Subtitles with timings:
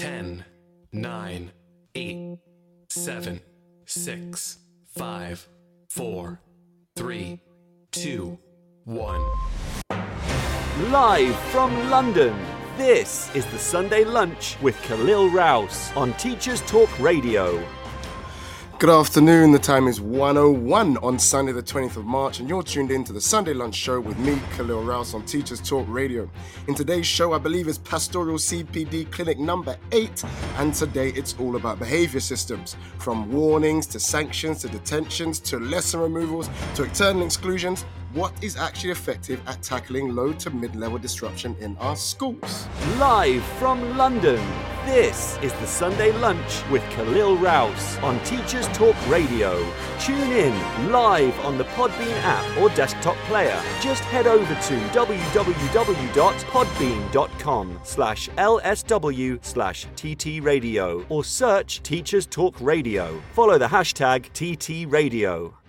[0.00, 0.42] 10,
[0.92, 1.52] 9,
[1.94, 2.38] 8,
[2.88, 3.40] 7,
[3.84, 4.58] 6,
[4.96, 5.48] 5,
[5.90, 6.40] 4,
[6.96, 7.40] 3,
[7.92, 8.38] 2,
[8.84, 9.24] 1.
[10.90, 12.34] Live from London,
[12.78, 17.62] this is the Sunday Lunch with Khalil Rouse on Teachers Talk Radio.
[18.80, 19.52] Good afternoon.
[19.52, 23.12] The time is 101 on Sunday, the 20th of March, and you're tuned in to
[23.12, 26.30] the Sunday Lunch Show with me, Khalil Rouse, on Teachers Talk Radio.
[26.66, 30.24] In today's show, I believe is Pastoral CPD Clinic number eight,
[30.56, 36.00] and today it's all about behavior systems from warnings to sanctions to detentions to lesson
[36.00, 41.56] removals to external exclusions what is actually effective at tackling low to mid level disruption
[41.60, 42.66] in our schools.
[42.98, 44.38] Live from London,
[44.86, 49.58] this is the Sunday Lunch with Khalil Rouse on Teachers Talk Radio.
[50.00, 50.54] Tune in
[50.90, 53.60] live on the Podbean app or desktop player.
[53.80, 63.20] Just head over to www.podbean.com slash lsw slash ttradio or search Teachers Talk Radio.
[63.34, 65.59] Follow the hashtag TTRadio.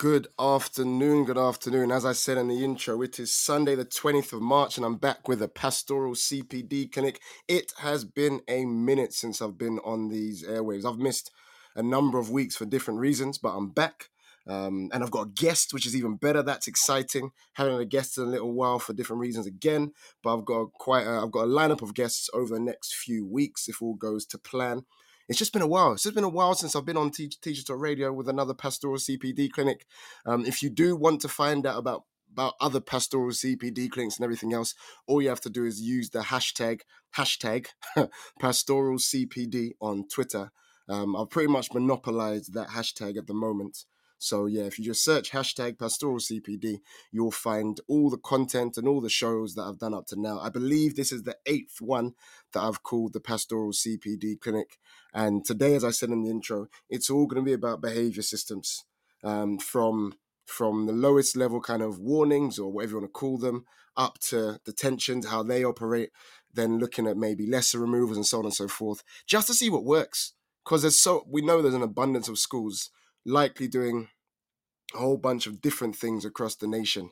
[0.00, 1.92] Good afternoon, good afternoon.
[1.92, 4.96] As I said in the intro, it is Sunday, the 20th of March, and I'm
[4.96, 7.20] back with a pastoral CPD clinic.
[7.46, 10.86] It has been a minute since I've been on these airwaves.
[10.86, 11.30] I've missed
[11.76, 14.08] a number of weeks for different reasons, but I'm back.
[14.46, 16.42] Um, and I've got a guest, which is even better.
[16.42, 17.32] That's exciting.
[17.52, 19.92] Having a guest in a little while for different reasons again,
[20.22, 23.26] but I've got quite a, I've got a lineup of guests over the next few
[23.26, 24.86] weeks if all goes to plan
[25.30, 25.92] it's just been a while.
[25.92, 28.52] It's just been a while since I've been on Teach, Teacher Talk Radio with another
[28.52, 29.86] pastoral CPD clinic.
[30.26, 34.24] Um, if you do want to find out about about other pastoral CPD clinics and
[34.24, 34.74] everything else,
[35.06, 36.80] all you have to do is use the hashtag
[37.16, 37.68] hashtag
[38.40, 40.50] pastoral CPD on Twitter.
[40.88, 43.84] Um, I've pretty much monopolized that hashtag at the moment.
[44.20, 48.86] So yeah, if you just search hashtag pastoral CPD, you'll find all the content and
[48.86, 50.38] all the shows that I've done up to now.
[50.38, 52.12] I believe this is the eighth one
[52.52, 54.78] that I've called the pastoral CPD clinic.
[55.14, 58.22] And today, as I said in the intro, it's all going to be about behavior
[58.22, 58.84] systems
[59.24, 60.14] um, from
[60.44, 63.64] from the lowest level kind of warnings or whatever you want to call them
[63.96, 66.10] up to detentions, how they operate,
[66.52, 69.70] then looking at maybe lesson removals and so on and so forth, just to see
[69.70, 70.34] what works.
[70.62, 72.90] Because there's so we know there's an abundance of schools
[73.24, 74.08] likely doing
[74.94, 77.10] a whole bunch of different things across the nation.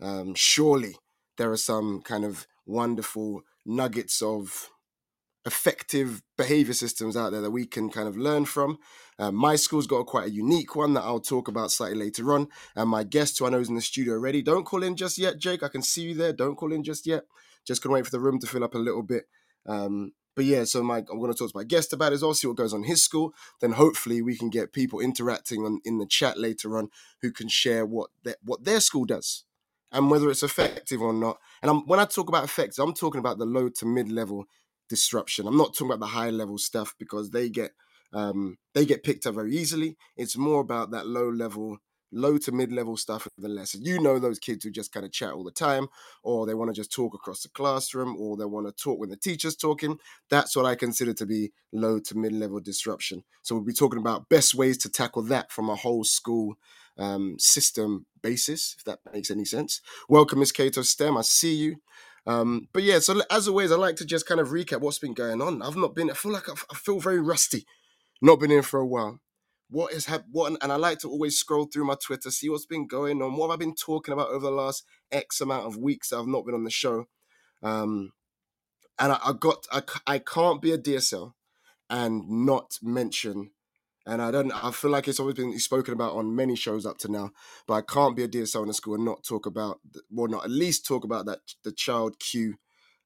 [0.00, 0.96] Um, surely
[1.36, 4.70] there are some kind of wonderful nuggets of
[5.46, 8.78] effective behavior systems out there that we can kind of learn from.
[9.18, 12.32] Uh, my school's got a quite a unique one that I'll talk about slightly later
[12.32, 12.48] on.
[12.76, 15.18] And my guest, who I know is in the studio already, don't call in just
[15.18, 15.62] yet, Jake.
[15.62, 16.32] I can see you there.
[16.32, 17.24] Don't call in just yet.
[17.66, 19.24] Just gonna wait for the room to fill up a little bit.
[19.66, 22.22] Um, but yeah, so my, I'm going to talk to my guest about it as
[22.22, 23.34] well, see what goes on his school.
[23.60, 26.88] Then hopefully we can get people interacting on, in the chat later on
[27.20, 29.44] who can share what their, what their school does
[29.92, 31.36] and whether it's effective or not.
[31.60, 34.46] And I'm, when I talk about effects, I'm talking about the low to mid level
[34.88, 35.46] disruption.
[35.46, 37.72] I'm not talking about the high level stuff because they get
[38.14, 39.98] um, they get picked up very easily.
[40.16, 41.80] It's more about that low level
[42.12, 43.84] low to mid level stuff in the lesson.
[43.84, 45.88] You know those kids who just kind of chat all the time,
[46.22, 49.10] or they want to just talk across the classroom, or they want to talk when
[49.10, 49.98] the teacher's talking.
[50.28, 53.24] That's what I consider to be low to mid level disruption.
[53.42, 56.56] So we'll be talking about best ways to tackle that from a whole school
[56.98, 59.80] um, system basis, if that makes any sense.
[60.08, 61.16] Welcome, Miss Cato STEM.
[61.16, 61.76] I see you.
[62.26, 65.14] Um, but yeah, so as always, I like to just kind of recap what's been
[65.14, 65.62] going on.
[65.62, 67.64] I've not been, I feel like I feel very rusty,
[68.20, 69.20] not been in for a while
[69.70, 72.66] what is hap- what and I like to always scroll through my Twitter, see what's
[72.66, 75.76] been going on, what have I been talking about over the last X amount of
[75.76, 77.06] weeks that I've not been on the show.
[77.62, 78.12] Um,
[78.98, 81.32] and I, I got I, I can't be a DSL
[81.88, 83.50] and not mention
[84.06, 86.98] and I don't I feel like it's always been spoken about on many shows up
[86.98, 87.30] to now,
[87.66, 89.80] but I can't be a DSL in the school and not talk about
[90.10, 92.56] well not at least talk about that the child Q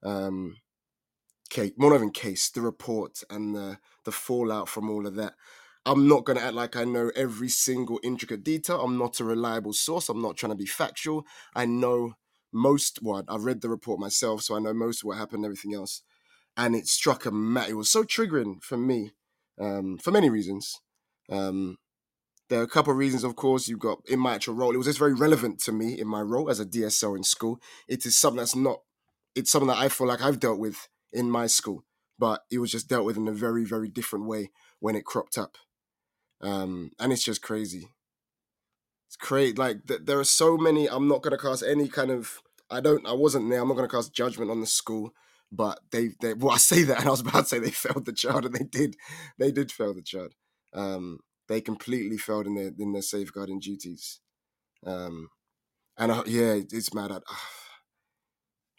[0.02, 0.56] um
[1.50, 5.34] case more even case, the report and the the fallout from all of that.
[5.86, 8.80] I'm not going to act like I know every single intricate detail.
[8.80, 10.08] I'm not a reliable source.
[10.08, 11.26] I'm not trying to be factual.
[11.54, 12.14] I know
[12.52, 15.74] most what I've read the report myself, so I know most of what happened everything
[15.74, 16.02] else.
[16.56, 17.68] And it struck a mat.
[17.68, 19.12] It was so triggering for me
[19.60, 20.80] um, for many reasons.
[21.30, 21.76] Um,
[22.48, 23.68] there are a couple of reasons, of course.
[23.68, 24.72] You've got in my actual role.
[24.72, 27.60] It was just very relevant to me in my role as a DSL in school.
[27.88, 28.80] It is something that's not.
[29.34, 31.84] It's something that I feel like I've dealt with in my school,
[32.18, 35.36] but it was just dealt with in a very, very different way when it cropped
[35.36, 35.56] up
[36.44, 37.88] um, and it's just crazy.
[39.08, 39.54] It's crazy.
[39.54, 40.88] Like th- there are so many.
[40.88, 42.40] I'm not gonna cast any kind of.
[42.70, 43.06] I don't.
[43.06, 43.60] I wasn't there.
[43.60, 45.12] I'm not gonna cast judgment on the school.
[45.52, 46.34] But they, they.
[46.34, 48.54] Well, I say that, and I was about to say they failed the child, and
[48.54, 48.96] they did.
[49.38, 50.32] They did fail the child.
[50.72, 54.20] Um, they completely failed in their in their safeguarding duties.
[54.86, 55.28] Um,
[55.98, 57.12] and I, yeah, it's mad.
[57.12, 57.18] I,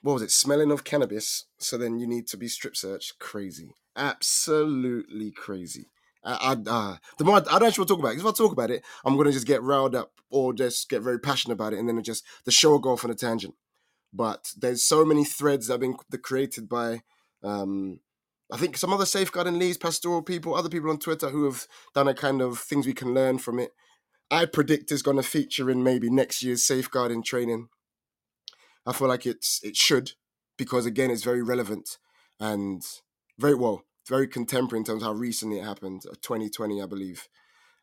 [0.01, 1.45] what was it, smelling of cannabis.
[1.59, 3.19] So then you need to be strip searched.
[3.19, 3.75] Crazy.
[3.95, 5.89] Absolutely crazy.
[6.25, 8.19] I, uh, the more I, don't actually want to talk about it.
[8.19, 11.19] If I talk about it, I'm gonna just get riled up or just get very
[11.19, 13.53] passionate about it, and then it just the show will go off on a tangent.
[14.11, 17.01] But there's so many threads that have been created by,
[17.43, 17.99] um,
[18.51, 22.07] I think some other safeguarding leads, pastoral people, other people on Twitter who have done
[22.07, 23.71] a kind of things we can learn from it.
[24.31, 27.67] I predict is going to feature in maybe next year's safeguarding training.
[28.85, 30.13] I feel like it's it should
[30.57, 31.97] because again it's very relevant
[32.39, 32.83] and
[33.37, 37.27] very well very contemporary in terms of how recently it happened, 2020, uh, I believe.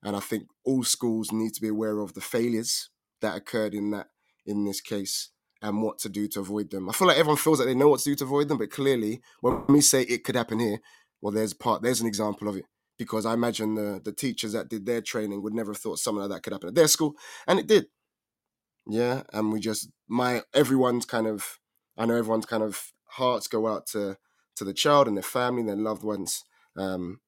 [0.02, 2.90] And I think all schools need to be aware of the failures
[3.20, 4.08] that occurred in that
[4.44, 5.30] in this case
[5.60, 6.88] and what to do to avoid them.
[6.88, 8.70] I feel like everyone feels like they know what to do to avoid them, but
[8.70, 10.80] clearly, when we say it could happen here,
[11.20, 12.64] well, there's part there's an example of it
[12.98, 16.20] because I imagine the the teachers that did their training would never have thought something
[16.20, 17.14] like that could happen at their school,
[17.46, 17.86] and it did.
[18.86, 21.58] Yeah, and we just my everyone's kind of
[21.96, 24.16] I know everyone's kind of hearts go out to
[24.56, 26.44] to the child and their family and their loved ones.
[26.76, 27.20] Um,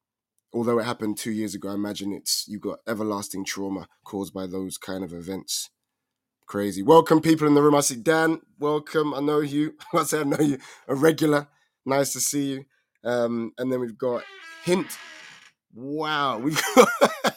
[0.52, 4.46] although it happened two years ago, I imagine it's you've got everlasting trauma caused by
[4.46, 5.70] those kind of events.
[6.46, 6.82] Crazy.
[6.82, 7.74] Welcome, people in the room.
[7.76, 8.40] I see Dan.
[8.58, 9.14] Welcome.
[9.14, 9.74] I know you.
[9.94, 10.58] I say I know you.
[10.88, 11.48] A regular.
[11.86, 12.64] Nice to see you.
[13.04, 14.24] Um, and then we've got
[14.64, 14.98] Hint.
[15.74, 16.38] Wow.
[16.38, 16.88] We've got.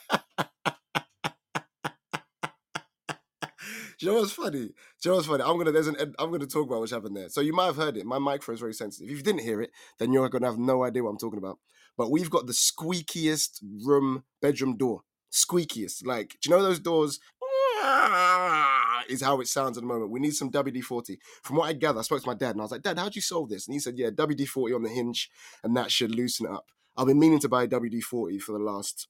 [4.05, 4.51] you know what's funny?
[4.51, 5.44] Do you know what's funny?
[5.44, 7.29] I'm gonna there's an I'm gonna talk about what's happened there.
[7.29, 8.05] So you might have heard it.
[8.05, 9.09] My microphone is very sensitive.
[9.09, 11.59] If you didn't hear it, then you're gonna have no idea what I'm talking about.
[11.97, 15.01] But we've got the squeakiest room bedroom door.
[15.31, 16.05] Squeakiest.
[16.05, 17.19] Like, do you know those doors?
[19.09, 20.11] Is how it sounds at the moment.
[20.11, 21.17] We need some WD 40.
[21.41, 23.15] From what I gather, I spoke to my dad and I was like, Dad, how'd
[23.15, 23.65] you solve this?
[23.65, 25.29] And he said, Yeah, WD 40 on the hinge,
[25.63, 26.65] and that should loosen it up.
[26.97, 29.07] I've been meaning to buy WD 40 for the last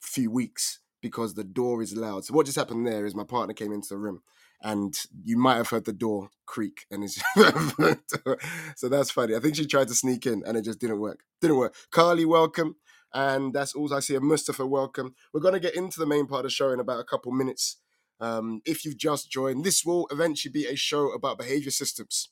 [0.00, 2.24] few weeks because the door is loud.
[2.24, 4.22] So what just happened there is my partner came into the room
[4.62, 7.20] and you might have heard the door creak and it's
[8.76, 9.34] so that's funny.
[9.34, 11.20] I think she tried to sneak in and it just didn't work.
[11.40, 11.74] Didn't work.
[11.90, 12.76] Carly, welcome.
[13.12, 14.14] And that's all I see.
[14.14, 15.14] A Mustafa, welcome.
[15.32, 17.76] We're to get into the main part of the show in about a couple minutes.
[18.20, 22.28] Um, if you've just joined, this will eventually be a show about behavior systems.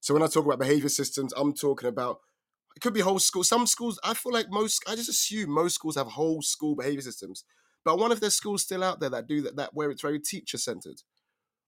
[0.00, 2.20] So when I talk about behavior systems, I'm talking about
[2.76, 3.42] it could be whole school.
[3.42, 7.00] Some schools, I feel like most, I just assume most schools have whole school behavior
[7.00, 7.44] systems.
[7.86, 10.02] But I wonder if there's schools still out there that do that, that where it's
[10.02, 11.02] very teacher centered,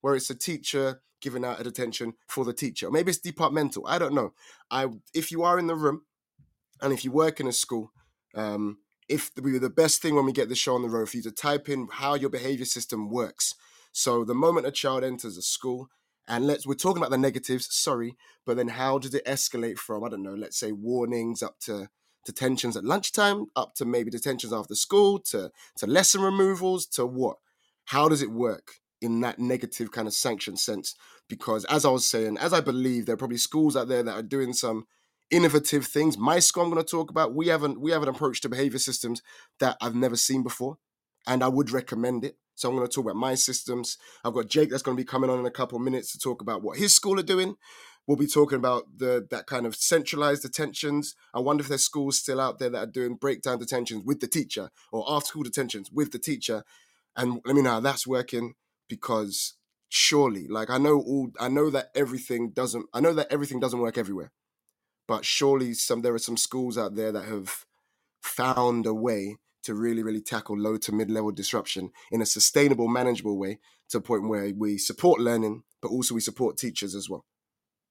[0.01, 2.91] where it's a teacher giving out attention for the teacher.
[2.91, 3.87] Maybe it's departmental.
[3.87, 4.35] I don't know.
[4.69, 6.03] I if you are in the room
[6.83, 7.93] and if you work in a school,
[8.35, 8.79] um,
[9.09, 11.23] if the, the best thing when we get the show on the road for you
[11.23, 13.55] to type in how your behavior system works.
[13.93, 15.89] So the moment a child enters a school,
[16.27, 20.03] and let's we're talking about the negatives, sorry, but then how does it escalate from
[20.03, 21.91] I don't know, let's say warnings up to
[22.29, 27.39] detentions at lunchtime, up to maybe detentions after school, to to lesson removals, to what?
[27.87, 30.95] How does it work in that negative kind of sanction sense?
[31.27, 34.15] Because as I was saying, as I believe there are probably schools out there that
[34.15, 34.87] are doing some
[35.31, 36.17] innovative things.
[36.19, 38.79] My school I'm going to talk about, we haven't we have an approach to behavior
[38.79, 39.23] systems
[39.61, 40.79] that I've never seen before,
[41.27, 42.37] and I would recommend it.
[42.55, 43.99] So I'm going to talk about my systems.
[44.25, 46.19] I've got Jake that's going to be coming on in a couple of minutes to
[46.19, 47.55] talk about what his school are doing.
[48.09, 51.15] We'll be talking about the that kind of centralized detentions.
[51.35, 54.27] I wonder if there's schools still out there that are doing breakdown detentions with the
[54.27, 56.65] teacher or after school detentions with the teacher.
[57.15, 58.55] And let me know how that's working
[58.89, 59.55] because
[59.91, 63.79] surely, like I know all I know that everything doesn't I know that everything doesn't
[63.79, 64.33] work everywhere.
[65.07, 67.67] But surely some there are some schools out there that have
[68.23, 72.89] found a way to really, really tackle low to mid level disruption in a sustainable,
[72.89, 73.59] manageable way
[73.91, 77.27] to a point where we support learning, but also we support teachers as well.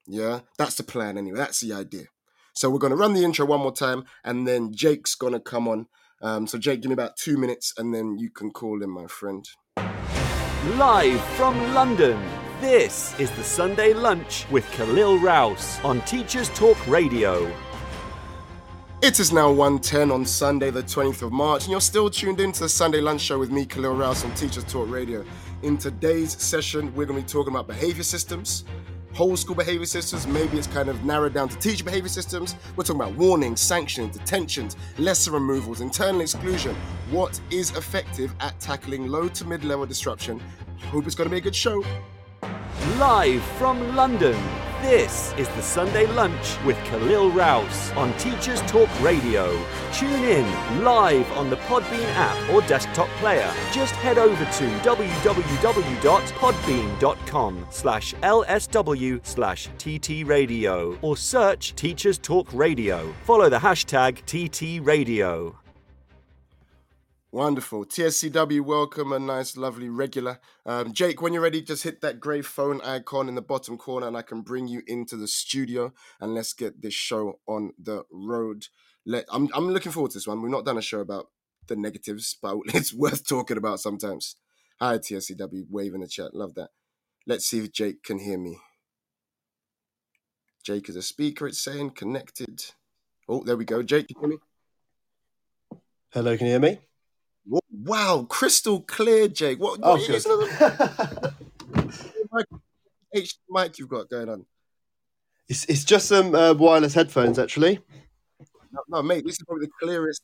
[0.08, 1.38] Yeah, that's the plan anyway.
[1.38, 2.06] That's the idea.
[2.54, 5.40] So we're going to run the intro one more time, and then Jake's going to
[5.40, 5.88] come on.
[6.22, 9.06] Um, so Jake, give me about two minutes, and then you can call in, my
[9.06, 9.48] friend.
[10.76, 12.20] Live from London,
[12.60, 17.54] this is the Sunday Lunch with Khalil Rouse on Teachers Talk Radio.
[19.04, 22.52] It is now 1.10 on Sunday, the 20th of March, and you're still tuned in
[22.54, 25.24] to the Sunday Lunch Show with me, Khalil Rouse, on Teachers Talk Radio.
[25.62, 28.64] In today's session, we're going to be talking about behavior systems,
[29.18, 30.28] whole school behavior systems.
[30.28, 32.56] Maybe it's kind of narrowed down to teacher behavior systems.
[32.76, 36.76] We're talking about warnings, sanctions, detentions, lesson removals, internal exclusion.
[37.10, 40.40] What is effective at tackling low to mid level disruption?
[40.92, 41.84] Hope it's going to be a good show.
[42.96, 44.36] Live from London,
[44.82, 49.56] this is the Sunday Lunch with Khalil Rouse on Teachers Talk Radio.
[49.94, 53.54] Tune in live on the Podbean app or desktop player.
[53.72, 63.14] Just head over to www.podbean.com slash lsw slash ttradio or search Teachers Talk Radio.
[63.26, 65.56] Follow the hashtag TT Radio.
[67.32, 67.86] Wonderful.
[67.86, 70.40] TSCW, welcome, a nice, lovely regular.
[70.66, 74.08] Um, Jake, when you're ready, just hit that grey phone icon in the bottom corner
[74.08, 78.04] and I can bring you into the studio and let's get this show on the
[78.10, 78.68] road.
[79.06, 80.42] Let I'm, I'm looking forward to this one.
[80.42, 81.28] We've not done a show about
[81.68, 84.38] the negatives, but it's worth talking about sometimes.
[84.80, 86.34] Hi, TSCW, wave in the chat.
[86.34, 86.70] Love that.
[87.26, 88.58] Let's see if Jake can hear me.
[90.64, 92.64] Jake is a speaker, it's saying connected.
[93.28, 93.84] Oh, there we go.
[93.84, 95.80] Jake, can you hear me?
[96.14, 96.87] Hello, can you hear me?
[97.84, 99.60] Wow, crystal clear, Jake.
[99.60, 100.32] What, Oh, what are you using
[103.14, 104.46] H mic you've got going on?
[105.48, 107.80] It's, it's just some uh, wireless headphones, actually.
[108.72, 110.22] No, no, mate, this is probably the clearest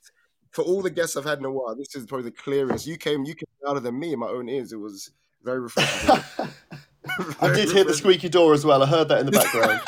[0.52, 1.76] for all the guests I've had in a while.
[1.76, 2.86] This is probably the clearest.
[2.86, 4.74] You came, you came louder than me in my own ears.
[4.74, 5.12] It was
[5.44, 6.24] very refreshing.
[7.42, 8.84] I did hear the squeaky door as well.
[8.84, 9.82] I heard that in the background.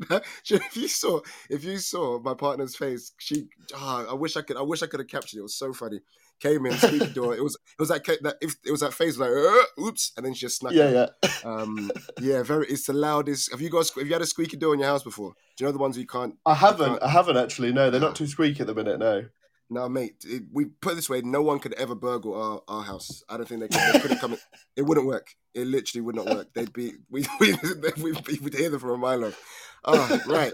[0.50, 4.56] if you saw, if you saw my partner's face, she, ah, I wish I could,
[4.56, 5.40] I wish I could have captured it.
[5.40, 6.00] It was so funny.
[6.40, 7.36] Came in, squeaky door.
[7.36, 10.26] It was, it was that, that if it was that face like, uh, oops, and
[10.26, 10.72] then she just snuck.
[10.72, 11.10] yeah, out.
[11.22, 11.30] yeah.
[11.44, 12.66] Um, yeah, very.
[12.66, 13.52] It's the loudest.
[13.52, 13.88] Have you got?
[13.96, 15.34] Have you had a squeaky door in your house before?
[15.56, 16.34] Do you know the ones you can't?
[16.44, 17.00] I haven't.
[17.00, 17.72] I haven't actually.
[17.72, 18.98] No, they're not too squeaky at the minute.
[18.98, 19.26] No.
[19.72, 20.24] No, mate.
[20.24, 23.22] It, we put it this way: no one could ever burgle our, our house.
[23.28, 23.94] I don't think they could.
[23.94, 24.32] They couldn't come.
[24.34, 24.38] in-
[24.76, 25.34] It wouldn't work.
[25.54, 26.48] It literally would not work.
[26.54, 26.92] They'd be.
[27.10, 27.54] We we
[27.98, 29.40] we would hear them from a mile off.
[29.84, 30.52] Oh, right.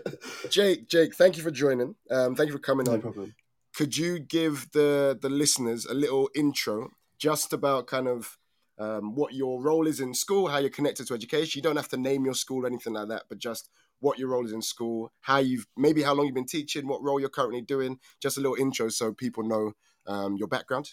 [0.49, 1.95] Jake, Jake, thank you for joining.
[2.11, 3.01] Um, thank you for coming No on.
[3.03, 3.35] problem.
[3.77, 8.38] Could you give the the listeners a little intro, just about kind of
[8.79, 11.59] um, what your role is in school, how you're connected to education?
[11.59, 13.71] You don't have to name your school or anything like that, but just
[14.01, 17.03] what your role is in school, how you've maybe how long you've been teaching, what
[17.03, 17.99] role you're currently doing.
[18.21, 19.73] Just a little intro so people know
[20.07, 20.91] um, your background.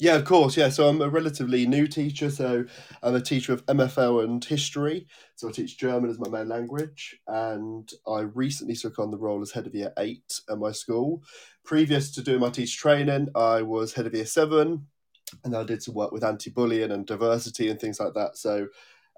[0.00, 0.56] Yeah, of course.
[0.56, 2.30] Yeah, so I'm a relatively new teacher.
[2.30, 2.64] So
[3.02, 5.06] I'm a teacher of MFL and history.
[5.36, 7.20] So I teach German as my main language.
[7.28, 11.22] And I recently took on the role as head of year eight at my school.
[11.64, 14.86] Previous to doing my teacher training, I was head of year seven.
[15.44, 18.36] And I did some work with anti bullying and diversity and things like that.
[18.36, 18.68] So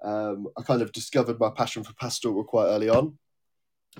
[0.03, 3.17] um, I kind of discovered my passion for pastoral quite early on.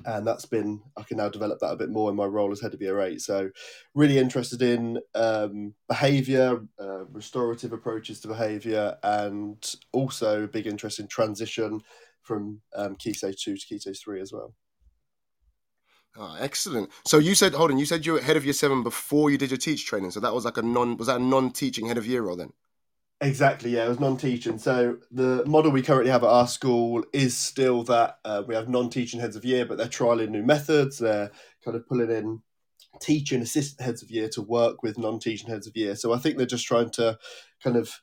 [0.06, 2.60] And that's been, I can now develop that a bit more in my role as
[2.60, 3.22] head of year eight.
[3.22, 3.50] So
[3.94, 11.00] really interested in um, behavior, uh, restorative approaches to behavior, and also a big interest
[11.00, 11.82] in transition
[12.24, 14.56] from um, Key Stage 2 to Key Stage 3 as well.
[16.16, 16.92] Oh, excellent.
[17.06, 19.38] So you said, hold on, you said you were head of year seven before you
[19.38, 20.12] did your teach training.
[20.12, 22.54] So that was like a non, was that a non-teaching head of year role then?
[23.20, 24.58] Exactly, yeah, it was non teaching.
[24.58, 28.70] So the model we currently have at our school is still that uh, we have
[28.70, 31.00] non teaching heads of year, but they're trialing new methods.
[31.00, 31.32] They're
[31.64, 32.42] kind of pulling in
[33.02, 35.96] teaching assistant heads of year to work with non teaching heads of year.
[35.96, 37.18] So I think they're just trying to
[37.64, 38.02] kind of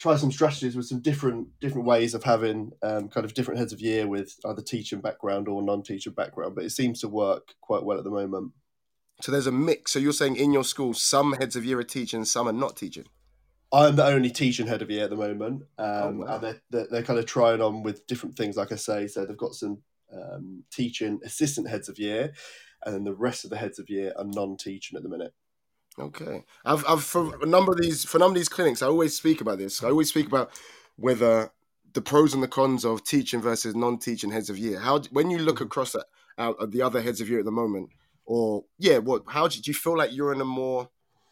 [0.00, 3.72] try some strategies with some different different ways of having um, kind of different heads
[3.72, 6.54] of year with either teaching background or non teaching background.
[6.54, 8.52] But it seems to work quite well at the moment.
[9.20, 9.92] So there's a mix.
[9.92, 12.76] So you're saying in your school, some heads of year are teaching, some are not
[12.76, 13.04] teaching.
[13.72, 16.34] I'm the only teaching head of year at the moment, um, Oh, wow.
[16.34, 19.06] and they're, they're, they're kind of trying on with different things, like I say.
[19.06, 19.78] So they've got some
[20.12, 22.32] um, teaching assistant heads of year,
[22.84, 25.32] and then the rest of the heads of year are non-teaching at the minute.
[26.00, 28.86] Okay, I've, I've for a number of these for a number of these clinics, I
[28.86, 29.82] always speak about this.
[29.82, 30.50] I always speak about
[30.96, 31.52] whether
[31.92, 34.78] the pros and the cons of teaching versus non-teaching heads of year.
[34.78, 36.04] How when you look across at,
[36.38, 37.90] out at the other heads of year at the moment,
[38.24, 39.24] or yeah, what?
[39.28, 40.88] How do you, feel like you're in a more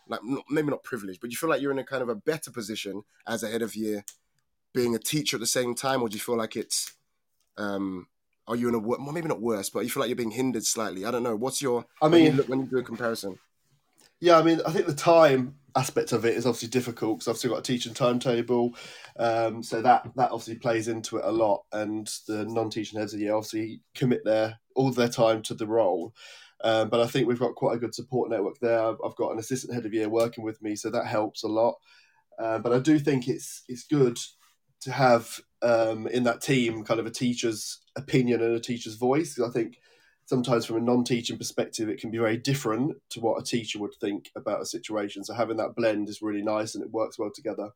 [0.07, 0.21] like
[0.51, 3.03] maybe not privileged, but you feel like you're in a kind of a better position
[3.27, 4.05] as a head of year,
[4.75, 6.93] being a teacher at the same time, or do you feel like it's
[7.57, 8.07] um
[8.47, 10.65] are you in a well, maybe not worse, but you feel like you're being hindered
[10.65, 11.05] slightly?
[11.05, 11.37] I don't know.
[11.37, 13.39] What's your I when you mean, look when you do a comparison?
[14.21, 17.37] Yeah, I mean, I think the time aspect of it is obviously difficult because I've
[17.37, 18.75] still got a teaching timetable,
[19.19, 21.65] um, so that that obviously plays into it a lot.
[21.73, 25.67] And the non-teaching heads of the year obviously commit their all their time to the
[25.67, 26.15] role.
[26.65, 28.83] Um, but I think we've got quite a good support network there.
[28.83, 31.77] I've, got an assistant head of year working with me, so that helps a lot.
[32.41, 34.19] Uh, but I do think it's it's good
[34.81, 39.39] to have um, in that team kind of a teacher's opinion and a teacher's voice.
[39.39, 39.79] I think
[40.29, 43.95] sometimes from a non-teaching perspective it can be very different to what a teacher would
[44.01, 47.33] think about a situation so having that blend is really nice and it works well
[47.35, 47.71] together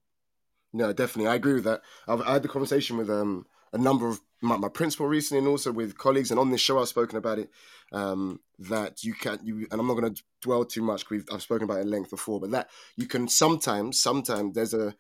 [0.73, 1.83] No, definitely, I agree with that.
[2.09, 5.49] I've I had the conversation with um a number of my, my principal recently, and
[5.49, 7.51] also with colleagues, and on this show I've spoken about it.
[7.93, 11.05] Um, that you can you, and I'm not going to dwell too much.
[11.05, 14.55] 'cause We've I've spoken about it at length before, but that you can sometimes, sometimes
[14.55, 14.95] there's a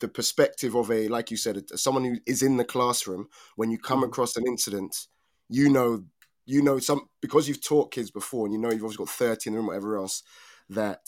[0.00, 3.28] the perspective of a like you said, a- someone who is in the classroom.
[3.56, 4.04] When you come Mhm.
[4.04, 5.08] across an incident,
[5.48, 6.04] you know,
[6.46, 9.48] you know some because you've taught kids before, and you know you've always got 30
[9.48, 10.22] in the room, whatever else.
[10.68, 11.00] That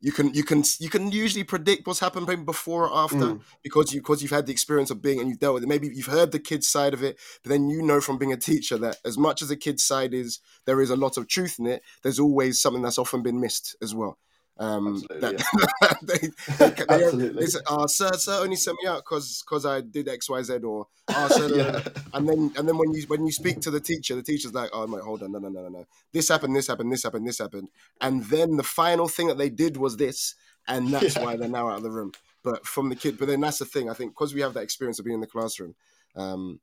[0.00, 3.40] you can you can you can usually predict what's happened maybe before or after Mm.
[3.62, 5.68] because you because you've had the experience of being and you've dealt with it.
[5.68, 8.36] Maybe you've heard the kid's side of it, but then you know from being a
[8.36, 11.58] teacher that as much as the kid's side is there is a lot of truth
[11.58, 11.82] in it.
[12.02, 14.18] There's always something that's often been missed as well.
[14.58, 17.46] Um, Absolutely, that, they, they, they, Absolutely.
[17.46, 20.54] they "Oh, sir, sir only sent me out because because I did X, Y, Z,
[20.64, 21.80] or "Oh, sir, Yeah.
[22.12, 24.70] and then and then when you when you speak to the teacher, the teacher's like,
[24.72, 25.84] "Oh, wait, hold on, no, no, no, no, no.
[26.12, 27.68] This happened, this happened, this happened, this happened,"
[28.00, 30.34] and then the final thing that they did was this,
[30.66, 31.24] and that's Yeah.
[31.24, 32.12] why they're now out of the room.
[32.42, 33.88] But from the kid, but then that's the thing.
[33.90, 35.74] I think because we have that experience of being in the classroom,
[36.16, 36.60] um,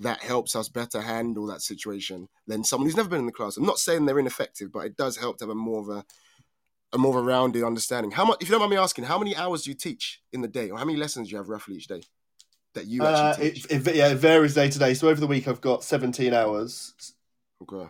[0.00, 3.56] that helps us better handle that situation than someone who's never been in the class.
[3.56, 6.04] I'm not saying they're ineffective, but it does help to have a more of a
[6.92, 8.10] a more rounded understanding.
[8.10, 10.40] How much, if you don't mind me asking, how many hours do you teach in
[10.40, 12.02] the day, or how many lessons do you have roughly each day
[12.74, 13.68] that you Uh, actually it, teach?
[13.70, 14.94] it, yeah, it varies day to day.
[14.94, 16.94] So over the week, I've got 17 hours.
[17.62, 17.88] okay.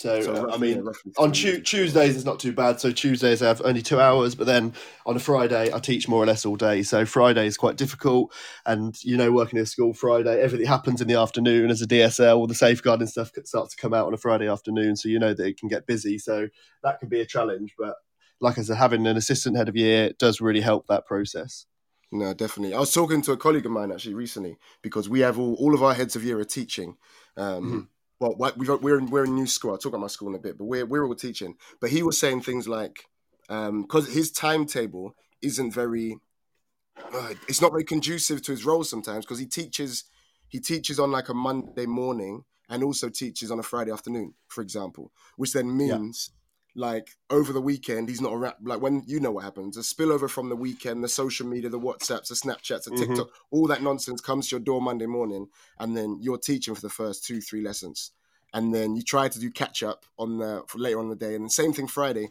[0.00, 2.80] So, So uh, I yeah, mean, roughly on tu- Tuesdays it's not too bad.
[2.80, 4.72] So Tuesdays I have only two hours, but then
[5.04, 6.82] on a Friday I teach more or less all day.
[6.82, 8.32] So Friday is quite difficult,
[8.64, 11.86] and you know, working in a school Friday, everything happens in the afternoon as a
[11.86, 12.38] DSL.
[12.38, 15.34] All the safeguarding stuff starts to come out on a Friday afternoon, so you know
[15.34, 16.16] that it can get busy.
[16.16, 16.48] So
[16.82, 17.96] that can be a challenge, but
[18.40, 21.66] like I said, having an assistant head of year does really help that process.
[22.10, 22.74] No, definitely.
[22.74, 25.74] I was talking to a colleague of mine actually recently because we have all, all
[25.74, 26.96] of our heads of year are teaching.
[27.36, 27.88] Um, Mhm.
[28.20, 29.70] Well, we've, we're, in, we're in new school.
[29.72, 31.56] I'll talk about my school in a bit, but we're we're all teaching.
[31.80, 33.06] But he was saying things like
[33.48, 36.18] because his timetable isn't very,
[37.12, 40.04] uh, it's not very conducive to his role sometimes because he teaches
[40.48, 44.60] he teaches on like a Monday morning and also teaches on a Friday afternoon, for
[44.60, 46.30] example, which then means
[46.76, 49.76] like over the weekend he's not around like when you know what happens.
[49.76, 52.98] A spillover from the weekend the social media the whatsapps the snapchats the Mhm.
[53.08, 55.48] tiktok all that nonsense comes to your door monday morning
[55.78, 58.12] and then you're teaching for the first two three lessons.
[58.52, 61.16] And then you try to do catch up on the for later on in the
[61.16, 61.34] day.
[61.34, 62.30] And the same thing friday.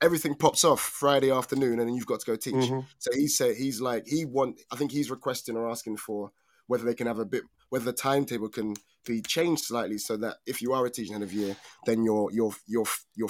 [0.00, 2.54] Everything pops off friday afternoon and then you've got to go teach.
[2.54, 2.86] Mhm.
[2.98, 6.32] so he said he's like he want i think he's requesting or asking for
[6.68, 10.36] whether they can have a bit whether the timetable can be changed slightly so that
[10.46, 11.56] if you are a teaching head of year
[11.86, 13.28] then your your your your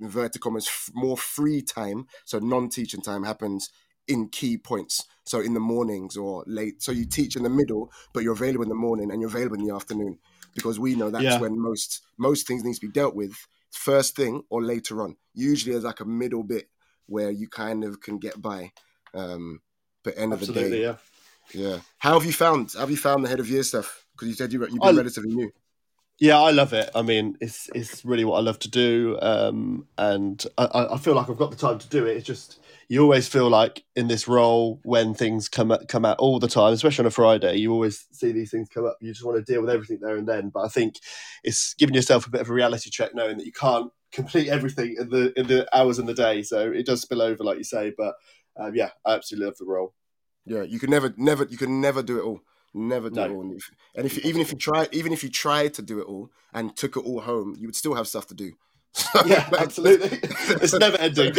[0.00, 3.70] inverted commas f- more free time so non-teaching time happens
[4.08, 5.04] in key points.
[5.24, 8.64] So in the mornings or late so you teach in the middle but you're available
[8.64, 10.18] in the morning and you're available in the afternoon.
[10.54, 11.38] Because we know that's Yeah.
[11.40, 13.32] when most most things need to be dealt with
[13.70, 15.16] first thing or later on.
[15.34, 16.68] Usually there's like a middle bit
[17.06, 18.72] where you kind of can get by
[19.14, 19.60] um
[20.02, 20.82] but end of the day.
[20.82, 20.96] Yeah.
[21.54, 21.78] yeah.
[21.98, 24.04] How have you found have you found the head of year stuff?
[24.12, 25.52] Because you said you, you've I- been relatively new
[26.22, 26.88] Yeah, I love it.
[26.94, 31.16] I mean, it's it's really what I love to do, um, and I- I, feel
[31.16, 32.16] like I've got the time to do it.
[32.16, 36.38] It's just you always feel like in this role when things come come out all
[36.38, 38.98] the time, especially on a Friday, you always see these things come up.
[39.00, 40.50] You just want to deal with everything there and then.
[40.50, 40.94] But I think
[41.42, 44.94] it's giving yourself a bit of a reality check, knowing that you can't complete everything
[45.00, 46.44] in the in the hours in the day.
[46.44, 47.94] So it does spill over, like you say.
[47.98, 48.14] But
[48.56, 49.92] um, yeah, I absolutely love the role.
[50.46, 52.42] Yeah, you can never, never, you can never do it all.
[52.74, 53.24] Never do No.
[53.24, 53.40] it all.
[53.42, 56.04] And if, and if even if you try, even if you tried to do it
[56.06, 58.52] all and took it all home, you would still have stuff to do.
[59.26, 60.18] Yeah, Like, absolutely.
[60.62, 61.34] it's never ending.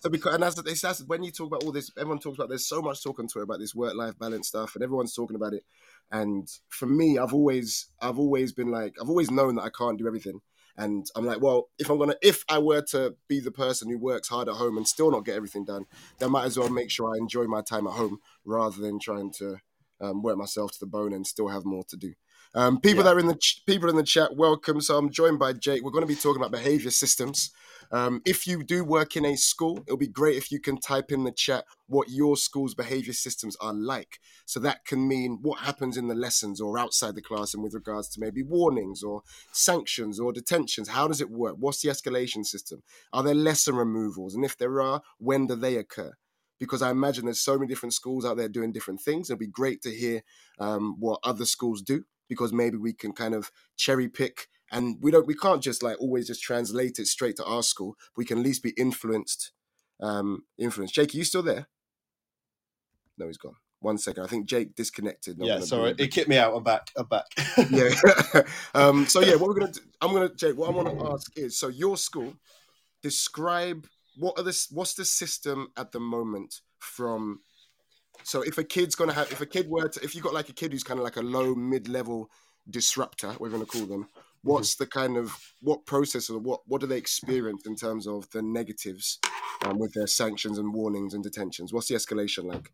[0.00, 2.48] so because and that's, that's, that's when you talk about all this, everyone talks about.
[2.48, 5.64] There's so much talking to about this work-life balance stuff, and everyone's talking about it.
[6.10, 9.98] And for me, I've always, I've always been like, I've always known that I can't
[9.98, 10.40] do everything.
[10.76, 13.98] And I'm like, well, if I'm gonna, if I were to be the person who
[13.98, 15.86] works hard at home and still not get everything done,
[16.18, 19.00] then I might as well make sure I enjoy my time at home rather than
[19.00, 19.56] trying to
[20.00, 22.14] um, work myself to the bone and still have more to do.
[22.54, 23.04] Um, people Yeah.
[23.04, 24.80] that are in the ch- people in the chat, welcome.
[24.80, 25.82] So I'm joined by Jake.
[25.82, 27.50] We're going to be talking about behavior systems.
[27.90, 31.10] Um, if you do work in a school, it'll be great if you can type
[31.12, 34.18] in the chat what your school's behavior systems are like.
[34.46, 38.08] So that can mean what happens in the lessons or outside the classroom with regards
[38.10, 40.88] to maybe warnings or sanctions or detentions.
[40.88, 41.56] How does it work?
[41.58, 42.82] What's the escalation system?
[43.12, 44.34] Are there lesson removals?
[44.34, 46.12] And if there are, when do they occur?
[46.58, 49.30] Because I imagine there's so many different schools out there doing different things.
[49.30, 50.22] It'd be great to hear
[50.58, 55.10] um, what other schools do because maybe we can kind of cherry pick and we
[55.10, 57.96] don't we can't just like always just translate it straight to our school.
[58.16, 59.52] We can at least be influenced.
[60.00, 60.94] Um, influenced.
[60.94, 61.68] Jake, are you still there?
[63.16, 63.56] No, he's gone.
[63.80, 64.24] One second.
[64.24, 65.38] I think Jake disconnected.
[65.40, 66.54] Yeah, sorry, it kicked me out.
[66.54, 66.90] I'm back.
[66.96, 67.26] I'm back.
[67.70, 67.90] yeah.
[68.74, 71.36] um, so yeah, what we're gonna do, I'm gonna Jake, what I want to ask
[71.36, 72.34] is so your school,
[73.02, 73.86] describe
[74.18, 77.40] what are this what's the system at the moment from
[78.24, 80.48] so if a kid's gonna have if a kid were to if you got like
[80.48, 82.30] a kid who's kind of like a low mid-level
[82.70, 84.08] disruptor, we're gonna call them,
[84.42, 88.28] what's the kind of what process or what what do they experience in terms of
[88.30, 89.18] the negatives
[89.64, 91.72] um, with their sanctions and warnings and detentions?
[91.72, 92.72] What's the escalation like?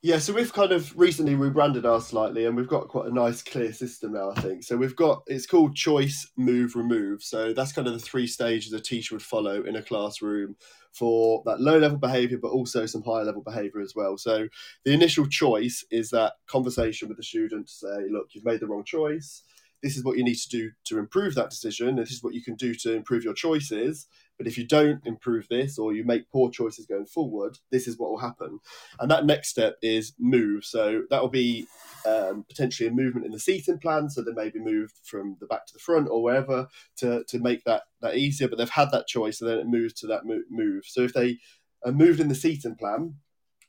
[0.00, 3.42] Yeah, so we've kind of recently rebranded ours slightly, and we've got quite a nice,
[3.42, 4.30] clear system now.
[4.30, 4.76] I think so.
[4.76, 7.20] We've got it's called choice, move, remove.
[7.24, 10.54] So that's kind of the three stages a teacher would follow in a classroom
[10.92, 14.16] for that low level behavior, but also some higher level behavior as well.
[14.16, 14.46] So
[14.84, 18.68] the initial choice is that conversation with the student to say, "Look, you've made the
[18.68, 19.42] wrong choice
[19.82, 21.96] this is what you need to do to improve that decision.
[21.96, 24.06] This is what you can do to improve your choices.
[24.38, 27.98] But if you don't improve this or you make poor choices going forward, this is
[27.98, 28.60] what will happen.
[29.00, 30.64] And that next step is move.
[30.64, 31.66] So that will be
[32.06, 34.08] um, potentially a movement in the seating plan.
[34.08, 37.38] So they may be moved from the back to the front or wherever to, to
[37.38, 38.48] make that, that easier.
[38.48, 40.84] But they've had that choice and then it moves to that move.
[40.86, 41.38] So if they
[41.84, 43.14] are moved in the seating plan,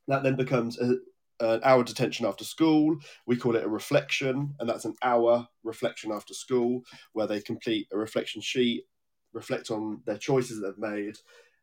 [0.07, 0.95] that then becomes a,
[1.39, 2.97] an hour detention after school.
[3.25, 6.81] We call it a reflection, and that's an hour reflection after school
[7.13, 8.83] where they complete a reflection sheet,
[9.33, 11.17] reflect on their choices that they've made,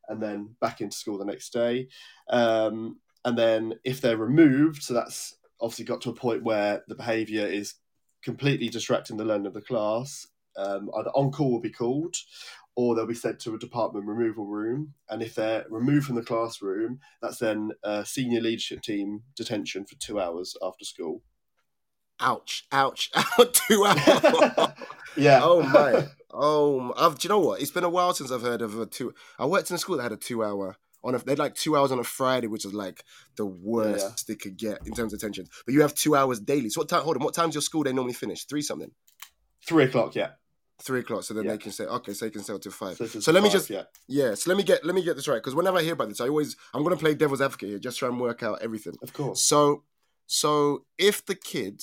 [0.09, 1.89] and then back into school the next day.
[2.31, 6.95] Um, and then if they're removed, so that's obviously got to a point where the
[6.95, 7.75] behaviour is
[8.23, 10.27] completely distracting the learning of the class.
[10.57, 12.17] Um, either on call will be called,
[12.77, 14.95] or they'll be sent to a department removal room.
[15.09, 19.97] And if they're removed from the classroom, that's then a senior leadership team detention for
[19.97, 21.23] two hours after school.
[22.21, 22.67] Ouch!
[22.73, 23.11] Ouch!
[23.39, 23.67] Ouch!
[23.69, 23.99] two hours.
[25.17, 25.41] yeah.
[25.43, 26.07] Oh my.
[26.31, 27.61] Oh, I've, do you know what?
[27.61, 29.15] It's been a while since I've heard of a two.
[29.39, 31.19] I worked in a school that had a two-hour on a.
[31.19, 33.05] They had like two hours on a Friday, which is like
[33.37, 34.35] the worst yeah.
[34.35, 35.47] they could get in terms of attention.
[35.65, 36.69] But you have two hours daily.
[36.69, 37.03] So what time?
[37.03, 37.25] Hold on.
[37.25, 38.45] What time's your school They normally finish?
[38.45, 38.91] Three something.
[39.67, 40.15] Three o'clock.
[40.15, 40.31] Yeah
[40.83, 41.53] three o'clock, so then yeah.
[41.53, 42.97] they can say, okay, so they can sell till five.
[42.97, 43.85] So, so let me just, yeah.
[44.09, 46.09] yeah, so let me get let me get this right because whenever I hear about
[46.09, 48.95] this, I always I'm gonna play devil's advocate here, just try and work out everything.
[49.03, 49.43] Of course.
[49.43, 49.85] So,
[50.27, 51.83] so if the kid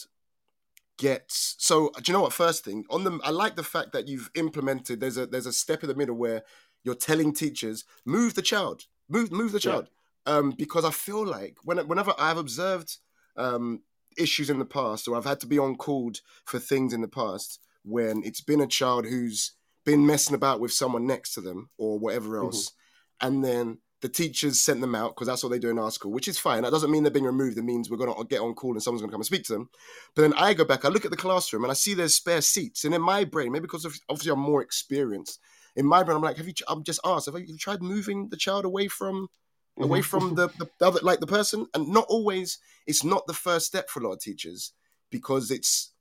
[1.03, 2.31] gets, so do you know what?
[2.31, 5.01] First thing on the, I like the fact that you've implemented.
[5.01, 6.43] There's a there's a step in the middle where
[6.83, 9.89] you're telling teachers move the child, move move the child,
[10.25, 10.33] yeah.
[10.33, 12.97] um, because I feel like when whenever I've observed
[13.35, 13.81] um
[14.17, 17.07] issues in the past or I've had to be on called for things in the
[17.07, 19.53] past when it's been a child who's
[19.85, 22.45] been messing about with someone next to them or whatever mm-hmm.
[22.45, 23.27] else, mm-hmm.
[23.27, 26.11] and then the teachers sent them out because that's what they do in our school,
[26.11, 26.63] which is fine.
[26.63, 27.57] That doesn't mean they're being removed.
[27.57, 29.45] It means we're going to get on call and someone's going to come and speak
[29.45, 29.69] to them.
[30.13, 32.41] But then I go back, I look at the classroom and I see there's spare
[32.41, 32.83] seats.
[32.83, 35.39] And in my brain, maybe because of, obviously I'm more experienced,
[35.77, 38.35] in my brain, I'm like, have you, I'm just asked, have you tried moving the
[38.35, 39.83] child away from, mm-hmm.
[39.83, 41.65] away from the, the, the other, like the person?
[41.73, 44.73] And not always, it's not the first step for a lot of teachers
[45.11, 45.93] because it's,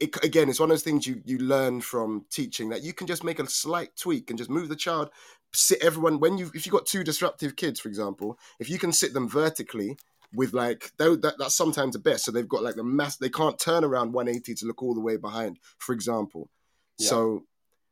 [0.00, 3.08] it, again, it's one of those things you you learn from teaching that you can
[3.08, 5.10] just make a slight tweak and just move the child,
[5.52, 8.92] sit everyone when you if you've got two disruptive kids, for example, if you can
[8.92, 9.96] sit them vertically
[10.34, 12.24] with like that, that's sometimes the best.
[12.24, 15.00] So they've got like the mass, they can't turn around 180 to look all the
[15.00, 16.50] way behind, for example.
[16.98, 17.08] Yeah.
[17.08, 17.42] So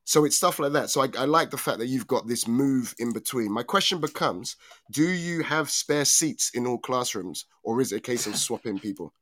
[0.05, 0.88] so it's stuff like that.
[0.88, 3.51] So I, I, like the fact that you've got this move in between.
[3.51, 4.57] My question becomes:
[4.92, 8.79] Do you have spare seats in all classrooms, or is it a case of swapping
[8.79, 9.12] people?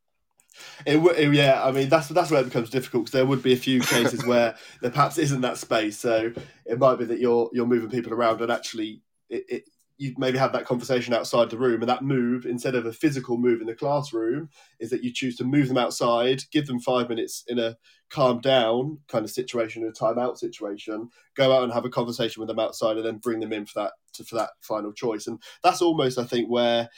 [0.86, 3.52] It, it, yeah, I mean that's that's where it becomes difficult because there would be
[3.52, 5.98] a few cases where there perhaps isn't that space.
[5.98, 6.32] So
[6.64, 9.64] it might be that you're you're moving people around and actually it, it
[9.96, 13.36] you maybe have that conversation outside the room and that move instead of a physical
[13.38, 14.48] move in the classroom
[14.80, 17.76] is that you choose to move them outside give them five minutes in a
[18.10, 22.48] calm down kind of situation a timeout situation go out and have a conversation with
[22.48, 25.40] them outside and then bring them in for that to, for that final choice and
[25.62, 26.88] that's almost i think where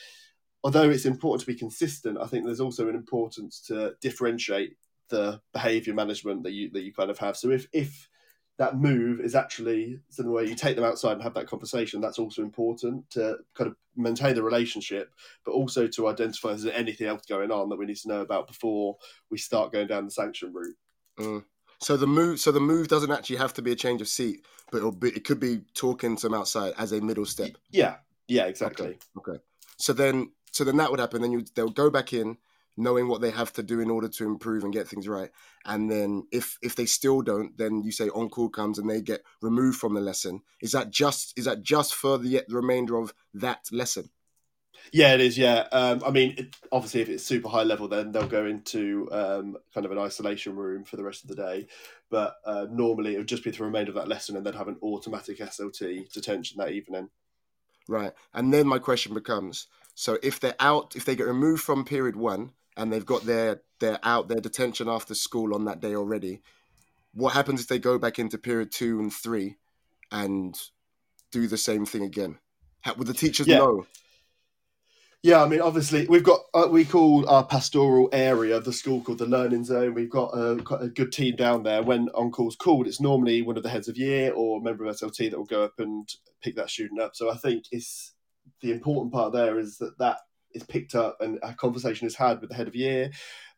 [0.62, 4.76] although it's important to be consistent, I think there's also an importance to differentiate
[5.08, 7.36] the behavior management that you that you kind of have.
[7.36, 8.08] So if if
[8.58, 12.18] that move is actually something where you take them outside and have that conversation, that's
[12.18, 15.12] also important to kind of maintain the relationship,
[15.44, 18.22] but also to identify is there anything else going on that we need to know
[18.22, 18.96] about before
[19.30, 20.76] we start going down the sanction route.
[21.18, 21.44] Mm.
[21.80, 24.46] So the move, so the move doesn't actually have to be a change of seat,
[24.70, 27.50] but it'll be, it could be talking to them outside as a middle step.
[27.70, 28.98] Yeah, yeah, exactly.
[29.18, 29.32] Okay.
[29.32, 29.42] okay.
[29.76, 31.20] So then so then that would happen.
[31.20, 32.38] Then you they'll go back in
[32.78, 35.30] knowing what they have to do in order to improve and get things right.
[35.66, 39.02] And then if if they still don't, then you say on call comes and they
[39.02, 40.40] get removed from the lesson.
[40.62, 44.10] Is that just is that just for the, the remainder of that lesson?
[44.92, 45.36] Yeah, it is.
[45.36, 49.08] Yeah, um, I mean, it, obviously, if it's super high level, then they'll go into
[49.10, 51.66] um, kind of an isolation room for the rest of the day.
[52.08, 54.68] But uh, normally, it would just be the remainder of that lesson, and then have
[54.68, 57.08] an automatic SLT detention that evening.
[57.88, 61.84] Right, and then my question becomes: so if they're out, if they get removed from
[61.84, 65.96] period one and they've got their they're out their detention after school on that day
[65.96, 66.42] already,
[67.14, 69.56] what happens if they go back into period two and three
[70.12, 70.54] and
[71.32, 72.38] do the same thing again?
[72.82, 73.56] How, would the teachers yeah.
[73.56, 73.86] know?
[75.22, 79.00] Yeah, I mean, obviously, we've got uh, we call our pastoral area of the school
[79.00, 79.94] called the Learning Zone.
[79.94, 81.82] We've got a, a good team down there.
[81.82, 84.84] When on call's called, it's normally one of the heads of year or a member
[84.84, 86.06] of SLT that will go up and
[86.42, 87.16] pick that student up.
[87.16, 88.12] So I think it's
[88.60, 90.18] the important part there is that that
[90.52, 93.10] is picked up and a conversation is had with the head of year,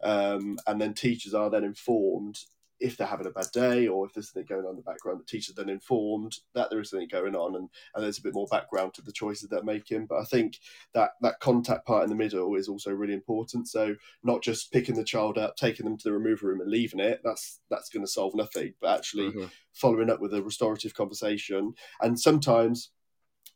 [0.02, 2.38] um, and then teachers are then informed
[2.80, 5.20] if they're having a bad day or if there's something going on in the background,
[5.20, 8.34] the teacher's then informed that there is something going on and, and there's a bit
[8.34, 10.06] more background to the choices they're making.
[10.06, 10.58] But I think
[10.94, 13.68] that that contact part in the middle is also really important.
[13.68, 17.00] So not just picking the child up, taking them to the removal room and leaving
[17.00, 19.46] it, that's that's going to solve nothing, but actually mm-hmm.
[19.72, 21.74] following up with a restorative conversation.
[22.00, 22.90] And sometimes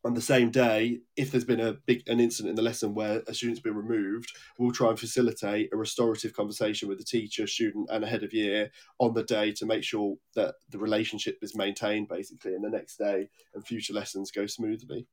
[0.05, 3.23] on the same day, if there's been a big an incident in the lesson where
[3.27, 7.89] a student's been removed, we'll try and facilitate a restorative conversation with the teacher, student,
[7.91, 11.57] and a head of year on the day to make sure that the relationship is
[11.57, 15.07] maintained basically, and the next day and future lessons go smoothly.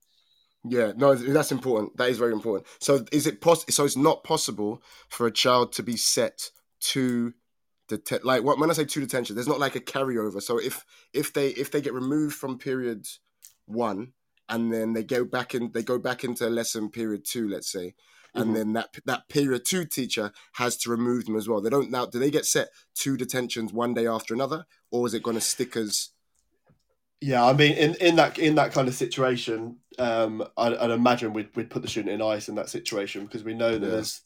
[0.65, 1.95] Yeah, no, that's important.
[1.97, 2.67] That is very important.
[2.79, 3.71] So, is it possible?
[3.71, 7.33] So, it's not possible for a child to be set to
[7.87, 10.41] the like when I say to detention, there's not like a carryover.
[10.41, 13.07] So, if if they if they get removed from period
[13.65, 14.13] one
[14.49, 17.93] and then they go back in they go back into lesson period two let's say
[18.35, 18.53] and mm-hmm.
[18.53, 22.05] then that that period two teacher has to remove them as well they don't now
[22.05, 25.41] do they get set two detentions one day after another or is it going to
[25.41, 26.09] stick as
[27.21, 31.33] yeah i mean in, in that in that kind of situation um I'd, I'd, imagine
[31.33, 33.91] we'd, we'd put the student in ice in that situation because we know that yeah.
[33.91, 34.21] there's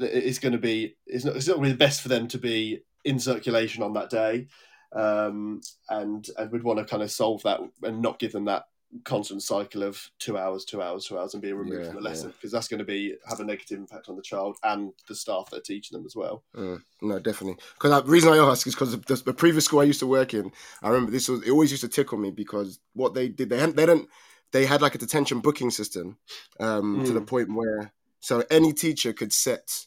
[0.00, 2.80] it's going to be it's not it's not really the best for them to be
[3.04, 4.46] in circulation on that day
[4.94, 8.64] um and and we'd want to kind of solve that and not give them that
[9.04, 12.08] constant cycle of two hours, two hours, two hours, and being removed yeah, from the
[12.08, 12.56] lesson because yeah.
[12.56, 15.58] that's going to be have a negative impact on the child and the staff that
[15.58, 16.42] are teaching them as well.
[16.56, 17.62] Mm, no, definitely.
[17.74, 20.34] Because the reason I ask is because the, the, previous school I used to work
[20.34, 20.50] in,
[20.82, 23.58] I remember this was it always used to tickle me because what they did they
[23.58, 24.08] hadn't they didn't
[24.52, 26.16] they had like a detention booking system
[26.60, 27.06] um, mm.
[27.06, 27.26] to the mm.
[27.26, 29.86] point where so any teacher could set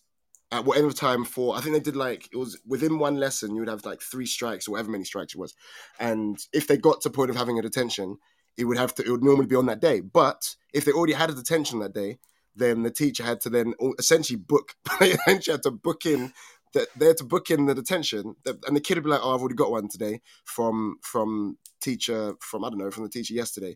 [0.52, 3.62] at whatever time for I think they did like it was within one lesson you
[3.62, 5.56] would have like three strikes or whatever many strikes it was,
[6.00, 8.18] and if they got to point of having a detention,
[8.58, 10.02] it would have to it would normally be on that day.
[10.02, 12.20] But if they already had a detention that day,
[12.56, 16.34] then the teacher had to then essentially book essentially had to book in
[16.74, 19.34] that they had to book in the detention and the kid would be like oh
[19.34, 23.34] i've already got one today from from teacher from i don't know from the teacher
[23.34, 23.76] yesterday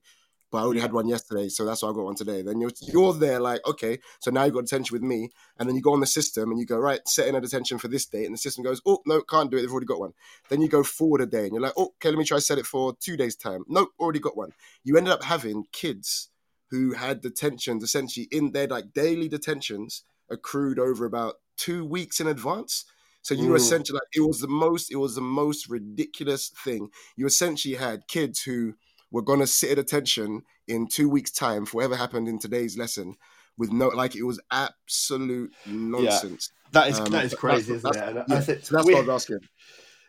[0.51, 2.41] but I already had one yesterday, so that's why I got one today.
[2.41, 5.75] Then you're you're there like, okay, so now you've got detention with me, and then
[5.75, 8.05] you go on the system and you go right, set in a detention for this
[8.05, 9.61] date, and the system goes, oh no, can't do it.
[9.61, 10.13] They've already got one.
[10.49, 12.57] Then you go forward a day, and you're like, oh, okay, let me try set
[12.57, 13.63] it for two days time.
[13.67, 14.51] Nope, already got one.
[14.83, 16.29] You ended up having kids
[16.71, 22.27] who had detentions essentially in their like daily detentions accrued over about two weeks in
[22.27, 22.85] advance.
[23.21, 23.55] So you mm.
[23.55, 26.89] essentially like it was the most it was the most ridiculous thing.
[27.15, 28.75] You essentially had kids who
[29.15, 32.77] we're going to sit at attention in two weeks' time for whatever happened in today's
[32.77, 33.15] lesson
[33.57, 36.51] with no like it was absolute nonsense.
[36.51, 36.69] Yeah.
[36.73, 38.03] That is um, that is crazy, isn't it?
[38.03, 39.39] And yeah, so that's we, what I was asking.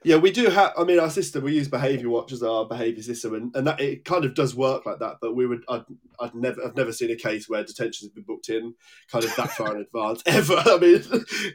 [0.07, 0.73] Yeah, we do have.
[0.79, 3.81] I mean, our system we use Behaviour Watch as our behaviour system, and, and that
[3.81, 5.17] it kind of does work like that.
[5.21, 5.83] But we would, I'd,
[6.21, 8.75] I'd never, I've never seen a case where detentions have been booked in
[9.11, 10.55] kind of that far in advance ever.
[10.65, 11.03] I mean,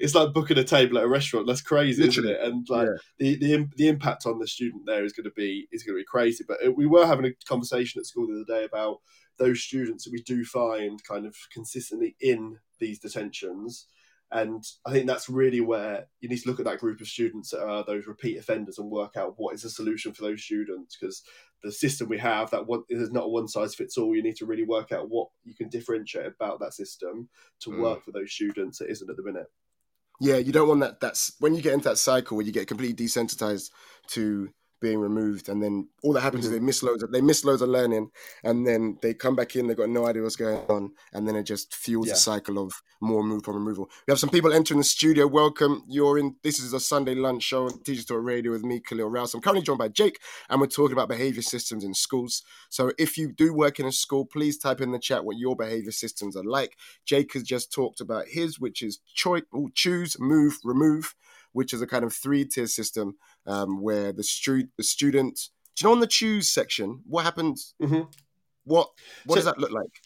[0.01, 1.47] it's like booking a table at a restaurant.
[1.47, 2.33] That's crazy, Literally.
[2.33, 2.45] isn't it?
[2.45, 2.97] And like yeah.
[3.19, 6.01] the, the the impact on the student there is going to be is going to
[6.01, 6.43] be crazy.
[6.45, 8.97] But uh, we were having a conversation at school the other day about
[9.39, 13.87] those students that we do find kind of consistently in these detentions
[14.31, 17.49] and I think that's really where you need to look at that group of students
[17.49, 20.97] that are those repeat offenders and work out what is the solution for those students.
[20.97, 21.21] Because
[21.61, 24.15] the system we have, that one is not a one size fits all.
[24.15, 27.27] You need to really work out what you can differentiate about that system
[27.61, 27.81] to mm.
[27.81, 28.79] work for those students.
[28.79, 29.47] that isn't at the minute.
[30.21, 31.01] Yeah, you don't want that.
[31.01, 33.69] That's when you get into that cycle where you get completely desensitized
[34.09, 34.49] to
[34.81, 36.55] being removed, and then all that happens mm-hmm.
[36.55, 37.03] is they miss loads.
[37.03, 38.09] Of, they miss loads of learning,
[38.43, 39.67] and then they come back in.
[39.67, 42.13] They got no idea what's going on, and then it just fuels yeah.
[42.13, 43.89] a cycle of more move on removal.
[44.07, 45.27] We have some people entering the studio.
[45.27, 45.83] Welcome.
[45.87, 46.35] You're in.
[46.43, 49.33] This is a Sunday lunch show on Talk Radio with me, Khalil Rouse.
[49.33, 52.43] I'm currently joined by Jake, and we're talking about behavior systems in schools.
[52.69, 55.55] So if you do work in a school, please type in the chat what your
[55.55, 56.75] behavior systems are like.
[57.05, 59.43] Jake has just talked about his, which is choice,
[59.75, 61.15] choose, move, remove
[61.53, 65.83] which is a kind of three tier system um, where the, stu- the student, do
[65.83, 67.73] you know, on the choose section, what happens?
[67.81, 68.03] Mm-hmm.
[68.63, 68.89] What
[69.25, 70.01] what so, does that look like?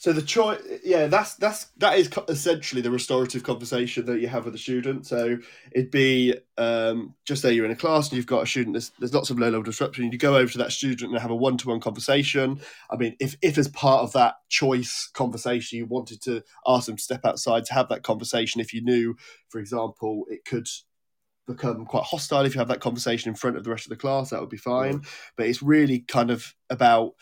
[0.00, 4.44] So the choice, yeah, that's that's that is essentially the restorative conversation that you have
[4.44, 5.08] with the student.
[5.08, 5.38] So
[5.72, 8.74] it'd be um, just say you're in a class and you've got a student.
[8.74, 10.12] There's, there's lots of low level disruption.
[10.12, 12.60] You go over to that student and have a one to one conversation.
[12.88, 16.96] I mean, if if as part of that choice conversation you wanted to ask them
[16.96, 19.16] to step outside to have that conversation, if you knew,
[19.48, 20.68] for example, it could
[21.48, 22.44] become quite hostile.
[22.44, 24.50] If you have that conversation in front of the rest of the class that would
[24.50, 25.02] be fine.
[25.36, 27.14] But it's really kind of about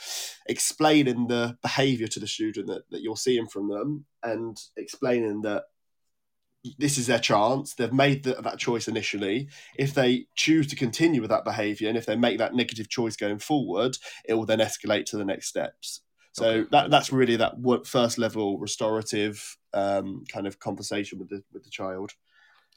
[0.46, 5.64] explaining the behavior to the student that, that you're seeing from them and explaining that
[6.78, 7.74] this is their chance.
[7.74, 9.48] They've made the, that choice initially.
[9.78, 13.16] If they choose to continue with that behavior and if they make that negative choice
[13.16, 16.02] going forward it will then escalate to the next steps.
[16.32, 16.68] So Okay.
[16.72, 17.54] that that's really that
[17.86, 22.12] first level restorative um, kind of conversation with the with the child.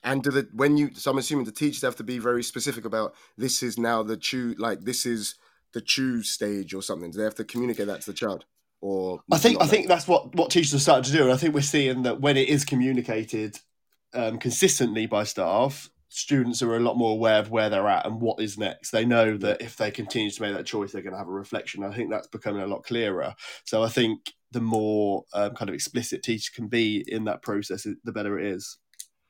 [0.03, 2.85] And do the when you so I'm assuming the teachers have to be very specific
[2.85, 5.35] about this is now the chew like this is
[5.73, 7.11] the chew stage or something.
[7.11, 8.45] Do they have to communicate that to the child?
[8.81, 11.37] Or I think I think that's what what teachers are starting to do, and I
[11.37, 13.59] think we're seeing that when it is communicated
[14.13, 18.21] um, consistently by staff, students are a lot more aware of where they're at and
[18.21, 18.91] what is next.
[18.91, 21.31] They know that if they continue to make that choice, they're going to have a
[21.31, 21.83] reflection.
[21.83, 23.35] I think that's becoming a lot clearer.
[23.65, 27.85] So I think the more um, kind of explicit teachers can be in that process,
[28.03, 28.77] the better it is.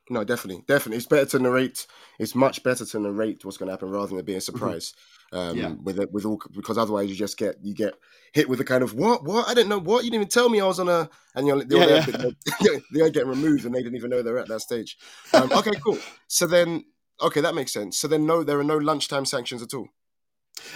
[0.09, 0.97] No, definitely, definitely.
[0.97, 1.85] It's better to narrate.
[2.17, 4.93] It's much better to narrate what's going to happen rather than it being a surprise.
[5.31, 5.73] Um, Yeah.
[5.83, 7.93] With it, with all because otherwise you just get you get
[8.31, 10.49] hit with a kind of what what I didn't know what you didn't even tell
[10.49, 12.05] me I was on a and you're they're, Yeah,
[12.61, 14.97] they're, they're getting removed and they didn't even know they're at that stage.
[15.33, 15.99] Um, okay, cool.
[16.27, 16.85] So then,
[17.21, 17.99] okay, that makes sense.
[17.99, 19.89] So then, no, there are no lunchtime sanctions at all.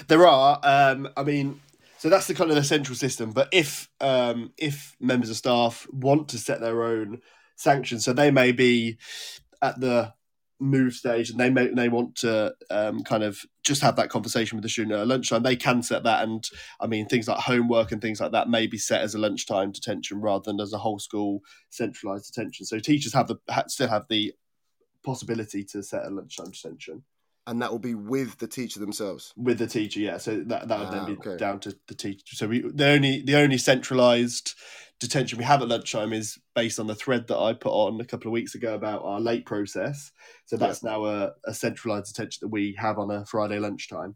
[0.08, 0.60] There are.
[0.64, 1.60] Um, I mean,
[1.98, 3.32] so that's the kind of the central system.
[3.32, 7.22] But if um, if members of staff want to set their own
[7.64, 8.98] sanctions, so they may be
[9.62, 10.14] at the
[10.60, 14.56] move stage and they may they want to um, kind of just have that conversation
[14.56, 16.24] with the student at lunchtime, they can set that.
[16.24, 16.48] And
[16.80, 19.72] I mean, things like homework and things like that may be set as a lunchtime
[19.72, 22.66] detention rather than as a whole school centralised detention.
[22.66, 24.34] So teachers have the still have the
[25.04, 27.04] possibility to set a lunchtime detention
[27.46, 29.34] And that will be with the teacher themselves.
[29.36, 31.36] with the teacher yeah so that that would Ah, then be okay.
[31.38, 34.54] down to the teacher so we the only the only centralized
[35.00, 38.06] detention we have at lunchtime is based on the thread that i put on a
[38.06, 40.12] couple of weeks ago about our late process
[40.46, 44.16] so that's now a, a centralized detention that we have on a friday lunchtime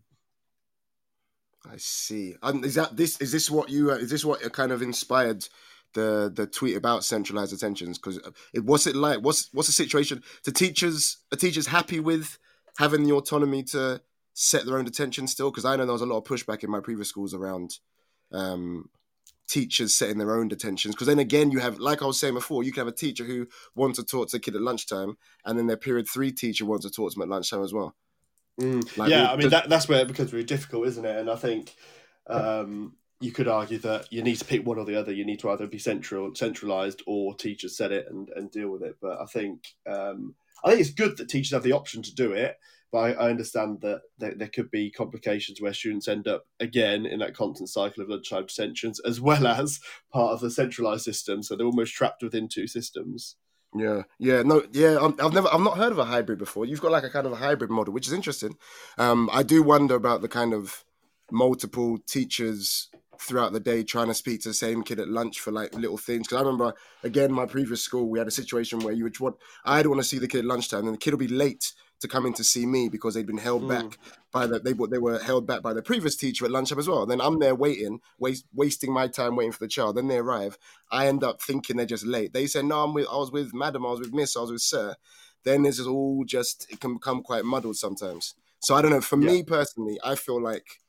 [1.69, 2.35] I see.
[2.41, 3.19] And is that this?
[3.19, 3.91] Is this what you?
[3.91, 5.45] Uh, is this what kind of inspired
[5.93, 7.97] the the tweet about centralized attentions?
[7.97, 8.19] Because
[8.53, 9.19] it what's it like?
[9.19, 10.23] What's what's the situation?
[10.45, 12.37] The teachers are teachers happy with
[12.77, 14.01] having the autonomy to
[14.33, 15.51] set their own detention still?
[15.51, 17.79] Because I know there was a lot of pushback in my previous schools around
[18.31, 18.89] um,
[19.47, 20.93] teachers setting their own detentions.
[20.95, 23.23] Because then again, you have like I was saying before, you can have a teacher
[23.23, 26.65] who wants to talk to a kid at lunchtime, and then their period three teacher
[26.65, 27.95] wants to talk to them at lunchtime as well.
[28.59, 31.15] Like, yeah the- i mean the- that, that's where it becomes really difficult isn't it
[31.15, 31.75] and i think
[32.25, 35.39] um, you could argue that you need to pick one or the other you need
[35.39, 39.19] to either be central centralized or teachers set it and, and deal with it but
[39.19, 42.57] i think um, i think it's good that teachers have the option to do it
[42.89, 47.05] but I, I understand that there, there could be complications where students end up again
[47.05, 49.79] in that constant cycle of lunchtime detentions as well as
[50.11, 53.35] part of the centralized system so they're almost trapped within two systems
[53.75, 54.97] Yeah, yeah, no, yeah.
[54.99, 56.65] I'm, I've never, I've not heard of a hybrid before.
[56.65, 58.55] You've got like a kind of a hybrid model, which is interesting.
[58.97, 60.85] Um, I do wonder about the kind of
[61.31, 62.89] multiple teachers
[63.21, 65.97] throughout the day trying to speak to the same kid at lunch for like little
[65.97, 66.27] things.
[66.27, 69.37] Because I remember, again, my previous school, we had a situation where you would want,
[69.65, 72.07] I'd want to see the kid at lunchtime, and the kid would be late to
[72.07, 73.69] come in to see me because they'd been held Mm.
[73.69, 73.97] back
[74.31, 76.87] by the they were they were held back by the previous teacher at lunchtime as
[76.87, 77.07] well.
[77.07, 79.95] Then I'm there waiting, waste, wasting my time waiting for the child.
[79.97, 80.59] Then they arrive.
[80.91, 82.33] I end up thinking they're just late.
[82.33, 83.07] They say, "No, I'm with.
[83.11, 83.85] I was with madam.
[83.85, 84.37] I was with miss.
[84.37, 84.95] I was with sir."
[85.43, 88.35] Then this is all just it can become quite muddled sometimes.
[88.59, 89.01] So I don't know.
[89.01, 90.79] For me personally, I feel like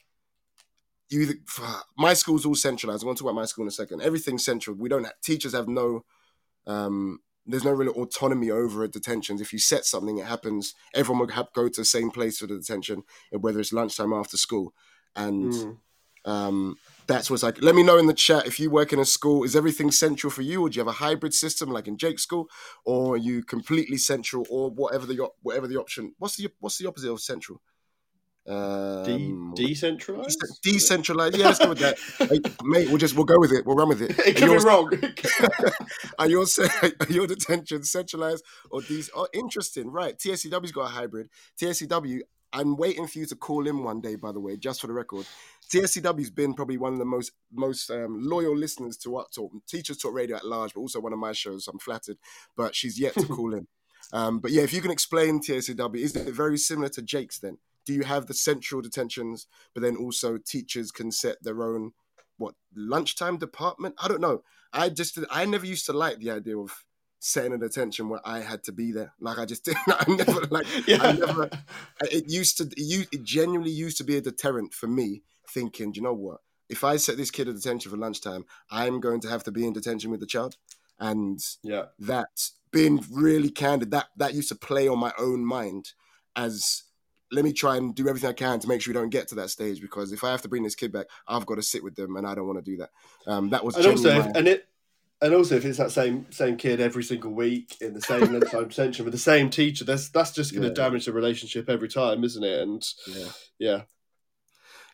[1.11, 1.23] you.
[1.23, 1.41] either-
[1.97, 3.03] My school's all centralized.
[3.03, 4.03] I want to talk about my school in a second.
[4.03, 4.77] Everything's central.
[4.77, 5.07] We don't.
[5.23, 6.05] Teachers have no.
[6.67, 9.41] Um, there's no real autonomy over detentions.
[9.41, 10.75] If you set something, it happens.
[10.95, 14.21] Everyone will have, go to the same place for the detention, whether it's lunchtime or
[14.21, 14.75] after school,
[15.17, 15.77] and Mm.
[16.27, 17.63] um, that's what's like.
[17.63, 19.45] Let me know in the chat if you work in a school.
[19.45, 22.23] Is everything central for you, or do you have a hybrid system like in Jake's
[22.23, 22.51] school,
[22.85, 26.15] or are you completely central, or whatever the whatever the option?
[26.19, 27.63] What's the what's the opposite of central?
[28.49, 31.37] De- Um, decentralized decentralized.
[31.37, 31.99] Yeah, let's go with that.
[32.19, 33.67] Hey, mate, we'll just we'll go with it.
[33.67, 34.19] We'll run with it.
[34.27, 34.91] it could be wrong
[36.19, 36.47] are your
[36.83, 39.11] are your detention centralized or these?
[39.15, 39.91] Oh, interesting.
[39.91, 40.19] Right.
[40.19, 41.29] TSCW's got a hybrid.
[41.61, 42.21] TSCW.
[42.51, 44.17] I'm waiting for you to call in one day.
[44.17, 45.27] By the way, just for the record,
[45.71, 49.99] TSCW's been probably one of the most most um, loyal listeners to what talk teachers
[49.99, 51.69] talk radio at large, but also one of my shows.
[51.69, 52.17] I'm flattered,
[52.57, 53.67] but she's yet to call in.
[54.13, 57.39] Um, but yeah, if you can explain TSCW, is it very similar to Jake's?
[57.39, 57.59] Then
[57.89, 61.93] do you have the central detentions, but then also teachers can set their own
[62.37, 63.95] what lunchtime department?
[63.99, 64.43] I don't know.
[64.75, 66.85] I just I never used to like the idea of
[67.19, 69.15] setting a detention where I had to be there.
[69.19, 69.81] Like I just didn't.
[69.89, 70.67] I never like.
[70.87, 71.49] yeah I never.
[72.03, 72.65] It used to.
[72.77, 75.23] It, it genuinely used to be a deterrent for me.
[75.49, 76.41] Thinking, do you know what?
[76.69, 79.67] If I set this kid at detention for lunchtime, I'm going to have to be
[79.67, 80.59] in detention with the child,
[81.01, 85.95] and yeah that being really candid, that that used to play on my own mind
[86.37, 86.83] as
[87.31, 89.35] let me try and do everything I can to make sure we don't get to
[89.37, 91.83] that stage because if I have to bring this kid back, I've got to sit
[91.85, 92.91] with them and I don't want to do that.
[93.27, 94.69] Um, that was and also if, and it
[95.21, 98.69] and also if it's that same same kid every single week in the same lunchtime
[98.69, 100.75] detention with the same teacher that's that's just going to Yeah.
[100.75, 103.29] damage the relationship every time isn't it and yeah.
[103.59, 103.81] yeah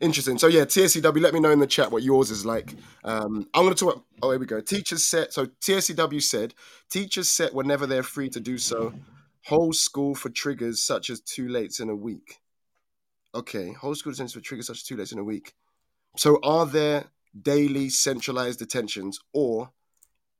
[0.00, 0.38] Interesting.
[0.38, 1.20] So yeah, TSCW.
[1.20, 2.74] Let me know in the chat what yours is like.
[3.04, 4.04] Um, I'm going to talk.
[4.22, 4.60] Oh, here we go.
[4.60, 5.32] Teachers set.
[5.32, 6.52] So TSCW said
[6.90, 8.92] teachers set whenever they're free to do so.
[9.46, 12.40] Whole school for triggers such as two lates in a week.
[13.34, 15.54] Okay, whole school detention for triggers such as two lates in a week.
[16.16, 17.06] So are there
[17.40, 19.70] daily centralized detentions, or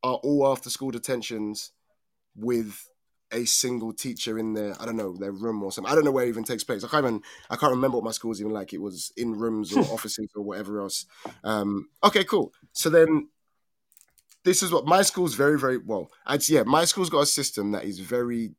[0.03, 1.73] are all after school detentions
[2.37, 2.89] with
[3.33, 5.91] a single teacher in their I don't know their room or something.
[5.91, 6.85] I don't know where it even takes place.
[6.85, 8.73] I can't even I can't remember what my school was even like.
[8.73, 11.07] It was in rooms or offices or whatever else.
[11.43, 12.53] Um, okay, cool.
[12.73, 13.29] So then
[14.45, 16.11] this is what my school's very very well.
[16.27, 18.55] I'd yeah, my school's got a system that is very.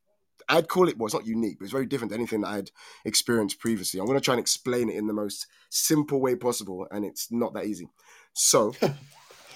[0.50, 2.72] I'd call it well, it's not unique, but it's very different to anything that I'd
[3.04, 4.00] experienced previously.
[4.00, 7.32] I'm going to try and explain it in the most simple way possible, and it's
[7.32, 7.89] not that easy.
[8.34, 8.74] So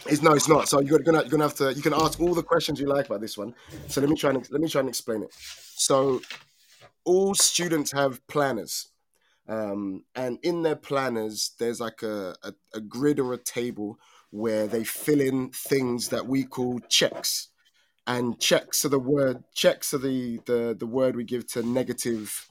[0.05, 0.69] It's no, it's not.
[0.69, 3.07] So you're gonna you're gonna have to you can ask all the questions you like
[3.07, 3.53] about this one.
[3.87, 5.33] So let me try and let me try and explain it.
[5.75, 6.21] So
[7.03, 8.89] all students have planners,
[9.47, 13.99] um, and in their planners there's like a, a, a grid or a table
[14.31, 17.49] where they fill in things that we call checks,
[18.09, 22.49] and checks are the word checks are the the the word we give to negative,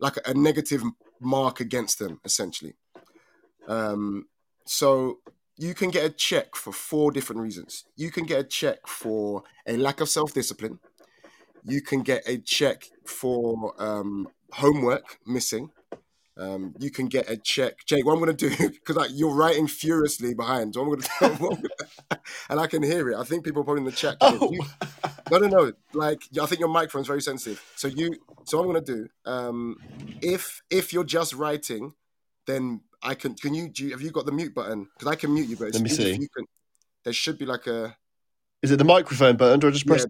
[0.00, 0.82] like a, negative
[1.20, 2.72] mark against them essentially.
[3.68, 4.26] Um,
[4.64, 5.18] so
[5.58, 7.84] you can get a check for four different reasons.
[7.96, 10.78] You can get a check for a lack of self discipline.
[11.64, 15.70] You can get a check for um, homework missing.
[16.36, 17.84] Um, you can get a check.
[17.86, 21.00] Jake, what I'm going to do, because like, you're writing furiously behind, so I'm going
[21.00, 21.70] to,
[22.50, 23.16] and I can hear it.
[23.16, 24.16] I think people are probably in the chat.
[24.20, 24.50] Oh.
[24.50, 24.60] You,
[25.30, 25.72] no, no, no.
[25.92, 27.62] Like, I think your microphone's very sensitive.
[27.76, 29.76] So you, so I'm going to do, um,
[30.20, 31.94] if if you're just writing,
[32.46, 33.34] then I can.
[33.34, 33.68] Can you?
[33.68, 34.88] Do you, have you got the mute button?
[34.94, 36.16] Because I can mute you, but let me see.
[36.16, 36.46] Can,
[37.04, 37.96] there should be like a.
[38.62, 39.60] Is it the microphone button?
[39.60, 40.02] Do I just press?
[40.02, 40.06] Yeah,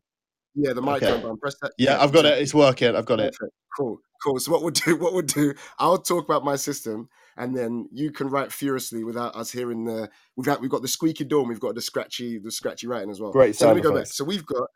[0.55, 1.23] yeah the microphone okay.
[1.23, 1.39] button.
[1.39, 1.73] Press that.
[1.79, 2.39] Yeah, I've got it.
[2.39, 2.95] It's working.
[2.95, 3.39] I've got Perfect.
[3.43, 3.51] it.
[3.77, 4.39] Cool, cool.
[4.39, 4.97] So what we'll do?
[5.01, 5.55] What we'll do?
[5.79, 10.09] I'll talk about my system, and then you can write furiously without us hearing the.
[10.37, 11.41] We've got we've got the squeaky door.
[11.41, 13.33] And we've got the scratchy the scratchy writing as well.
[13.33, 13.57] Great.
[13.57, 14.07] So let me go back.
[14.07, 14.69] So we've got.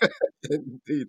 [0.50, 1.06] indeed.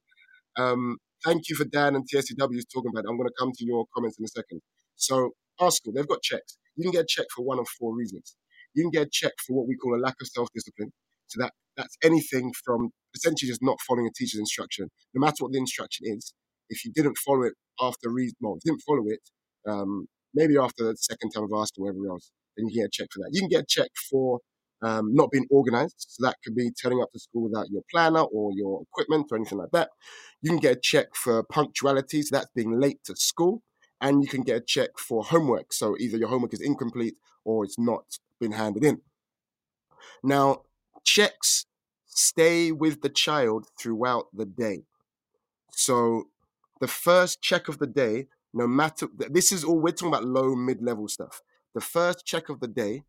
[0.57, 3.09] Um, thank you for Dan and TSCW's talking about it.
[3.09, 4.61] I'm going to come to your comments in a second.
[4.95, 5.31] So
[5.69, 6.57] school, they've got checks.
[6.75, 8.35] You can get a check for one of four reasons.
[8.73, 10.91] You can get a check for what we call a lack of self-discipline.
[11.27, 15.51] So that that's anything from essentially just not following a teacher's instruction, no matter what
[15.51, 16.33] the instruction is.
[16.69, 19.19] If you didn't follow it after reason, well, didn't follow it,
[19.67, 22.91] um, maybe after the second time of asking whatever else, then you can get a
[22.91, 23.29] check for that.
[23.31, 24.39] You can get a check for
[24.81, 25.95] um, not being organized.
[25.97, 29.37] So that could be turning up to school without your planner or your equipment or
[29.37, 29.89] anything like that.
[30.41, 32.21] You can get a check for punctuality.
[32.21, 33.61] So that's being late to school
[34.01, 35.71] and you can get a check for homework.
[35.71, 37.15] So either your homework is incomplete
[37.45, 38.03] or it's not
[38.39, 39.01] been handed in.
[40.21, 40.63] Now,
[41.03, 41.65] checks
[42.05, 44.83] stay with the child throughout the day.
[45.71, 46.25] So
[46.79, 50.55] the first check of the day, no matter this is all we're talking about low
[50.55, 51.41] mid level stuff.
[51.73, 53.03] The first check of the day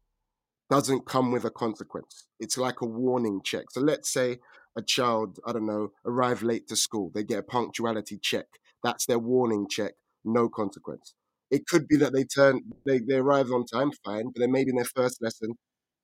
[0.70, 2.26] doesn't come with a consequence.
[2.40, 3.70] It's like a warning check.
[3.70, 4.38] So let's say
[4.76, 8.47] a child, I don't know, arrive late to school, they get a punctuality check.
[8.82, 9.92] That's their warning check
[10.24, 11.14] no consequence.
[11.51, 14.70] It could be that they turn they, they arrive on time, fine, but then maybe
[14.70, 15.55] in their first lesson,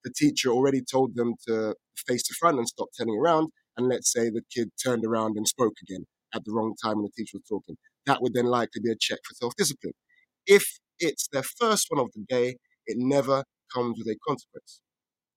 [0.04, 1.74] the teacher already told them to
[2.06, 3.48] face the front and stop turning around.
[3.76, 7.04] And let's say the kid turned around and spoke again at the wrong time when
[7.04, 7.76] the teacher was talking.
[8.06, 9.94] That would then likely be a check for self discipline.
[10.46, 10.64] If
[10.98, 14.80] it's their first one of the day, it never comes with a consequence.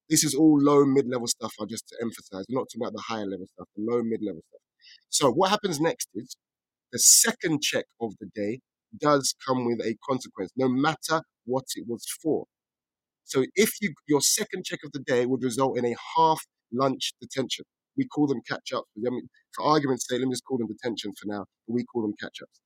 [0.10, 2.46] This is all low mid level stuff, I just to emphasize.
[2.50, 4.62] I'm not talking about the higher level stuff, the low mid level stuff.
[5.10, 6.36] So, what happens next is
[6.92, 8.60] the second check of the day
[9.00, 12.46] does come with a consequence, no matter what it was for.
[13.26, 16.42] So if you your second check of the day would result in a half
[16.74, 17.66] lunch detention.
[17.96, 18.90] We call them catch ups.
[18.98, 21.46] I mean, for argument's sake, let me just call them detention for now.
[21.68, 22.60] We call them catch ups.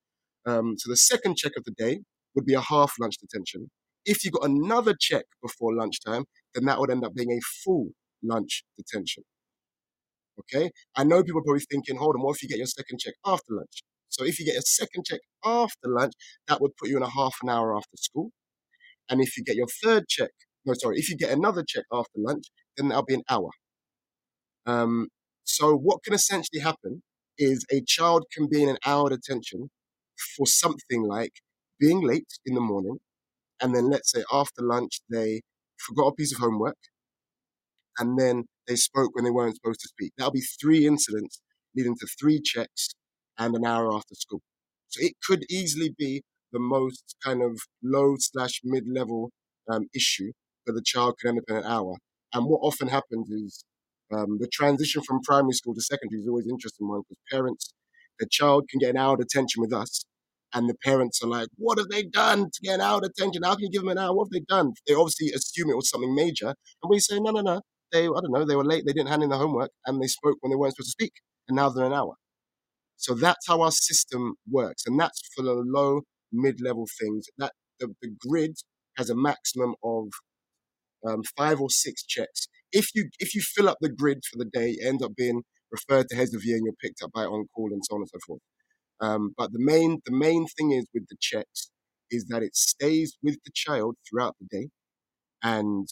[0.46, 2.00] Um, so the second check of the day
[2.34, 3.70] would be a half lunch detention.
[4.04, 7.88] If you got another check before lunchtime, then that would end up being a full
[8.22, 9.24] lunch detention.
[10.40, 10.70] Okay?
[10.96, 13.14] I know people are probably thinking, hold on, what if you get your second check
[13.26, 13.82] after lunch?
[14.08, 16.14] So if you get a second check after lunch,
[16.46, 18.30] that would put you in a half an hour after school.
[19.10, 20.30] And if you get your third check,
[20.64, 22.44] no, sorry, if you get another check after lunch,
[22.76, 23.50] then that'll be an hour.
[24.66, 25.08] Um,
[25.44, 27.02] so what can essentially happen
[27.38, 29.70] is a child can be in an hour detention
[30.36, 31.32] for something like
[31.80, 32.98] being late in the morning,
[33.62, 35.42] and then let's say after lunch they
[35.78, 36.76] forgot a piece of homework,
[37.98, 40.12] and then they spoke when they weren't supposed to speak.
[40.18, 41.40] That'll be three incidents
[41.76, 42.90] leading to three checks
[43.38, 44.42] and an hour after school.
[44.88, 49.30] So it could easily be the most kind of low slash mid level
[49.70, 50.32] um, issue
[50.72, 51.94] the child can end up in an hour.
[52.34, 53.64] And what often happens is
[54.12, 57.74] um, the transition from primary school to secondary is always an interesting one because parents,
[58.18, 60.04] the child can get an hour detention with us,
[60.54, 63.42] and the parents are like, "What have they done to get out attention?
[63.44, 64.14] How can you give them an hour?
[64.14, 67.30] What have they done?" They obviously assume it was something major, and we say, "No,
[67.32, 67.60] no, no.
[67.92, 68.44] They, I don't know.
[68.44, 68.84] They were late.
[68.86, 71.12] They didn't hand in the homework, and they spoke when they weren't supposed to speak,
[71.48, 72.14] and now they're an hour."
[72.96, 76.02] So that's how our system works, and that's for the low,
[76.32, 77.26] mid-level things.
[77.38, 78.56] That the, the grid
[78.96, 80.08] has a maximum of
[81.06, 82.48] um, five or six checks.
[82.72, 85.42] If you if you fill up the grid for the day, you end up being
[85.70, 88.02] referred to heads of year, and you're picked up by on call and so on
[88.02, 88.40] and so forth.
[89.00, 91.70] Um, but the main the main thing is with the checks
[92.10, 94.68] is that it stays with the child throughout the day,
[95.42, 95.88] and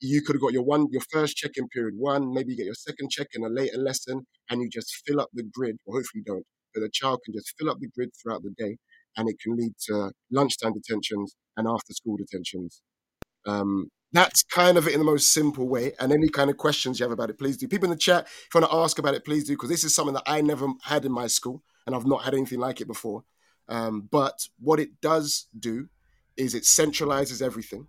[0.00, 2.66] you could have got your one your first check in period one, maybe you get
[2.66, 5.76] your second check in a later lesson, and you just fill up the grid.
[5.86, 8.54] Or hopefully you don't, but the child can just fill up the grid throughout the
[8.58, 8.76] day,
[9.16, 12.82] and it can lead to lunchtime detentions and after school detentions.
[13.46, 15.92] Um, that's kind of it in the most simple way.
[16.00, 17.68] And any kind of questions you have about it, please do.
[17.68, 19.84] People in the chat, if you want to ask about it, please do, because this
[19.84, 22.80] is something that I never had in my school, and I've not had anything like
[22.80, 23.24] it before.
[23.68, 25.88] Um, but what it does do
[26.36, 27.88] is it centralizes everything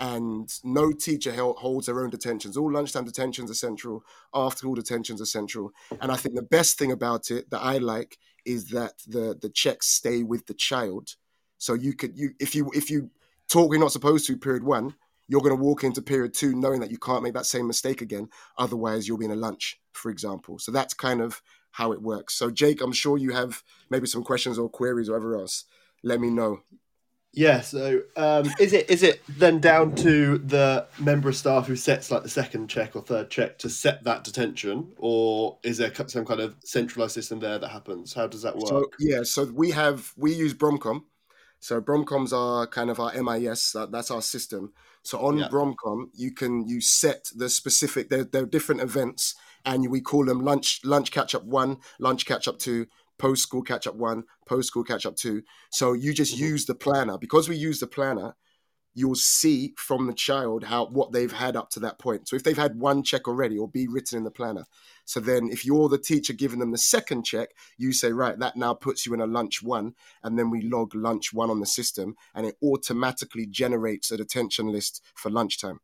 [0.00, 2.56] and no teacher holds their own detentions.
[2.56, 5.72] All lunchtime detentions are central, after school detentions are central.
[6.00, 9.48] And I think the best thing about it that I like is that the the
[9.48, 11.16] checks stay with the child.
[11.58, 13.10] So you could you if you if you
[13.48, 14.94] talk you're not supposed to period one,
[15.28, 18.00] you're going to walk into period two knowing that you can't make that same mistake
[18.00, 18.28] again.
[18.56, 20.58] Otherwise, you'll be in a lunch, for example.
[20.58, 22.34] So that's kind of how it works.
[22.34, 25.64] So Jake, I'm sure you have maybe some questions or queries or whatever else.
[26.02, 26.60] Let me know.
[27.32, 27.60] Yeah.
[27.60, 32.10] So, um, is it is it then down to the member of staff who sets
[32.10, 36.24] like the second check or third check to set that detention, or is there some
[36.24, 38.14] kind of centralized system there that happens?
[38.14, 38.68] How does that work?
[38.68, 39.22] So, yeah.
[39.24, 41.02] So we have we use Bromcom.
[41.60, 43.72] So Bromcoms are kind of our MIS.
[43.72, 44.72] That, that's our system.
[45.02, 45.48] So on yeah.
[45.48, 48.10] Bromcom, you can you set the specific.
[48.10, 49.34] There, there are different events,
[49.64, 52.86] and we call them lunch lunch catch up one, lunch catch up two,
[53.18, 55.42] post school catch up one, post school catch up two.
[55.70, 56.44] So you just mm-hmm.
[56.44, 58.36] use the planner because we use the planner.
[58.94, 62.28] You'll see from the child how what they've had up to that point.
[62.28, 64.64] So if they've had one check already, or be written in the planner.
[65.08, 67.48] So then, if you're the teacher giving them the second check,
[67.78, 70.94] you say, right, that now puts you in a lunch one, and then we log
[70.94, 75.80] lunch one on the system, and it automatically generates a detention list for lunchtime.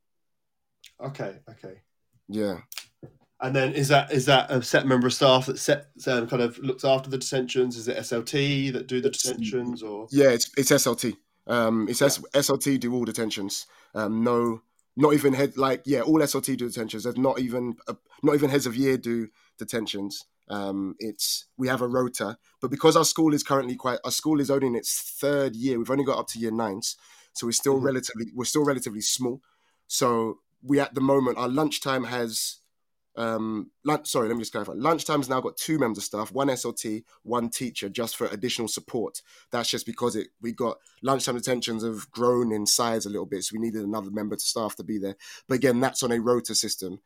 [1.01, 1.39] Okay.
[1.49, 1.81] Okay.
[2.29, 2.59] Yeah.
[3.41, 6.43] And then is that is that a set member of staff that set um, kind
[6.43, 7.79] of looks after the detentions?
[7.79, 10.07] Is it SLT that do the detentions or?
[10.11, 11.17] Yeah, it's it's SLT.
[11.47, 12.09] Um, it's yeah.
[12.09, 13.67] SLT do all detentions.
[13.95, 14.61] Um, no,
[14.97, 17.05] not even head like yeah, all SLT do detentions.
[17.05, 19.29] There's not even a, not even heads of year do
[19.59, 20.25] detentions.
[20.49, 24.41] Um, it's we have a rota, but because our school is currently quite our school
[24.41, 25.79] is only in its third year.
[25.79, 26.97] We've only got up to year nines,
[27.33, 27.87] so we're still mm-hmm.
[27.87, 29.41] relatively we're still relatively small.
[29.87, 32.59] So we at the moment our lunchtime has
[33.17, 36.49] um lunch, sorry let me just clarify lunchtime's now got two members of staff one
[36.49, 41.85] slt one teacher just for additional support that's just because it we got lunchtime detentions
[41.85, 44.83] have grown in size a little bit so we needed another member of staff to
[44.83, 45.15] be there
[45.49, 46.99] but again that's on a rota system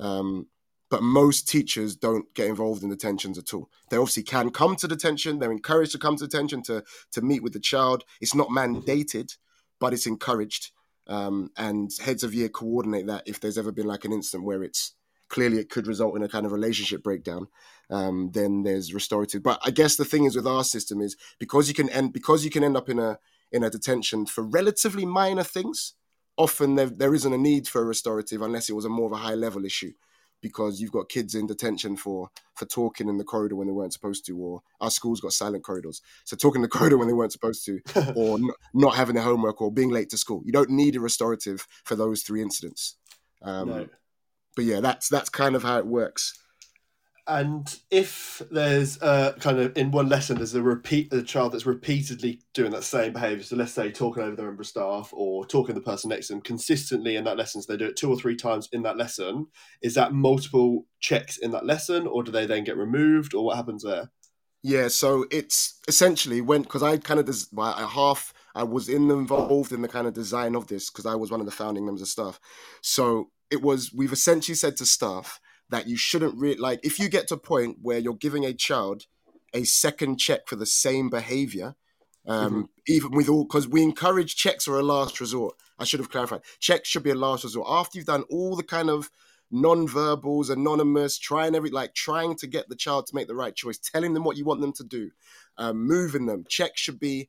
[0.00, 0.46] um
[0.90, 3.68] but most teachers don't get involved in detentions at all.
[3.90, 5.40] They obviously can come to detention.
[5.40, 8.04] They're encouraged to come to detention to to meet with the child.
[8.20, 9.36] It's not mandated,
[9.80, 10.70] but it's encouraged.
[11.06, 14.62] Um, and heads of year coordinate that if there's ever been like an incident where
[14.62, 14.94] it's
[15.28, 17.48] clearly it could result in a kind of relationship breakdown.
[17.90, 19.42] Um, then there's restorative.
[19.42, 22.44] But I guess the thing is with our system is because you can end because
[22.44, 23.18] you can end up in a
[23.52, 25.94] in a detention for relatively minor things.
[26.36, 29.12] Often there, there isn't a need for a restorative unless it was a more of
[29.12, 29.92] a high level issue
[30.40, 33.92] because you've got kids in detention for for talking in the corridor when they weren't
[33.92, 37.14] supposed to, or our school's got silent corridors, so talking in the corridor when they
[37.14, 37.80] weren't supposed to,
[38.16, 40.42] or n- not having their homework, or being late to school.
[40.44, 42.96] You don't need a restorative for those three incidents.
[43.42, 43.88] Um, no
[44.54, 46.38] but yeah, that's that's kind of how it works.
[47.26, 51.64] And if there's a kind of in one lesson, there's a repeat the child that's
[51.64, 53.42] repeatedly doing that same behaviour.
[53.42, 56.26] So let's say talking over the member of staff or talking to the person next
[56.26, 57.62] to them consistently in that lesson.
[57.62, 59.46] So they do it two or three times in that lesson.
[59.80, 63.56] Is that multiple checks in that lesson, or do they then get removed, or what
[63.56, 64.10] happens there?
[64.62, 69.10] Yeah, so it's essentially when because I kind of des- I half I was in
[69.10, 71.84] involved in the kind of design of this because I was one of the founding
[71.84, 72.40] members of staff.
[72.82, 75.40] So it was we've essentially said to staff
[75.70, 78.52] that you shouldn't really like if you get to a point where you're giving a
[78.52, 79.06] child
[79.54, 81.74] a second check for the same behavior
[82.26, 82.62] um, mm-hmm.
[82.88, 85.56] even with all because we encourage checks are a last resort.
[85.78, 86.40] I should have clarified.
[86.58, 87.66] Checks should be a last resort.
[87.68, 89.10] After you've done all the kind of
[89.50, 93.78] non-verbals anonymous trying every like trying to get the child to make the right choice
[93.78, 95.10] telling them what you want them to do
[95.58, 97.28] um, moving them checks should be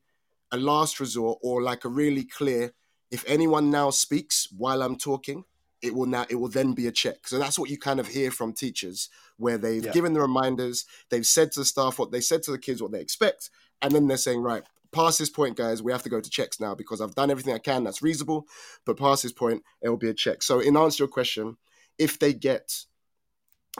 [0.50, 2.72] a last resort or like a really clear
[3.10, 5.44] if anyone now speaks while i'm talking
[5.86, 7.26] it will now it will then be a check.
[7.26, 9.92] So that's what you kind of hear from teachers, where they've yeah.
[9.92, 12.92] given the reminders, they've said to the staff what they said to the kids what
[12.92, 16.20] they expect, and then they're saying, right, past this point, guys, we have to go
[16.20, 18.46] to checks now because I've done everything I can that's reasonable.
[18.84, 20.42] But past this point, it will be a check.
[20.42, 21.56] So, in answer to your question,
[21.98, 22.84] if they get,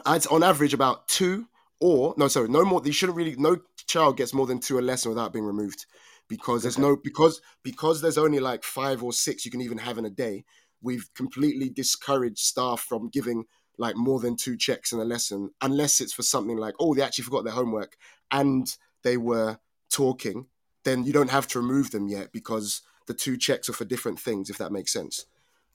[0.05, 1.47] I'd on average about two
[1.81, 2.81] or no, sorry, no more.
[2.81, 3.37] They shouldn't really.
[3.37, 5.87] No child gets more than two a lesson without being removed
[6.29, 9.99] because there's no because because there's only like five or six you can even have
[9.99, 10.45] in a day.
[10.87, 13.45] We've completely discouraged staff from giving
[13.79, 17.03] like more than two checks in a lesson unless it's for something like oh they
[17.03, 17.97] actually forgot their homework
[18.31, 19.59] and they were
[19.91, 20.47] talking
[20.85, 24.19] then you don't have to remove them yet because the two checks are for different
[24.21, 25.27] things if that makes sense.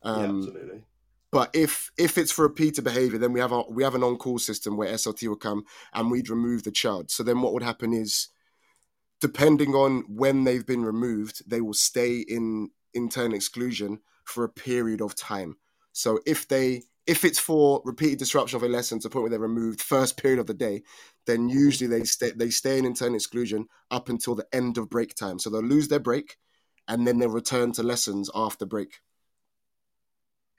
[0.04, 0.84] Um, yeah, absolutely.
[1.32, 4.40] but if if it's for repeated behavior then we have a we have an on-call
[4.40, 7.12] system where slt will come and we'd remove the child.
[7.12, 8.30] So then what would happen is
[9.20, 15.02] depending on when they've been removed they will stay in internal exclusion for a period
[15.02, 15.56] of time
[15.94, 19.30] so if they if it's for repeated disruption of a lesson to the point where
[19.32, 20.84] they're removed first period of the day,
[21.26, 25.16] then usually they stay they stay in internal exclusion up until the end of break
[25.16, 25.40] time.
[25.40, 26.38] So they'll lose their break,
[26.88, 29.00] and then they'll return to lessons after break.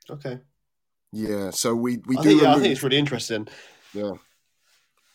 [0.09, 0.39] Okay.
[1.11, 1.51] Yeah.
[1.51, 2.29] So we we I do.
[2.29, 3.47] Think, yeah, I think it's really interesting.
[3.93, 4.13] Yeah.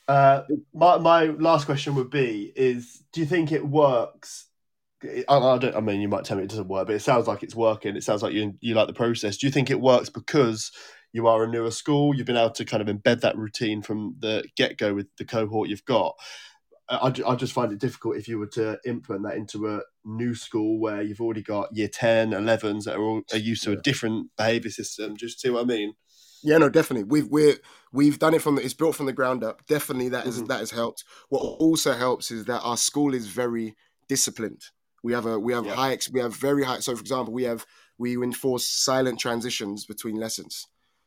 [0.06, 4.46] Uh, my my last question would be: Is do you think it works?
[5.28, 5.76] I, I, don't.
[5.76, 7.96] I mean, you might tell me it doesn't work, but it sounds like it's working.
[7.96, 9.36] It sounds like you you like the process.
[9.36, 10.72] Do you think it works because
[11.12, 14.16] you are a newer school, you've been able to kind of embed that routine from
[14.18, 16.14] the get go with the cohort you've got.
[16.90, 20.34] I, I just find it difficult if you were to implement that into a new
[20.34, 23.76] school where you've already got year 10, 11s that are, all, are used to a
[23.76, 25.16] different behavior system.
[25.16, 25.92] Just see what I mean?
[26.42, 27.04] Yeah, no, definitely.
[27.04, 27.56] We've we're
[27.92, 29.66] we've done it from the, it's built from the ground up.
[29.66, 30.46] Definitely, that is, mm-hmm.
[30.46, 31.04] that has helped.
[31.30, 33.76] What also helps is that our school is very
[34.08, 34.62] disciplined.
[35.08, 35.74] We have a we have yeah.
[35.74, 36.80] high we have very high.
[36.80, 37.64] So, for example, we have
[37.96, 40.66] we enforce silent transitions between lessons.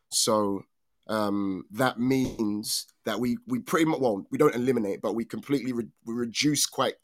[0.10, 0.64] So
[1.08, 5.72] um, that means that we we pretty much well we don't eliminate, but we completely
[5.72, 6.96] re- we reduce quite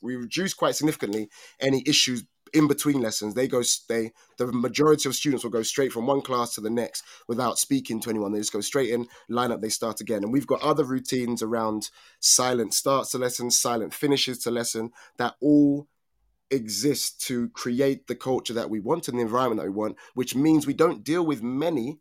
[0.00, 1.28] we reduce quite significantly
[1.60, 3.34] any issues in between lessons.
[3.34, 6.70] They go they the majority of students will go straight from one class to the
[6.70, 8.32] next without speaking to anyone.
[8.32, 10.24] They just go straight in, line up, they start again.
[10.24, 11.88] And we've got other routines around
[12.18, 15.86] silent starts to lessons, silent finishes to lesson that all
[16.52, 20.34] exist to create the culture that we want and the environment that we want, which
[20.34, 21.98] means we don't deal with many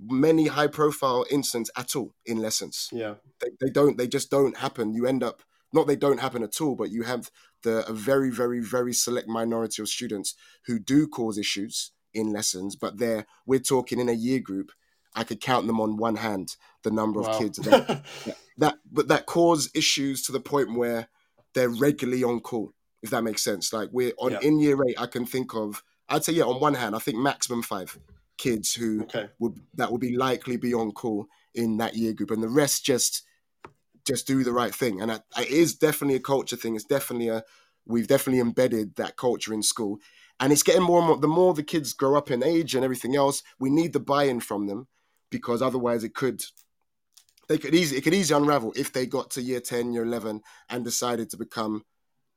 [0.00, 2.88] many high profile incidents at all in lessons.
[2.92, 3.14] Yeah.
[3.40, 4.94] They, they don't, they just don't happen.
[4.94, 5.42] You end up,
[5.72, 7.30] not they don't happen at all, but you have
[7.62, 10.34] the a very, very, very select minority of students
[10.66, 14.70] who do cause issues in lessons, but they're, we're talking in a year group,
[15.14, 17.30] I could count them on one hand, the number wow.
[17.30, 18.04] of kids that,
[18.58, 21.08] that, but that cause issues to the point where
[21.54, 22.72] they're regularly on call,
[23.04, 23.72] if that makes sense.
[23.72, 24.40] Like we're on yeah.
[24.40, 27.18] in year eight, I can think of, I'd say, yeah, on one hand, I think
[27.18, 27.96] maximum five
[28.38, 29.28] kids who okay.
[29.38, 32.84] would that would be likely be on call in that year group, and the rest
[32.84, 33.22] just
[34.06, 35.02] just do the right thing.
[35.02, 36.74] And it is definitely a culture thing.
[36.74, 37.44] It's definitely a
[37.86, 39.98] we've definitely embedded that culture in school,
[40.40, 41.18] and it's getting more and more.
[41.18, 44.40] The more the kids grow up in age and everything else, we need the buy-in
[44.40, 44.88] from them
[45.30, 46.42] because otherwise it could
[47.48, 50.40] they could easily it could easily unravel if they got to year 10 year 11
[50.70, 51.84] and decided to become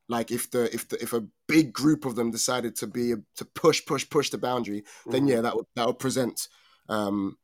[0.09, 3.45] like if the if the if a big group of them decided to be to
[3.45, 5.29] push push push the boundary then mm-hmm.
[5.29, 6.47] yeah that would that would present
[6.89, 7.37] um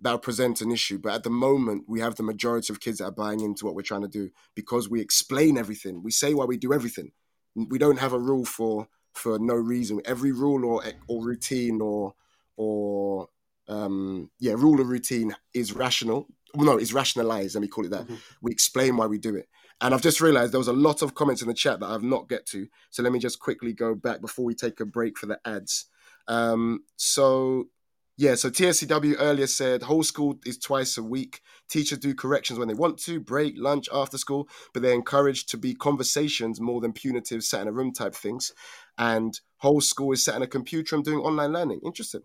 [0.00, 0.98] that would present an issue.
[0.98, 3.74] But at the moment we have the majority of kids that are buying into what
[3.74, 6.02] we're trying to do because we explain everything.
[6.02, 7.12] We say why we do everything.
[7.54, 10.00] We don't have a rule for for no reason.
[10.04, 12.14] Every rule or or routine or
[12.56, 13.28] or
[13.68, 16.28] um yeah rule or routine is rational.
[16.54, 18.04] No is rationalized let me call it that.
[18.04, 18.14] Mm-hmm.
[18.40, 19.48] we explain why we do it
[19.80, 22.02] and I've just realized there was a lot of comments in the chat that I've
[22.02, 22.66] not get to.
[22.90, 25.86] So let me just quickly go back before we take a break for the ads.
[26.26, 27.68] Um, so
[28.16, 31.40] yeah, so TSCW earlier said whole school is twice a week.
[31.68, 35.56] Teachers do corrections when they want to, break, lunch, after school, but they're encouraged to
[35.56, 38.50] be conversations more than punitive, sat in a room type things.
[38.98, 41.80] And whole school is sat in a computer and doing online learning.
[41.84, 42.22] Interesting.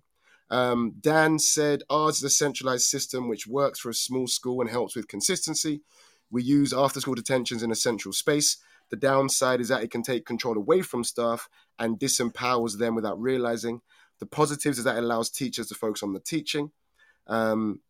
[0.49, 4.69] Um, Dan said ours is a centralized system which works for a small school and
[4.69, 5.81] helps with consistency.
[6.33, 8.57] We use after school detentions in a central space.
[8.89, 13.21] The downside is that it can take control away from staff and disempowers them without
[13.21, 13.81] realizing.
[14.19, 16.71] The positives is that it allows teachers to focus on the teaching.
[17.27, 17.81] Um,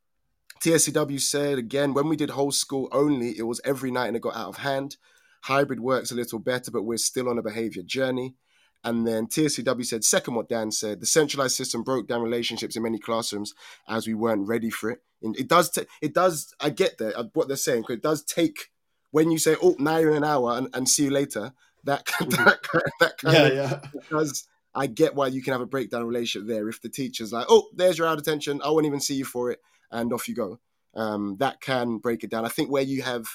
[0.61, 4.21] TSCW said again, when we did whole school only, it was every night and it
[4.21, 4.97] got out of hand.
[5.43, 8.35] Hybrid works a little better, but we're still on a behavior journey.
[8.83, 12.83] And then TSCW said, second, what Dan said, the centralized system broke down relationships in
[12.83, 13.53] many classrooms
[13.87, 14.99] as we weren't ready for it.
[15.21, 18.03] And it does, t- it does, I get that, uh, what they're saying, because it
[18.03, 18.71] does take,
[19.11, 21.53] when you say, oh, now you're in an hour and, and see you later,
[21.85, 22.59] that, that,
[22.99, 23.79] that kind yeah, of, yeah.
[23.93, 26.67] because I get why you can have a breakdown relationship there.
[26.67, 29.25] If the teacher's like, oh, there's your out of attention, I won't even see you
[29.25, 29.59] for it,
[29.91, 30.59] and off you go.
[30.95, 32.45] Um, that can break it down.
[32.45, 33.25] I think where you have,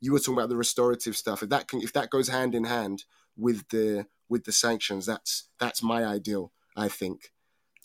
[0.00, 1.42] you were talking about the restorative stuff.
[1.42, 3.04] If that can, if that goes hand in hand
[3.36, 5.06] with the with the sanctions.
[5.06, 6.52] That's that's my ideal.
[6.76, 7.30] I think.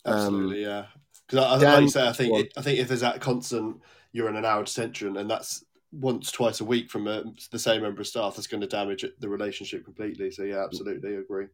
[0.04, 0.86] Um, Absolutely, yeah.
[1.28, 3.82] Because I, like say, I think it, I think if there's that constant,
[4.12, 7.82] you're in an hour detention, and that's once twice a week from a, the same
[7.82, 10.30] member of staff, that's going to damage the relationship completely.
[10.30, 11.46] So yeah, absolutely agree.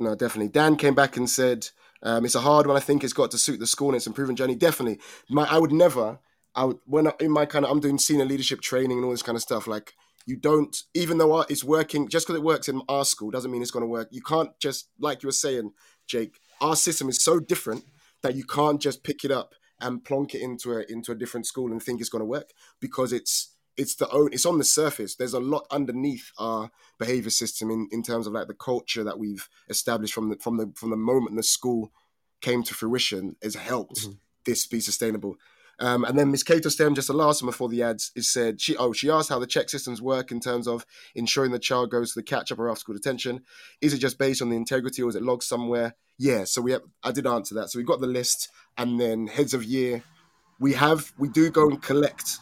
[0.00, 0.50] No, definitely.
[0.50, 1.68] Dan came back and said
[2.04, 2.76] um, it's a hard one.
[2.76, 4.54] I think it's got to suit the school and its improvement journey.
[4.54, 5.00] Definitely.
[5.28, 6.20] My, I would never.
[6.54, 9.10] I would when I, in my kind of I'm doing senior leadership training and all
[9.10, 9.66] this kind of stuff.
[9.66, 9.94] Like
[10.28, 13.62] you don't, even though it's working, just because it works in our school doesn't mean
[13.62, 14.08] it's going to work.
[14.10, 15.72] You can't just like you were saying,
[16.06, 16.38] Jake.
[16.60, 17.84] Our system is so different
[18.22, 21.46] that you can't just pick it up and plonk it into a into a different
[21.46, 24.64] school and think it's going to work because it's it's the own it's on the
[24.64, 25.16] surface.
[25.16, 29.18] There's a lot underneath our behavior system in, in terms of like the culture that
[29.18, 31.90] we've established from the from the from the moment the school
[32.42, 34.12] came to fruition has helped mm-hmm.
[34.44, 35.36] this be sustainable.
[35.80, 38.60] Um, and then Miss Cato Stem, just the last one before the ads, is said
[38.60, 41.90] she oh she asked how the check systems work in terms of ensuring the child
[41.90, 43.42] goes to the catch up or after school detention.
[43.80, 45.94] Is it just based on the integrity or is it logged somewhere?
[46.18, 47.70] Yeah, so we have I did answer that.
[47.70, 50.02] So we got the list, and then heads of year,
[50.58, 52.38] we have we do go and collect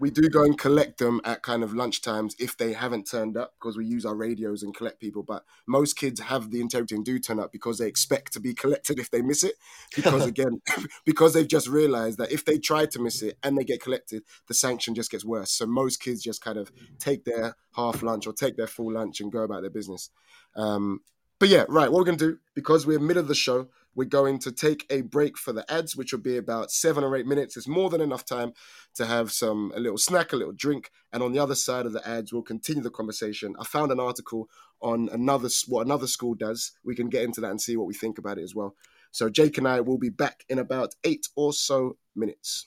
[0.00, 3.36] we do go and collect them at kind of lunch times if they haven't turned
[3.36, 5.22] up because we use our radios and collect people.
[5.22, 8.54] But most kids have the integrity and do turn up because they expect to be
[8.54, 9.56] collected if they miss it.
[9.94, 10.62] Because again,
[11.04, 14.22] because they've just realized that if they try to miss it and they get collected,
[14.48, 15.50] the sanction just gets worse.
[15.50, 19.20] So most kids just kind of take their half lunch or take their full lunch
[19.20, 20.10] and go about their business.
[20.56, 21.00] Um,
[21.38, 21.90] but yeah, right.
[21.90, 24.38] What we're going to do, because we're in the middle of the show, we're going
[24.40, 27.56] to take a break for the ads, which will be about seven or eight minutes.
[27.56, 28.52] It's more than enough time
[28.94, 31.92] to have some a little snack, a little drink, and on the other side of
[31.92, 33.54] the ads, we'll continue the conversation.
[33.60, 34.48] I found an article
[34.80, 36.72] on another what another school does.
[36.84, 38.74] We can get into that and see what we think about it as well.
[39.12, 42.66] So Jake and I will be back in about eight or so minutes.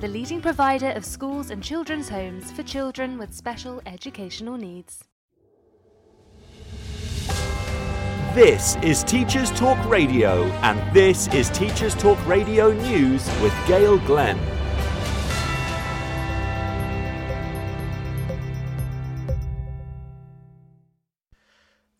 [0.00, 5.02] the leading provider of schools and children's homes for children with special educational needs.
[8.32, 14.38] This is Teachers Talk Radio, and this is Teachers Talk Radio News with Gail Glenn.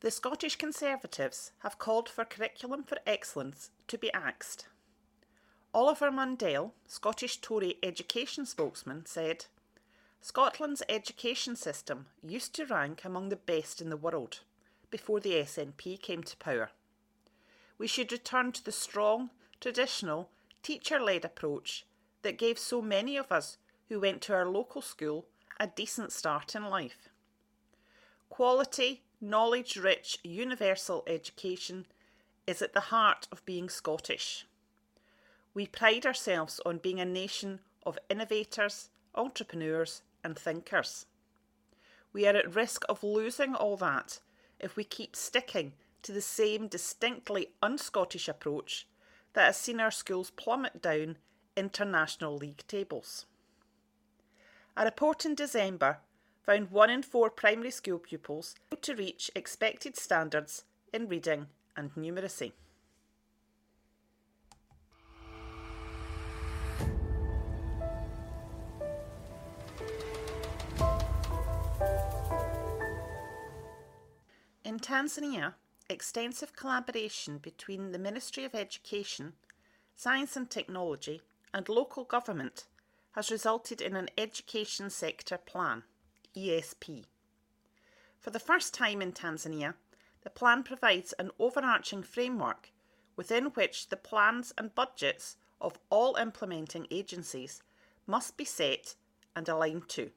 [0.01, 4.68] The Scottish Conservatives have called for Curriculum for Excellence to be axed.
[5.74, 9.46] Oliver Mundell, Scottish Tory education spokesman, said
[10.20, 14.40] Scotland's education system used to rank among the best in the world
[14.90, 16.70] before the SNP came to power.
[17.76, 20.30] We should return to the strong, traditional,
[20.62, 21.84] teacher led approach
[22.22, 23.58] that gave so many of us
[23.88, 25.26] who went to our local school
[25.60, 27.08] a decent start in life.
[28.30, 31.86] Quality, knowledge rich, universal education
[32.46, 34.46] is at the heart of being Scottish.
[35.59, 41.06] We pride ourselves on being a nation of innovators, entrepreneurs, and thinkers.
[42.12, 44.20] We are at risk of losing all that
[44.61, 48.86] if we keep sticking to the same distinctly un Scottish approach
[49.32, 51.16] that has seen our schools plummet down
[51.56, 53.26] international league tables.
[54.76, 55.98] A report in December
[56.46, 62.52] found one in four primary school pupils to reach expected standards in reading and numeracy.
[74.78, 75.54] In Tanzania,
[75.90, 79.32] extensive collaboration between the Ministry of Education,
[79.96, 81.20] Science and Technology,
[81.52, 82.68] and local government
[83.16, 85.82] has resulted in an Education Sector Plan,
[86.36, 87.06] ESP.
[88.20, 89.74] For the first time in Tanzania,
[90.22, 92.70] the plan provides an overarching framework
[93.16, 97.64] within which the plans and budgets of all implementing agencies
[98.06, 98.94] must be set
[99.34, 100.12] and aligned to.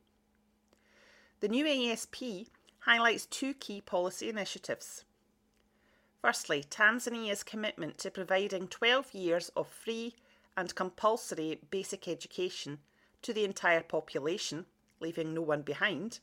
[1.39, 2.49] The new ESP
[2.81, 5.05] highlights two key policy initiatives.
[6.21, 10.15] Firstly, Tanzania's commitment to providing 12 years of free
[10.55, 12.79] and compulsory basic education
[13.21, 14.65] to the entire population,
[14.99, 16.19] leaving no one behind,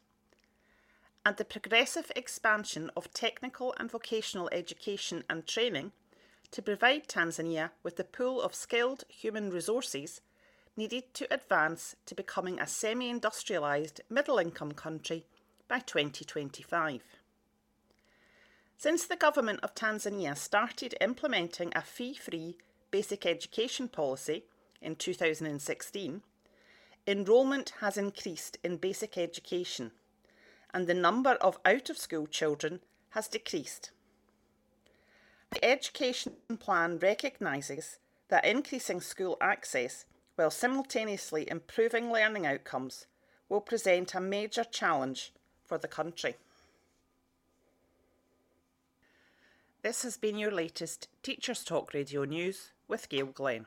[1.25, 5.93] and the progressive expansion of technical and vocational education and training
[6.51, 10.21] to provide Tanzania with the pool of skilled human resources
[10.77, 15.27] needed to advance to becoming a semi industrialised middle income country
[15.69, 17.03] by 2025.
[18.77, 22.57] Since the government of Tanzania started implementing a fee free
[22.91, 24.45] basic education policy
[24.81, 26.23] in 2016,
[27.07, 29.91] enrolment has increased in basic education
[30.73, 33.91] and the number of out of school children has decreased.
[35.51, 37.99] The education plan recognises
[38.29, 40.05] that increasing school access
[40.37, 43.07] while simultaneously improving learning outcomes
[43.49, 45.33] will present a major challenge
[45.69, 46.35] for the country.
[49.83, 53.67] This has been your latest Teachers Talk Radio News with Gail Glenn.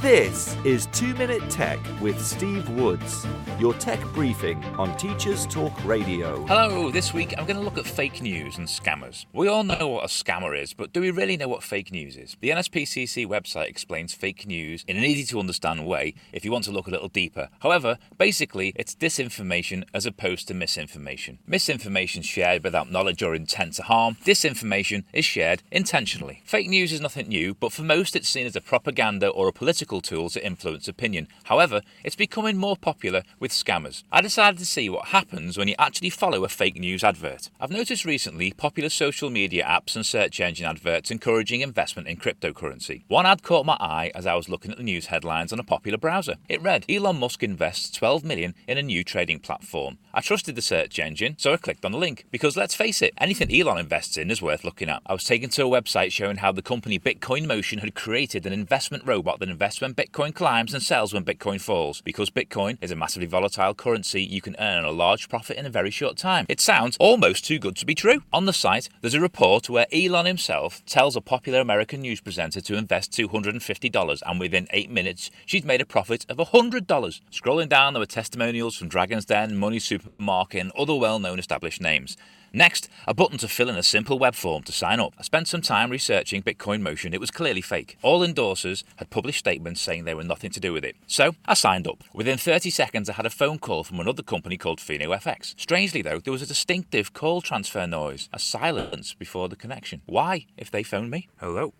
[0.00, 3.26] This is 2 Minute Tech with Steve Woods,
[3.58, 6.42] your tech briefing on Teachers Talk Radio.
[6.46, 9.26] Hello, this week I'm going to look at fake news and scammers.
[9.34, 12.16] We all know what a scammer is, but do we really know what fake news
[12.16, 12.38] is?
[12.40, 16.64] The NSPCC website explains fake news in an easy to understand way if you want
[16.64, 17.50] to look a little deeper.
[17.58, 21.40] However, basically, it's disinformation as opposed to misinformation.
[21.46, 26.40] Misinformation shared without knowledge or intent to harm, disinformation is shared intentionally.
[26.46, 29.52] Fake news is nothing new, but for most it's seen as a propaganda or a
[29.52, 31.26] political tool to influence opinion.
[31.44, 34.04] However, it's becoming more popular with scammers.
[34.12, 37.50] I decided to see what happens when you actually follow a fake news advert.
[37.58, 43.02] I've noticed recently popular social media apps and search engine adverts encouraging investment in cryptocurrency.
[43.08, 45.64] One ad caught my eye as I was looking at the news headlines on a
[45.64, 46.36] popular browser.
[46.48, 49.98] It read Elon Musk invests 12 million in a new trading platform.
[50.12, 53.14] I trusted the search engine, so I clicked on the link because let's face it,
[53.18, 55.02] anything Elon invests in is worth looking at.
[55.06, 58.52] I was taken to a website showing how the company Bitcoin Motion had created an
[58.52, 62.00] investment robot that invests when Bitcoin climbs and sells when Bitcoin falls.
[62.00, 65.70] Because Bitcoin is a massively volatile currency, you can earn a large profit in a
[65.70, 66.46] very short time.
[66.48, 68.22] It sounds almost too good to be true.
[68.32, 72.60] On the site, there's a report where Elon himself tells a popular American news presenter
[72.60, 76.86] to invest $250, and within eight minutes, she'd made a profit of $100.
[77.30, 81.80] Scrolling down, there were testimonials from Dragon's Den, Money Supermarket, and other well known established
[81.80, 82.16] names.
[82.52, 85.14] Next, a button to fill in a simple web form to sign up.
[85.18, 87.14] I spent some time researching Bitcoin Motion.
[87.14, 87.96] It was clearly fake.
[88.02, 90.96] All endorsers had published statements saying they were nothing to do with it.
[91.06, 92.02] So, I signed up.
[92.12, 95.54] Within 30 seconds, I had a phone call from another company called Fino FX.
[95.60, 100.02] Strangely, though, there was a distinctive call transfer noise, a silence before the connection.
[100.06, 101.28] Why, if they phoned me?
[101.36, 101.72] Hello?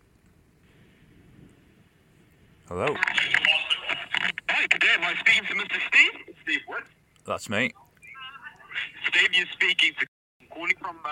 [2.69, 2.95] Hello?
[4.51, 4.87] Hi, good day.
[4.95, 5.79] Am I speaking to Mr.
[5.89, 6.35] Steve?
[6.45, 6.85] Steve what?
[7.27, 7.73] That's me.
[9.09, 10.07] Steve, you're speaking to
[10.51, 11.09] from uh.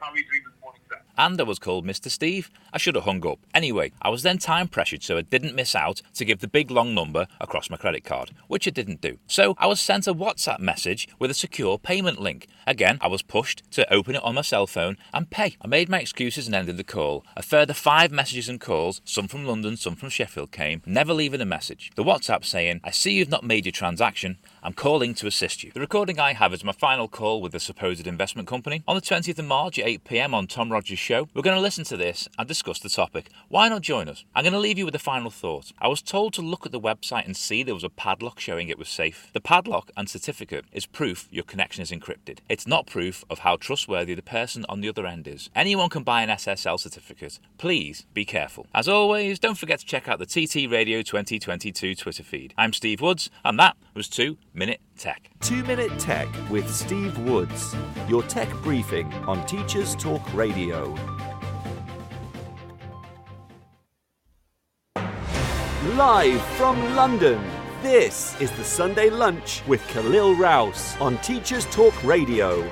[0.00, 1.00] How are you doing this morning, sir?
[1.18, 2.10] And I was called Mr.
[2.10, 2.50] Steve.
[2.72, 3.38] I should have hung up.
[3.54, 6.70] Anyway, I was then time pressured so I didn't miss out to give the big
[6.70, 9.18] long number across my credit card, which I didn't do.
[9.26, 12.46] So I was sent a WhatsApp message with a secure payment link.
[12.66, 15.56] Again, I was pushed to open it on my cell phone and pay.
[15.62, 17.24] I made my excuses and ended the call.
[17.36, 21.40] A further five messages and calls, some from London, some from Sheffield, came, never leaving
[21.40, 21.90] a message.
[21.96, 24.38] The WhatsApp saying, I see you've not made your transaction.
[24.62, 25.70] I'm calling to assist you.
[25.72, 28.82] The recording I have is my final call with the supposed investment company.
[28.88, 31.60] On the 20th of March at 8 pm on Tom Rogers' show, we're going to
[31.60, 33.28] listen to this and discuss the topic.
[33.48, 34.24] Why not join us?
[34.34, 35.72] I'm going to leave you with a final thought.
[35.78, 38.68] I was told to look at the website and see there was a padlock showing
[38.68, 39.30] it was safe.
[39.32, 42.38] The padlock and certificate is proof your connection is encrypted.
[42.48, 45.50] It's not proof of how trustworthy the person on the other end is.
[45.54, 47.38] Anyone can buy an SSL certificate.
[47.58, 48.66] Please be careful.
[48.74, 52.54] As always, don't forget to check out the TT Radio 2022 Twitter feed.
[52.56, 55.30] I'm Steve Woods, and that was 2 Minute Tech.
[55.40, 57.74] 2 Minute Tech with Steve Woods.
[58.08, 60.94] Your tech briefing on Teachers Talk Radio.
[65.94, 67.42] Live from London,
[67.80, 72.70] this is the Sunday Lunch with Khalil Rouse on Teachers Talk Radio.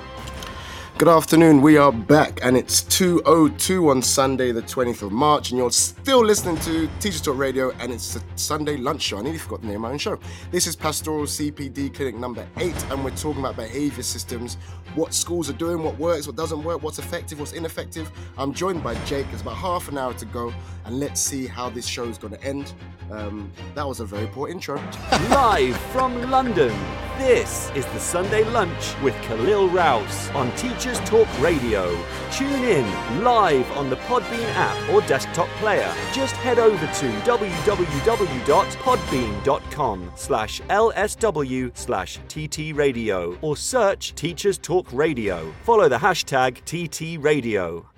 [0.96, 5.58] Good afternoon, we are back and it's 2.02 on Sunday the 20th of March and
[5.58, 9.18] you're still listening to Teachers Talk Radio and it's the Sunday lunch show.
[9.18, 10.20] I nearly forgot the name of my own show.
[10.52, 14.54] This is Pastoral CPD Clinic number 8 and we're talking about behaviour systems,
[14.94, 18.08] what schools are doing, what works, what doesn't work, what's effective, what's ineffective.
[18.38, 21.70] I'm joined by Jake, it's about half an hour to go and let's see how
[21.70, 22.72] this show is going to end.
[23.10, 24.76] Um, that was a very poor intro.
[25.30, 26.72] Live from London,
[27.18, 31.90] this is the Sunday Lunch with Khalil Rouse on Teachers Talk Radio.
[32.30, 32.86] Tune in
[33.22, 35.92] live on the Podbean app or desktop player.
[36.12, 45.52] Just head over to www.podbean.com slash lsw slash tt radio or search Teachers Talk Radio.
[45.62, 47.93] Follow the hashtag TT Radio.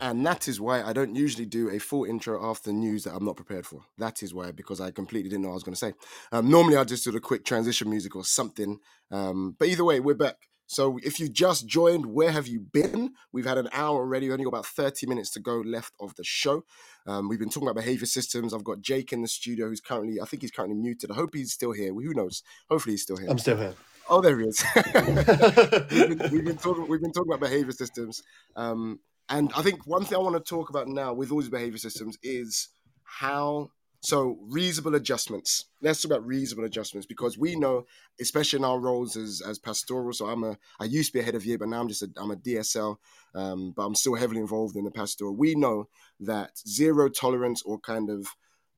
[0.00, 3.24] And that is why I don't usually do a full intro after news that I'm
[3.24, 3.82] not prepared for.
[3.98, 5.94] That is why, because I completely didn't know what I was going to say.
[6.30, 8.78] Um, normally, I'll just do a quick transition music or something.
[9.10, 10.36] Um, but either way, we're back.
[10.68, 13.14] So if you just joined, where have you been?
[13.32, 16.24] We've had an hour already, only got about 30 minutes to go left of the
[16.24, 16.64] show.
[17.06, 18.52] Um, we've been talking about behavior systems.
[18.52, 21.10] I've got Jake in the studio who's currently, I think he's currently muted.
[21.10, 21.94] I hope he's still here.
[21.94, 22.42] Who knows?
[22.68, 23.30] Hopefully he's still here.
[23.30, 23.74] I'm still here.
[24.10, 24.62] Oh, there he is.
[24.76, 28.22] we've, been, we've, been talking, we've been talking about behavior systems.
[28.54, 31.50] Um, and I think one thing I want to talk about now with all these
[31.50, 32.68] behavior systems is
[33.04, 33.70] how
[34.00, 35.66] so reasonable adjustments.
[35.82, 37.84] Let's talk about reasonable adjustments because we know,
[38.20, 40.12] especially in our roles as as pastoral.
[40.12, 42.02] So I'm a I used to be a head of year, but now I'm just
[42.02, 42.96] a I'm a DSL,
[43.34, 45.34] um, but I'm still heavily involved in the pastoral.
[45.34, 45.88] We know
[46.20, 48.28] that zero tolerance or kind of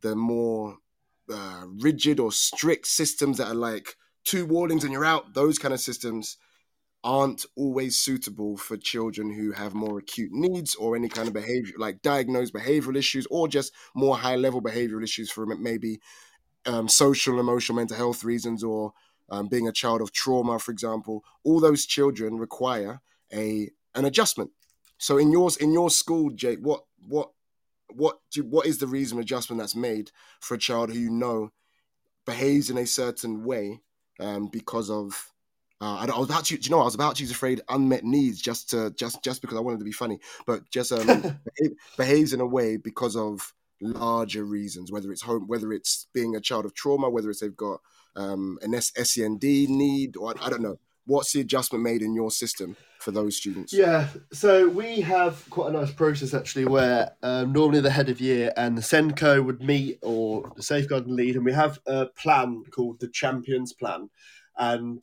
[0.00, 0.76] the more
[1.32, 5.34] uh, rigid or strict systems that are like two warnings and you're out.
[5.34, 6.38] Those kind of systems
[7.02, 11.74] aren't always suitable for children who have more acute needs or any kind of behavior
[11.78, 15.98] like diagnosed behavioral issues or just more high level behavioral issues for maybe
[16.66, 18.92] um, social emotional mental health reasons or
[19.30, 21.24] um, being a child of trauma for example.
[21.42, 23.00] All those children require
[23.32, 24.50] a an adjustment.
[24.98, 27.30] So in yours in your school jake what what
[27.88, 31.50] what do what is the reason adjustment that's made for a child who you know
[32.26, 33.80] behaves in a certain way
[34.20, 35.32] um, because of
[35.80, 38.04] uh, I, was about to, you know, I was about to use the phrase "unmet
[38.04, 41.06] needs" just to just just because I wanted to be funny, but just um,
[41.56, 46.36] behave, behaves in a way because of larger reasons, whether it's home, whether it's being
[46.36, 47.80] a child of trauma, whether it's they've got
[48.14, 50.78] um, an S- SEND need, or I, I don't know.
[51.06, 53.72] What's the adjustment made in your system for those students?
[53.72, 58.20] Yeah, so we have quite a nice process actually, where um, normally the head of
[58.20, 62.64] year and the SENCO would meet, or the safeguarding lead, and we have a plan
[62.70, 64.10] called the Champions Plan,
[64.58, 65.02] and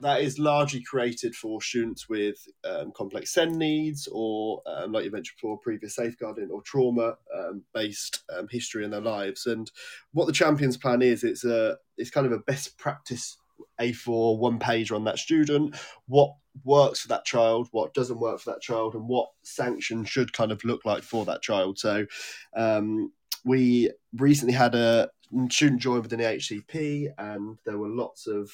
[0.00, 5.10] that is largely created for students with um, complex SEND needs or, um, like you
[5.10, 9.46] mentioned before, previous safeguarding or trauma um, based um, history in their lives.
[9.46, 9.70] And
[10.12, 13.36] what the Champions Plan is, it's a it's kind of a best practice
[13.80, 15.76] A4 one pager on that student.
[16.06, 16.34] What
[16.64, 20.52] works for that child, what doesn't work for that child, and what sanction should kind
[20.52, 21.78] of look like for that child.
[21.78, 22.06] So
[22.56, 23.12] um,
[23.44, 25.10] we recently had a
[25.50, 28.50] student join within the HCP, and there were lots of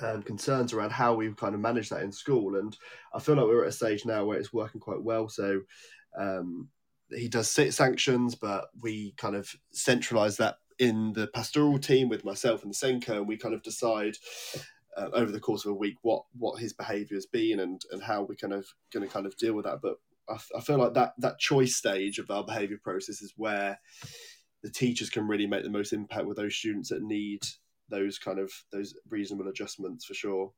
[0.00, 2.56] um, concerns around how we kind of manage that in school.
[2.56, 2.76] And
[3.14, 5.28] I feel like we're at a stage now where it's working quite well.
[5.28, 5.60] So
[6.18, 6.68] um,
[7.10, 12.24] he does sit sanctions, but we kind of centralize that in the pastoral team with
[12.24, 14.16] myself and the SENCO, and we kind of decide
[14.96, 18.02] uh, over the course of a week what what his behaviour has been and and
[18.02, 19.80] how we're kind of going to kind of deal with that.
[19.82, 19.96] But
[20.28, 23.78] I, I feel like that that choice stage of our behaviour process is where
[24.62, 27.40] the teachers can really make the most impact with those students that need
[27.88, 30.52] those kind of those reasonable adjustments for sure.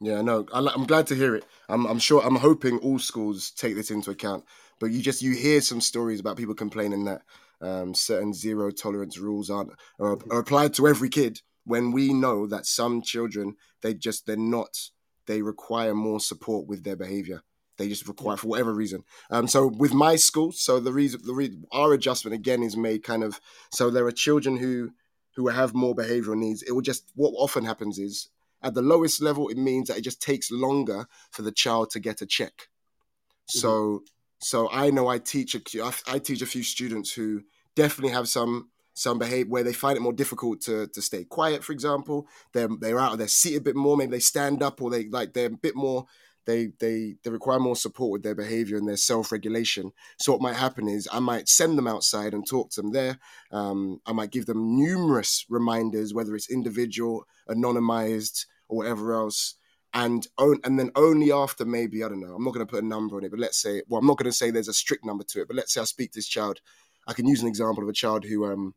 [0.00, 1.46] Yeah, no, I, am glad to hear it.
[1.70, 4.44] I'm, I'm sure, I'm hoping all schools take this into account.
[4.78, 7.22] But you just you hear some stories about people complaining that
[7.62, 11.40] um, certain zero tolerance rules aren't are, are applied to every kid.
[11.64, 14.90] When we know that some children they just they're not
[15.26, 17.42] they require more support with their behavior.
[17.78, 19.04] They just require for whatever reason.
[19.30, 23.02] Um, so with my school, so the reason the re- our adjustment again is made
[23.02, 23.40] kind of
[23.70, 24.92] so there are children who
[25.36, 26.62] who have more behavioral needs.
[26.62, 28.28] It will just what often happens is
[28.62, 32.00] at the lowest level, it means that it just takes longer for the child to
[32.00, 32.52] get a check.
[32.52, 33.58] Mm-hmm.
[33.58, 34.02] So,
[34.40, 37.42] so I know I teach a, I teach a few students who
[37.74, 41.62] definitely have some some behavior where they find it more difficult to to stay quiet.
[41.62, 43.96] For example, they're they're out of their seat a bit more.
[43.96, 46.06] Maybe they stand up or they like they're a bit more.
[46.46, 49.92] They they they require more support with their behavior and their self regulation.
[50.18, 53.18] So what might happen is I might send them outside and talk to them there.
[53.50, 59.54] Um, I might give them numerous reminders, whether it's individual, anonymized, or whatever else.
[59.92, 62.34] And own, and then only after maybe I don't know.
[62.34, 64.18] I'm not going to put a number on it, but let's say well, I'm not
[64.18, 65.48] going to say there's a strict number to it.
[65.48, 66.60] But let's say I speak to this child.
[67.08, 68.74] I can use an example of a child who um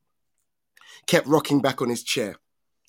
[1.08, 2.36] kept rocking back on his chair.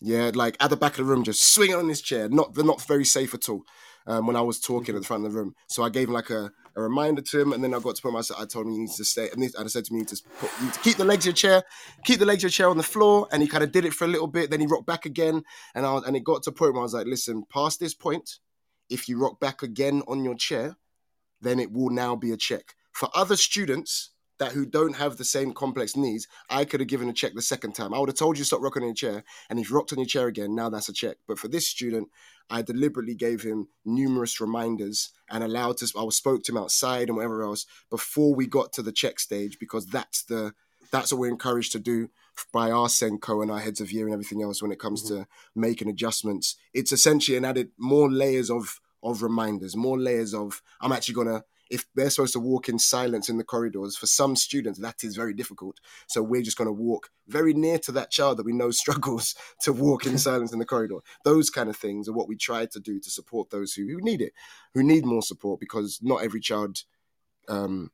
[0.00, 2.28] Yeah, like at the back of the room, just swinging on his chair.
[2.28, 3.64] Not they're not very safe at all.
[4.06, 6.14] Um, when I was talking at the front of the room, so I gave him
[6.14, 8.40] like a, a reminder to him, and then I got to put myself.
[8.40, 10.22] I told him he needs to stay, and I said to me, you need to,
[10.38, 11.62] put, you need to keep the legs of your chair,
[12.04, 13.92] keep the legs of your chair on the floor, and he kind of did it
[13.92, 14.50] for a little bit.
[14.50, 15.42] Then he rocked back again,
[15.74, 17.94] and I and it got to a point where I was like, listen, past this
[17.94, 18.38] point,
[18.88, 20.76] if you rock back again on your chair,
[21.40, 22.74] then it will now be a check.
[22.92, 24.10] For other students,
[24.40, 27.42] that who don't have the same complex needs, I could have given a check the
[27.42, 27.94] second time.
[27.94, 29.98] I would have told you stop rocking on your chair, and if you rocked on
[29.98, 31.18] your chair again, now that's a check.
[31.28, 32.08] But for this student,
[32.48, 35.92] I deliberately gave him numerous reminders and allowed to.
[35.96, 39.58] I spoke to him outside and whatever else before we got to the check stage
[39.60, 40.54] because that's the
[40.90, 42.08] that's what we're encouraged to do
[42.52, 45.22] by our SENCO and our heads of year and everything else when it comes mm-hmm.
[45.22, 46.56] to making adjustments.
[46.74, 51.44] It's essentially an added more layers of of reminders, more layers of I'm actually gonna
[51.70, 55.16] if they're supposed to walk in silence in the corridors, for some students, that is
[55.16, 55.78] very difficult.
[56.08, 59.34] So we're just going to walk very near to that child that we know struggles
[59.62, 60.98] to walk in silence in the corridor.
[61.24, 64.00] Those kind of things are what we try to do to support those who, who
[64.00, 64.32] need it,
[64.74, 66.82] who need more support, because not every child.
[67.48, 67.90] Um,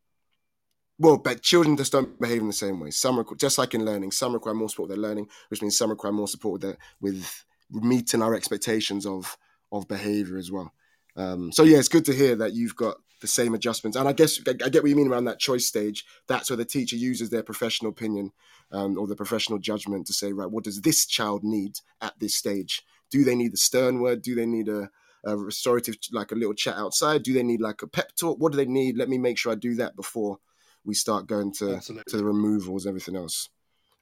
[0.98, 2.90] well, but children just don't behave in the same way.
[2.90, 5.76] Some, requ- just like in learning, some require more support with their learning, which means
[5.76, 9.36] some require more support with, their, with meeting our expectations of
[9.72, 10.72] of behavior as well.
[11.16, 13.96] Um, so yeah, it's good to hear that you've got the same adjustments.
[13.96, 16.04] And I guess I get what you mean around that choice stage.
[16.28, 18.32] That's where the teacher uses their professional opinion
[18.72, 22.34] um, or the professional judgment to say, right, what does this child need at this
[22.34, 22.82] stage?
[23.10, 24.22] Do they need a stern word?
[24.22, 24.90] Do they need a,
[25.24, 27.22] a restorative, like a little chat outside?
[27.22, 28.38] Do they need like a pep talk?
[28.38, 28.96] What do they need?
[28.96, 30.38] Let me make sure I do that before
[30.84, 33.48] we start going to to the removals, and everything else.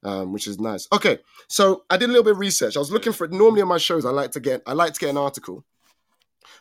[0.02, 0.86] Um, which is nice.
[0.92, 2.76] Okay, so I did a little bit of research.
[2.76, 3.32] I was looking for it.
[3.32, 4.04] normally on my shows.
[4.04, 5.64] I like to get I like to get an article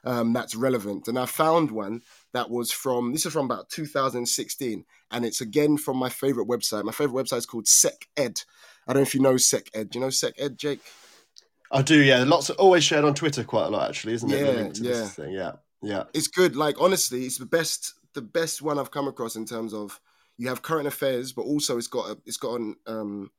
[0.05, 4.85] um, that's relevant, and I found one that was from this is from about 2016
[5.11, 6.83] and it's again from my favorite website.
[6.83, 8.45] My favorite website is called SecEd.
[8.87, 9.89] I don't know if you know SecEd.
[9.89, 10.81] Do you know SecEd jake?
[11.71, 12.23] I do yeah.
[12.23, 15.05] Lots of always shared on twitter quite a lot actually isn't it yeah yeah.
[15.07, 15.31] thing.
[15.31, 16.03] yeah yeah.
[16.13, 16.55] It's good.
[16.55, 19.99] Like honestly it's the best the best one i've come across in terms of
[20.37, 23.31] you have current affairs but also it's got a, it's got an um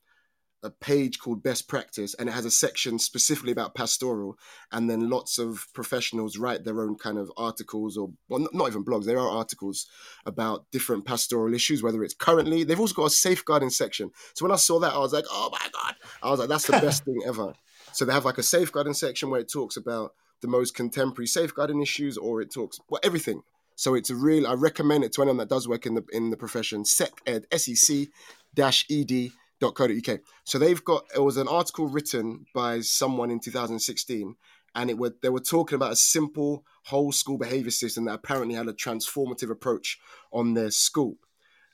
[0.63, 4.37] a page called Best Practice, and it has a section specifically about pastoral.
[4.71, 8.83] And then lots of professionals write their own kind of articles, or well, not even
[8.83, 9.05] blogs.
[9.05, 9.87] There are articles
[10.25, 12.63] about different pastoral issues, whether it's currently.
[12.63, 14.11] They've also got a safeguarding section.
[14.33, 15.95] So when I saw that, I was like, oh my god!
[16.23, 17.53] I was like, that's the best thing ever.
[17.93, 21.81] So they have like a safeguarding section where it talks about the most contemporary safeguarding
[21.81, 23.41] issues, or it talks well everything.
[23.75, 24.47] So it's a real.
[24.47, 26.83] I recommend it to anyone that does work in the in the profession.
[26.83, 28.09] SecEd, S E C
[28.53, 29.31] dash E D
[29.61, 30.19] .co.uk.
[30.43, 34.35] So they've got it was an article written by someone in 2016,
[34.75, 38.55] and it were they were talking about a simple whole school behavior system that apparently
[38.55, 39.99] had a transformative approach
[40.31, 41.17] on their school.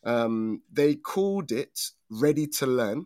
[0.04, 3.06] Um, they called it Ready to Learn,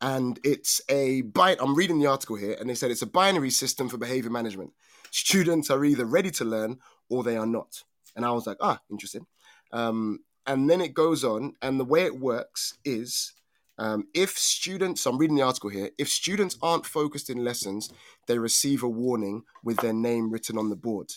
[0.00, 3.50] and it's a bi- I'm reading the article here, and they said it's a binary
[3.50, 4.72] system for behavior management.
[5.10, 7.82] Students are either ready to learn or they are not.
[8.14, 9.26] And I was like, ah, interesting.
[9.72, 13.32] Um, and then it goes on, and the way it works is
[13.78, 17.90] um, if students, I'm reading the article here, if students aren't focused in lessons,
[18.26, 21.12] they receive a warning with their name written on the board.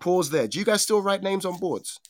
[0.00, 0.48] Pause there.
[0.48, 2.00] Do you guys still write names on boards?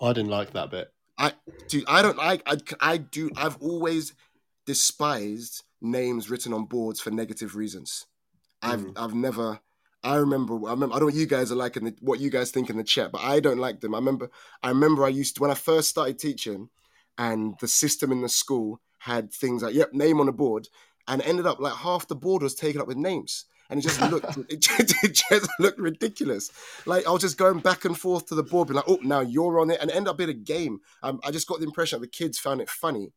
[0.00, 0.92] I didn't like that bit.
[1.16, 1.32] I
[1.68, 1.82] do.
[1.86, 2.42] I don't like.
[2.46, 3.30] I, I do.
[3.36, 4.14] I've always
[4.66, 8.06] despised names written on boards for negative reasons.
[8.60, 8.92] I've mm.
[8.96, 9.60] I've never.
[10.02, 10.54] I remember.
[10.66, 10.94] I remember.
[10.94, 12.76] I don't know what you guys are like in the, what you guys think in
[12.76, 13.94] the chat, but I don't like them.
[13.94, 14.30] I remember.
[14.62, 15.04] I remember.
[15.04, 16.68] I used to when I first started teaching
[17.18, 20.68] and the system in the school had things like yep name on the board
[21.06, 24.00] and ended up like half the board was taken up with names and it just
[24.10, 26.50] looked it, just, it just looked ridiculous.
[26.86, 29.20] Like I was just going back and forth to the board, being like, "Oh, now
[29.20, 30.80] you're on it," and end up being a game.
[31.02, 33.12] Um, I just got the impression that the kids found it funny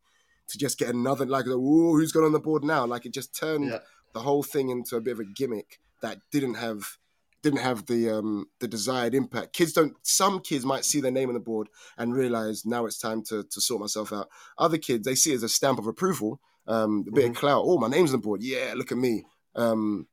[0.48, 3.38] to just get another like, "Oh, who's gone on the board now?" Like it just
[3.38, 3.80] turned Yeah.
[4.14, 6.98] the whole thing into a bit of a gimmick that didn't have
[7.44, 9.54] didn't have the um the desired impact.
[9.54, 9.96] Kids don't.
[10.04, 13.44] Some kids might see their name on the board and realize now it's time to
[13.44, 14.30] to sort myself out.
[14.58, 17.64] Other kids they see it as a stamp of approval, um, a bit of clout.
[17.66, 18.42] Oh, my name's on the board.
[18.42, 19.26] Yeah, look at me.
[19.56, 20.08] Um,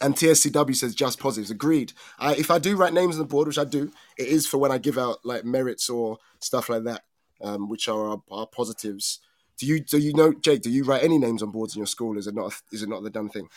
[0.00, 1.50] and TSCW says just positives.
[1.50, 1.92] Agreed.
[2.18, 4.58] I, if I do write names on the board, which I do, it is for
[4.58, 7.02] when I give out like merits or stuff like that,
[7.42, 9.20] um, which are our, our positives.
[9.58, 10.62] Do you do you know Jake?
[10.62, 12.16] Do you write any names on boards in your school?
[12.16, 13.48] Is it not a, is it not the done thing?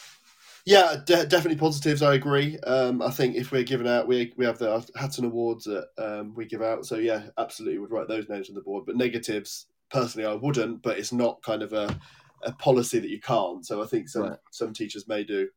[0.66, 2.02] Yeah, de- definitely positives.
[2.02, 2.58] I agree.
[2.60, 6.34] Um, I think if we're giving out, we we have the Hatton Awards that um,
[6.34, 6.86] we give out.
[6.86, 8.86] So yeah, absolutely would write those names on the board.
[8.88, 10.82] But negatives, personally, I wouldn't.
[10.82, 11.96] But it's not kind of a,
[12.44, 13.64] a policy that you can't.
[13.66, 14.40] So I think some Right.
[14.52, 15.50] some teachers may do.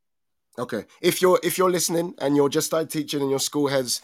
[0.59, 0.85] Okay.
[1.01, 4.03] If you're if you're listening and you're just started teaching and your school has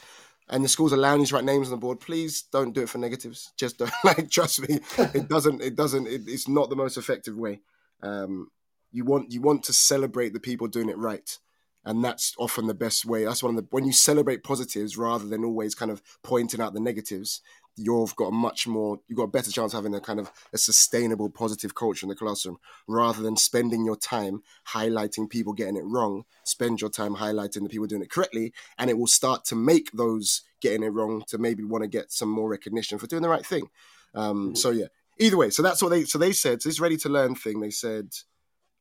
[0.48, 2.88] and the school's allowing you to write names on the board, please don't do it
[2.88, 3.52] for negatives.
[3.58, 4.80] Just don't like trust me.
[4.98, 7.60] It doesn't it doesn't it, it's not the most effective way.
[8.02, 8.48] Um
[8.94, 11.38] you want you want to celebrate the people doing it right.
[11.86, 13.24] And that's often the best way.
[13.24, 16.72] That's one of the when you celebrate positives rather than always kind of pointing out
[16.72, 17.42] the negatives,
[17.76, 20.30] you've got a much more you've got a better chance of having a kind of
[20.52, 22.56] a sustainable positive culture in the classroom
[22.86, 27.68] rather than spending your time highlighting people getting it wrong spend your time highlighting the
[27.68, 31.36] people doing it correctly and it will start to make those getting it wrong to
[31.36, 33.68] maybe want to get some more recognition for doing the right thing
[34.14, 34.86] um so yeah
[35.18, 37.60] either way so that's what they so they said so this ready to learn thing
[37.60, 38.08] they said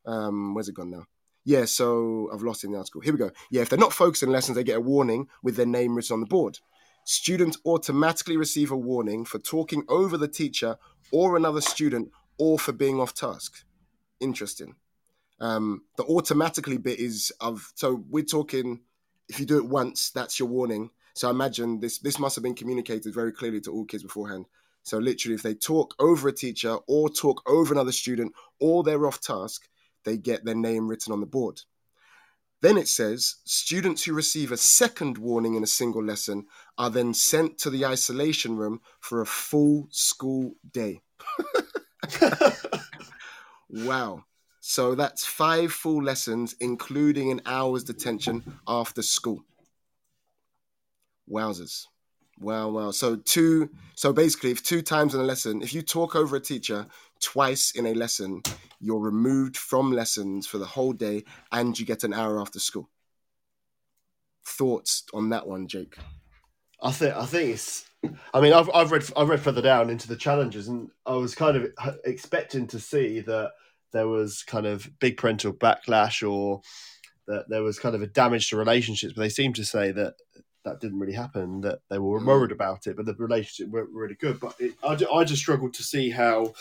[0.05, 1.05] um where's it gone now
[1.45, 4.29] yeah so i've lost in the article here we go yeah if they're not focusing
[4.29, 6.59] on lessons they get a warning with their name written on the board
[7.05, 10.77] students automatically receive a warning for talking over the teacher
[11.11, 13.63] or another student or for being off task.
[14.19, 14.75] Interesting.
[15.39, 18.81] Um, the automatically bit is of so we're talking
[19.29, 20.89] if you do it once, that's your warning.
[21.15, 24.45] So I imagine this this must have been communicated very clearly to all kids beforehand.
[24.83, 29.05] So literally, if they talk over a teacher or talk over another student or they're
[29.05, 29.67] off task,
[30.03, 31.61] they get their name written on the board.
[32.61, 36.45] Then it says students who receive a second warning in a single lesson
[36.77, 41.01] are then sent to the isolation room for a full school day.
[43.69, 44.23] wow.
[44.61, 49.43] So that's five full lessons, including an hour's detention after school.
[51.29, 51.87] Wowzers.
[52.39, 52.91] Wow, wow.
[52.91, 56.39] So two so basically if two times in a lesson, if you talk over a
[56.39, 56.87] teacher
[57.23, 58.41] twice in a lesson,
[58.79, 62.89] you're removed from lessons for the whole day and you get an hour after school.
[64.45, 65.95] Thoughts on that one, Jake?
[66.81, 67.85] I think I think it's.
[68.33, 71.33] I mean, I've I've read I've read further down into the challenges, and I was
[71.33, 71.71] kind of
[72.03, 73.51] expecting to see that
[73.93, 76.61] there was kind of big parental backlash or
[77.27, 80.15] that there was kind of a damage to relationships, but they seem to say that
[80.65, 81.61] that didn't really happen.
[81.61, 82.25] That they were Mm.
[82.25, 84.41] worried about it, but the relationship weren't really good.
[84.41, 86.53] But it, I, I just struggled to see how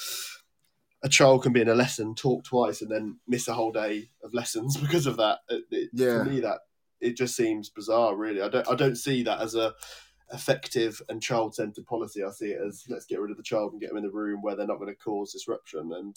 [1.02, 4.10] a child can be in a lesson, talk twice, and then miss a whole day
[4.22, 5.38] of lessons because of that.
[5.48, 6.18] It, it, Yeah.
[6.18, 6.60] For me, that
[7.00, 8.14] it just seems bizarre.
[8.16, 9.74] Really, I don't I don't see that as a
[10.32, 12.22] effective and child centered policy.
[12.24, 14.10] I see it as let's get rid of the child and get them in the
[14.10, 15.90] room where they're not going to cause disruption.
[15.92, 16.16] And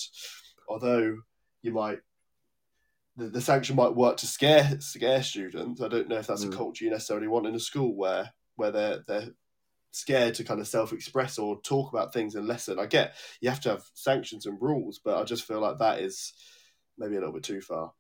[0.70, 1.18] although
[1.62, 1.99] you might
[3.18, 6.53] the, the sanction might work to scare scare students, I don't know if that's Mm.
[6.53, 9.30] a culture you necessarily want in a school where where they're they're
[9.96, 12.80] scared to kind of self express or talk about things in lesson.
[12.80, 16.00] I get you have to have sanctions and rules, but I just feel like that
[16.00, 16.34] is
[16.98, 17.94] maybe a little bit too far.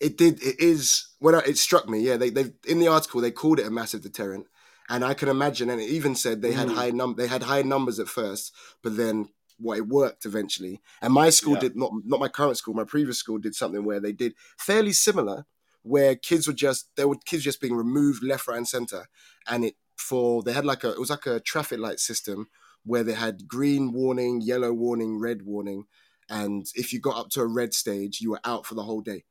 [0.00, 0.42] It did.
[0.42, 1.08] It is.
[1.18, 2.16] When I, it struck me, yeah.
[2.16, 4.46] They they in the article they called it a massive deterrent,
[4.88, 5.70] and I can imagine.
[5.70, 6.74] And it even said they had Mm.
[6.74, 8.52] high num they had high numbers at first,
[8.82, 10.80] but then what it worked eventually.
[11.02, 11.60] And my school Yeah.
[11.60, 12.74] did not not my current school.
[12.74, 15.44] My previous school did something where they did fairly similar,
[15.82, 19.06] where kids were just there were kids just being removed left, right, and center,
[19.46, 22.48] and it for they had like a it was like a traffic light system
[22.84, 25.86] where they had green warning, yellow warning, red warning,
[26.28, 29.00] and if you got up to a red stage, you were out for the whole
[29.00, 29.24] day.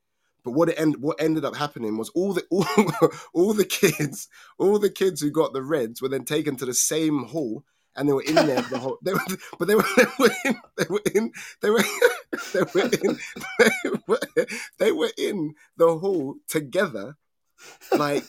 [0.43, 2.65] But what it end, what ended up happening was all the all,
[3.34, 4.27] all the kids,
[4.57, 7.64] all the kids who got the reds were then taken to the same hall,
[7.95, 8.98] and they were in there for the whole.
[9.03, 9.19] They were,
[9.60, 11.31] but they were they were in they were in
[11.61, 11.84] they were
[12.53, 13.19] they were in
[13.60, 14.19] they were,
[14.80, 17.18] they were in the hall together,
[17.95, 18.23] like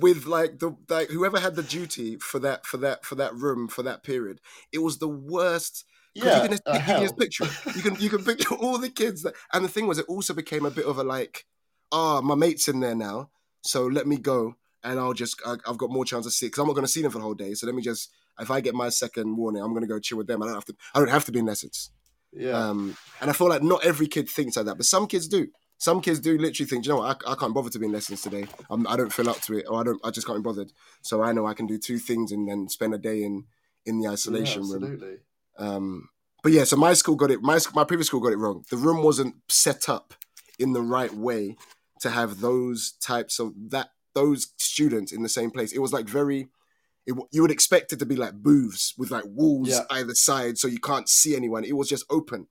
[0.00, 3.68] with like the like whoever had the duty for that for that for that room
[3.68, 4.40] for that period.
[4.72, 5.84] It was the worst.
[6.14, 7.76] Yeah, you can, uh, you can just picture it.
[7.76, 10.32] You can you can picture all the kids that, and the thing was, it also
[10.32, 11.44] became a bit of a like,
[11.92, 13.30] ah, my mate's in there now,
[13.62, 16.60] so let me go, and I'll just I, I've got more chance to see because
[16.60, 17.52] I'm not going to see them for the whole day.
[17.52, 20.18] So let me just if I get my second warning, I'm going to go chill
[20.18, 20.42] with them.
[20.42, 20.76] I don't have to.
[20.94, 21.90] I don't have to be in lessons.
[22.32, 22.52] Yeah.
[22.52, 25.48] Um, and I feel like not every kid thinks like that, but some kids do.
[25.78, 27.86] Some kids do literally think, "Do you know what, I, I can't bother to be
[27.86, 28.46] in lessons today.
[28.70, 30.72] I'm, I don't feel up to it, or I don't, I just can't be bothered.
[31.02, 33.44] So I know I can do two things and then spend a day in
[33.84, 34.84] in the Yeah, isolation room.
[34.84, 35.16] absolutely.
[35.58, 36.08] Um,
[36.42, 37.42] but yeah, so my school got it.
[37.42, 38.64] My my previous school got it wrong.
[38.70, 40.14] The room wasn't set up
[40.58, 41.56] in the right way
[42.00, 45.72] to have those types of that those students in the same place.
[45.72, 46.48] It was like very.
[47.06, 49.82] It, you would expect it to be like booths with like walls Yeah.
[49.90, 51.64] either side, so you can't see anyone.
[51.64, 52.48] It was just open,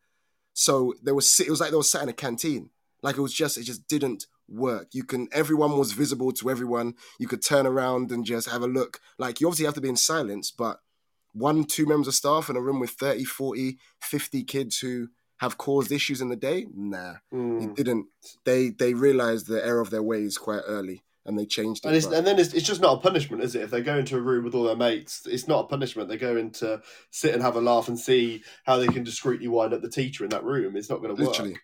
[0.53, 1.39] so there was.
[1.39, 2.69] It was like they were sat in a canteen.
[3.05, 3.57] Like it was just.
[3.57, 4.87] It just didn't work.
[4.91, 5.27] You can.
[5.31, 6.95] Everyone was visible to everyone.
[7.19, 8.99] You could turn around and just have a look.
[9.19, 10.79] Like you obviously have to be in silence, but
[11.33, 15.57] one, two members of staff in a room with 30, 40, 50 kids who have
[15.57, 16.65] caused issues in the day?
[16.73, 17.63] Nah, Mm.
[17.63, 18.07] it didn't.
[18.45, 21.89] They they realized the error of their ways quite early and they changed it.
[21.89, 23.63] And, it's, and then it's, it's just not a punishment, is it?
[23.63, 26.07] If they go into a room with all their mates, it's not a punishment.
[26.07, 29.47] They go in to sit and have a laugh and see how they can discreetly
[29.47, 30.75] wind up the teacher in that room.
[30.77, 31.31] It's not going to work.
[31.31, 31.57] literally.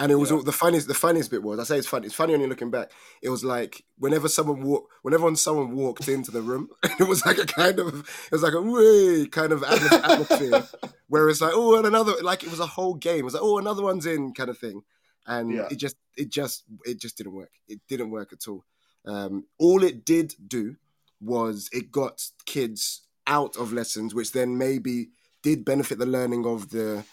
[0.00, 0.36] And it was Yeah.
[0.38, 0.88] all, the funniest.
[0.88, 2.06] The funniest bit was I say it's funny.
[2.06, 2.90] It's funny only looking back.
[3.22, 7.38] It was like whenever someone walked, whenever someone walked into the room, it was like
[7.38, 10.66] a kind of, it was like a way kind of atmosphere
[11.08, 13.20] where it's like oh and another like it was a whole game.
[13.20, 14.82] It was like oh another one's in kind of thing,
[15.26, 15.68] and Yeah.
[15.70, 17.52] it just it just it just didn't work.
[17.68, 18.64] It didn't work at all.
[19.04, 20.76] Um, all it did do
[21.20, 25.10] was it got kids out of lessons, which then maybe
[25.42, 27.04] did benefit the learning of the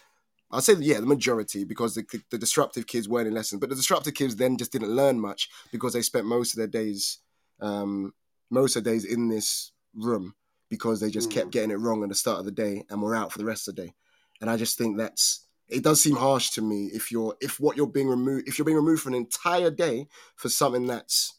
[0.51, 3.75] I'll say yeah, the majority because the, the disruptive kids weren't in lessons, but the
[3.75, 7.19] disruptive kids then just didn't learn much because they spent most of their days,
[7.59, 8.13] um,
[8.49, 10.35] most of their days in this room
[10.69, 11.51] because they just kept Mm.
[11.51, 13.67] getting it wrong at the start of the day and were out for the rest
[13.67, 13.93] of the day.
[14.41, 17.75] And I just think that's it does seem harsh to me if you're if what
[17.75, 21.33] you're being removed if you're being removed for an entire day for something that's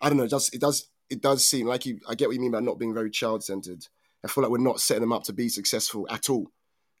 [0.00, 2.40] I don't know, just it does it does seem like you I get what you
[2.40, 3.86] mean by not being very child centered.
[4.24, 6.50] I feel like we're not setting them up to be successful at all,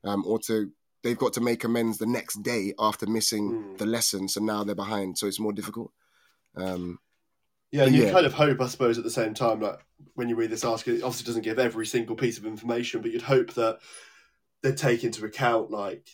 [0.04, 0.70] um, or to
[1.04, 3.78] they've got to make amends the next day after missing Mm.
[3.78, 5.92] the lesson, so now they're behind, so it's more difficult.
[6.56, 6.98] Um,
[7.70, 8.10] Yeah, and you yeah.
[8.12, 9.78] kind of hope, I suppose, at the same time, like
[10.14, 13.10] when you read this article, it obviously doesn't give every single piece of information, but
[13.10, 13.80] you'd hope that
[14.62, 16.08] they take into account like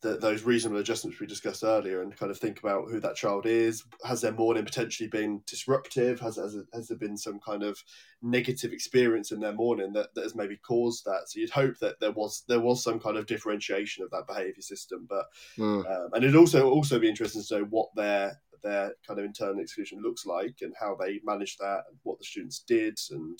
[0.00, 3.46] the, those reasonable adjustments we discussed earlier, and kind of think about who that child
[3.46, 3.84] is.
[4.04, 6.20] Has their morning potentially been disruptive?
[6.20, 7.82] Has has, has there been some kind of
[8.22, 11.22] negative experience in their morning that, that has maybe caused that?
[11.26, 14.62] So you'd hope that there was there was some kind of differentiation of that behaviour
[14.62, 15.26] system, but
[15.56, 19.24] mm, um, and it'd also also be interesting to know what their their kind of
[19.24, 23.38] internal exclusion looks like and how they managed that and what the students did and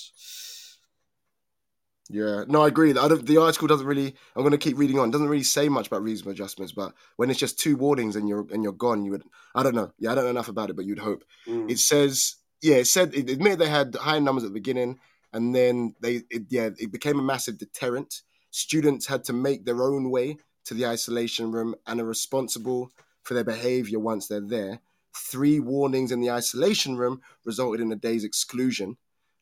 [2.08, 2.90] yeah, no, I agree.
[2.90, 4.14] I don't, the article doesn't really.
[4.34, 5.08] I'm going to keep reading on.
[5.08, 8.28] It doesn't really say much about reasonable adjustments, but when it's just two warnings and
[8.28, 9.24] you're and you're gone, you would.
[9.54, 9.92] I don't know.
[9.98, 11.24] Yeah, I don't know enough about it, but you'd hope.
[11.46, 14.98] mm, It says, yeah, it said it admitted they had high numbers at the beginning,
[15.34, 18.22] and then they, it, yeah, it became a massive deterrent.
[18.50, 22.90] Students had to make their own way to the isolation room and are responsible
[23.22, 24.80] for their behavior once they're there.
[25.14, 28.96] Three warnings in the isolation room resulted in a day's exclusion.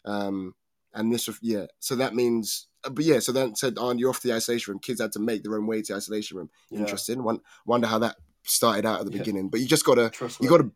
[0.05, 0.55] Um,
[0.97, 4.21] and this, yeah, so that means, uh, but yeah, so then said, oh, you're off
[4.21, 4.81] to the isolation room.
[4.81, 6.51] Kids had to make their own way to the isolation room.
[6.71, 6.81] Yeah.
[6.81, 7.23] Interesting.
[7.23, 9.19] One, wonder how that started out at the Yeah.
[9.19, 9.51] beginning.
[9.51, 10.49] But you just got to, you trustworthy.
[10.49, 10.73] got to,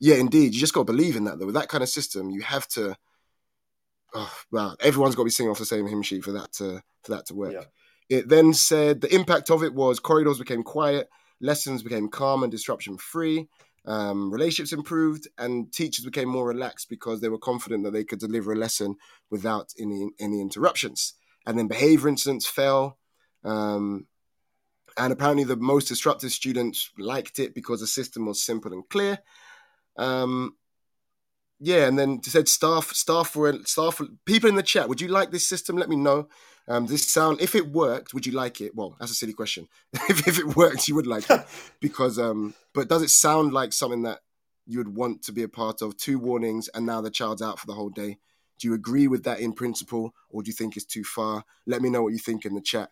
[0.00, 0.52] yeah, indeed.
[0.54, 1.46] You just got to believe in that, though.
[1.46, 2.96] With that kind of system, you have to.
[4.12, 6.82] Oh, wow, everyone's got to be singing off the same hymn sheet for that to
[7.04, 7.52] for that to work.
[7.52, 7.64] Yeah.
[8.08, 11.08] It then said the impact of it was corridors became quiet,
[11.40, 13.48] lessons became calm and disruption free,
[13.86, 18.18] um, relationships improved, and teachers became more relaxed because they were confident that they could
[18.18, 18.96] deliver a lesson
[19.30, 21.14] without any any interruptions.
[21.46, 22.98] And then behavior incidents fell.
[23.44, 24.06] Um,
[24.98, 29.20] and apparently, the most disruptive students liked it because the system was simple and clear.
[29.96, 30.56] Um,
[31.58, 34.00] yeah, and then said staff, staff were staff.
[34.24, 35.76] People in the chat, would you like this system?
[35.76, 36.28] Let me know.
[36.70, 38.76] Um, this sound, if it worked, would you like it?
[38.76, 39.66] Well, that's a silly question.
[40.08, 41.44] if, if it worked, you would like it
[41.80, 42.16] because.
[42.16, 44.20] Um, but does it sound like something that
[44.68, 45.96] you would want to be a part of?
[45.96, 48.18] Two warnings, and now the child's out for the whole day.
[48.60, 51.44] Do you agree with that in principle, or do you think it's too far?
[51.66, 52.90] Let me know what you think in the chat.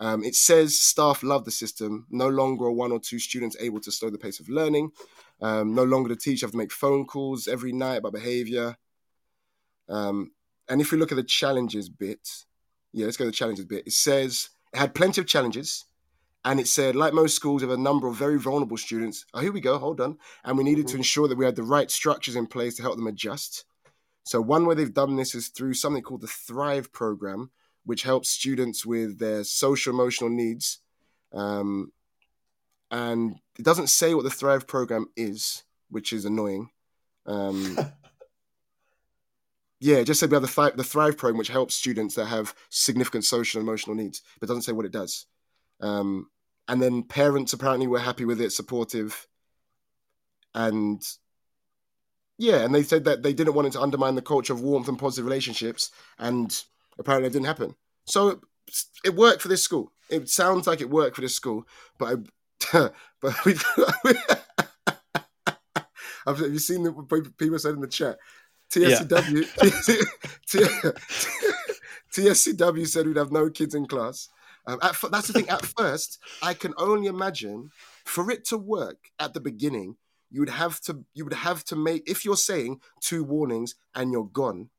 [0.00, 2.06] Um, it says staff love the system.
[2.10, 4.90] No longer are one or two students able to slow the pace of learning.
[5.40, 8.76] Um, no longer the teacher have to make phone calls every night about behavior.
[9.88, 10.32] Um,
[10.68, 12.26] and if we look at the challenges bit,
[12.92, 13.86] yeah, let's go to the challenges bit.
[13.86, 15.84] It says it had plenty of challenges.
[16.44, 19.26] And it said, like most schools, have a number of very vulnerable students.
[19.34, 19.78] Oh, here we go.
[19.78, 20.16] Hold on.
[20.42, 22.96] And we needed to ensure that we had the right structures in place to help
[22.96, 23.66] them adjust.
[24.24, 27.50] So one way they've done this is through something called the Thrive program,
[27.84, 30.78] which helps students with their social emotional needs.
[31.32, 31.92] Um,
[32.90, 36.70] and it doesn't say what the Thrive program is, which is annoying.
[37.26, 37.78] Um,
[39.80, 42.54] yeah, just said we have the, Thrive, the Thrive program, which helps students that have
[42.68, 45.26] significant social and emotional needs, but doesn't say what it does.
[45.80, 46.28] Um,
[46.68, 49.26] and then parents apparently were happy with it, supportive.
[50.54, 51.02] and
[52.38, 54.88] yeah, and they said that they didn't want it to undermine the culture of warmth
[54.88, 56.62] and positive relationships, and
[56.98, 57.74] apparently it didn't happen.
[58.06, 58.40] So
[59.04, 59.92] it worked for this school.
[60.08, 61.66] It sounds like it worked for this school,
[61.98, 62.18] but
[62.72, 62.88] I,
[63.20, 63.54] but we,
[66.26, 68.16] have you seen the people said in the chat?
[68.72, 69.46] TSCW,
[70.54, 70.90] yeah.
[72.12, 74.28] TSCW said we'd have no kids in class.
[74.66, 75.48] Um, at, that's the thing.
[75.48, 77.70] At first, I can only imagine
[78.04, 79.96] for it to work at the beginning,
[80.30, 84.12] you would have to you would have to make if you're saying two warnings and
[84.12, 84.70] you're gone,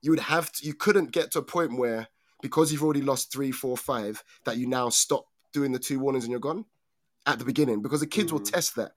[0.00, 2.08] you would have to you couldn't get to a point where
[2.40, 6.24] because you've already lost three, four, five, that you now stop doing the two warnings
[6.24, 6.64] and you're gone
[7.26, 8.36] at the beginning because the kids mm-hmm.
[8.36, 8.92] will test that.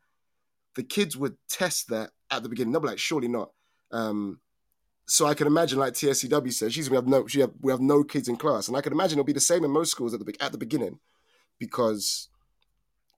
[0.76, 2.72] The kids would test that at the beginning.
[2.72, 3.52] They'll be like, surely not.
[3.92, 4.40] Um,
[5.06, 7.82] so I can imagine, like TSCW says, she's we have no, she have, we have
[7.82, 10.14] no kids in class, and I can imagine it'll be the same in most schools
[10.14, 11.00] at the at the beginning,
[11.58, 12.30] because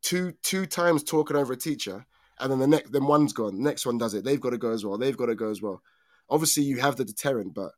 [0.01, 2.05] two two times talking over a teacher,
[2.39, 4.57] and then the next then one's gone, the next one does it, they've got to
[4.57, 5.81] go as well, they've got to go as well.
[6.29, 7.71] Obviously, you have the deterrent, but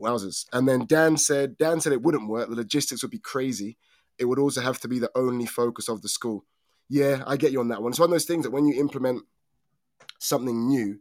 [0.00, 0.46] wowzers.
[0.52, 2.48] And then Dan said Dan said it wouldn't work.
[2.48, 3.76] The logistics would be crazy.
[4.18, 6.44] It would also have to be the only focus of the school.
[6.88, 7.92] Yeah, I get you on that one.
[7.92, 9.22] It's one of those things that when you implement
[10.18, 10.98] something new,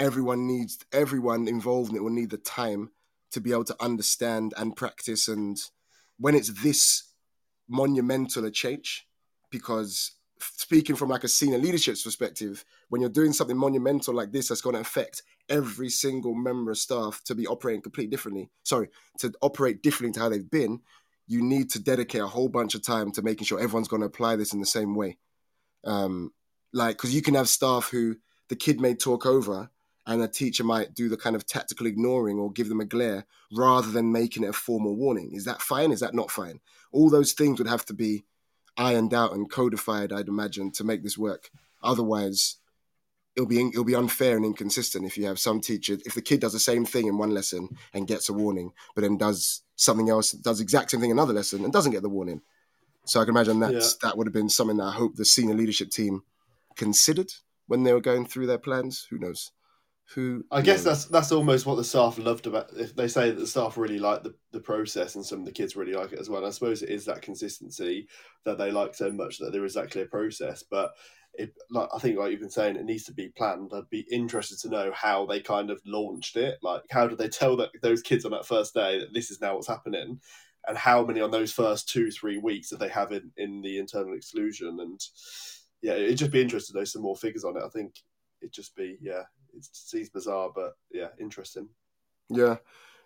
[0.00, 2.90] everyone needs everyone involved in it will need the time
[3.30, 5.58] to be able to understand and practice and
[6.18, 7.12] when it's this
[7.68, 9.06] monumental a change
[9.50, 14.48] because speaking from like a senior leadership's perspective when you're doing something monumental like this
[14.48, 18.88] that's going to affect every single member of staff to be operating completely differently sorry
[19.18, 20.80] to operate differently to how they've been
[21.30, 24.06] you need to dedicate a whole bunch of time to making sure everyone's going to
[24.06, 25.16] apply this in the same way.
[25.84, 26.32] Um
[26.72, 28.16] like because you can have staff who
[28.48, 29.70] the kid may talk over
[30.06, 33.26] and a teacher might do the kind of tactical ignoring or give them a glare
[33.52, 35.32] rather than making it a formal warning.
[35.32, 35.92] Is that fine?
[35.92, 36.60] Is that not fine?
[36.92, 38.24] All those things would have to be
[38.76, 41.50] ironed out and codified, I'd imagine, to make this work.
[41.82, 42.56] Otherwise,
[43.36, 46.40] it'll be it'll be unfair and inconsistent if you have some teacher if the kid
[46.40, 50.10] does the same thing in one lesson and gets a warning, but then does something
[50.10, 52.42] else, does the exact same thing in another lesson and doesn't get the warning.
[53.06, 53.80] So I can imagine that yeah.
[54.02, 56.22] that would have been something that I hope the senior leadership team
[56.76, 57.32] considered
[57.66, 59.06] when they were going through their plans.
[59.10, 59.52] Who knows?
[60.14, 63.30] Who I guess know, that's that's almost what the staff loved about if they say
[63.30, 66.12] that the staff really like the, the process and some of the kids really like
[66.12, 66.38] it as well.
[66.38, 68.08] And I suppose it is that consistency
[68.44, 70.64] that they like so much that there is that clear process.
[70.68, 70.90] But
[71.34, 73.70] it like I think like you've been saying, it needs to be planned.
[73.72, 76.58] I'd be interested to know how they kind of launched it.
[76.60, 79.40] Like how did they tell that those kids on that first day that this is
[79.40, 80.20] now what's happening?
[80.66, 83.78] And how many on those first two, three weeks that they have in, in the
[83.78, 85.00] internal exclusion and
[85.82, 87.62] yeah, it'd just be interesting to know some more figures on it.
[87.64, 87.94] I think
[88.42, 89.22] it'd just be yeah,
[89.54, 91.68] it seems bizarre, but yeah, interesting.
[92.28, 92.56] Yeah.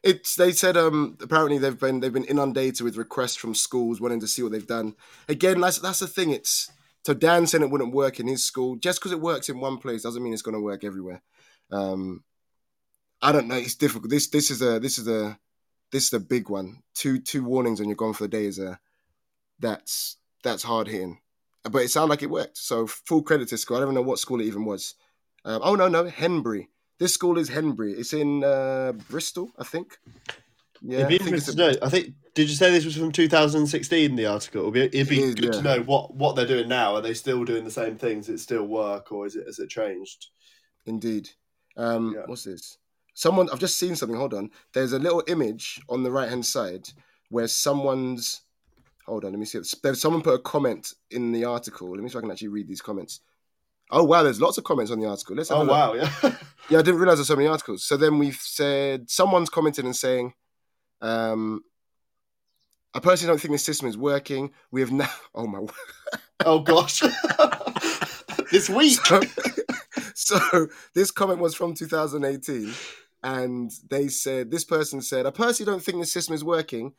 [0.03, 4.21] It's they said um apparently they've been they've been inundated with requests from schools wanting
[4.21, 4.95] to see what they've done.
[5.29, 6.31] Again, that's that's the thing.
[6.31, 6.71] It's
[7.07, 8.77] so Dan said it wouldn't work in his school.
[8.77, 11.23] Just because it works in one place doesn't mean it's going to work everywhere.
[11.71, 12.23] Um,
[13.23, 13.57] I don't know.
[13.57, 14.11] It's difficult.
[14.11, 15.39] This this is a this is a
[15.91, 16.83] this is a big one.
[16.95, 18.79] Two two warnings and you're gone for the day is a
[19.59, 21.21] that's that's hard hitting.
[21.63, 22.59] But it sounded like it worked.
[22.59, 23.79] So full credit to school.
[23.79, 24.95] I don't know what school it even was.
[25.45, 26.69] Um, oh no, no, Henbury.
[26.99, 27.93] This school is Henbury.
[27.93, 29.99] It's in uh, Bristol, I think.
[30.81, 31.79] Yeah, it'd be interesting to know.
[31.83, 32.15] I think.
[32.35, 34.17] Did you say this was from 2016?
[34.17, 34.63] The article.
[34.63, 35.61] It'd be, it'd be good yeah.
[35.61, 36.95] to know what what they're doing now.
[36.95, 38.29] Are they still doing the same things?
[38.29, 40.29] It still work, or is it has it changed?
[40.87, 41.31] Indeed.
[41.77, 42.23] Um, yeah.
[42.27, 42.79] What's this?
[43.15, 44.19] Someone I've just seen something.
[44.19, 44.51] Hold on.
[44.73, 46.89] There's a little image on the right hand side
[47.31, 48.43] where someone's.
[49.07, 49.33] Hold on.
[49.33, 49.61] Let me see.
[49.83, 51.91] There's someone put a comment in the article.
[51.91, 53.21] Let me see if I can actually read these comments.
[53.91, 55.37] Oh wow, there's lots of comments on the article.
[55.37, 56.11] Let's have oh wow, yeah.
[56.71, 57.85] yeah, I didn't realize there's so many articles.
[57.85, 60.33] So then we've said someone's commented and saying,
[61.01, 61.63] um,
[62.95, 64.53] I personally don't think this system is working.
[64.71, 65.11] We have now.
[65.35, 65.67] Oh my.
[66.47, 67.01] oh gosh.
[68.53, 68.99] this week.
[69.05, 69.21] So,
[70.15, 72.73] so this comment was from 2018,
[73.25, 76.93] and they said this person said, I personally don't think the system is working.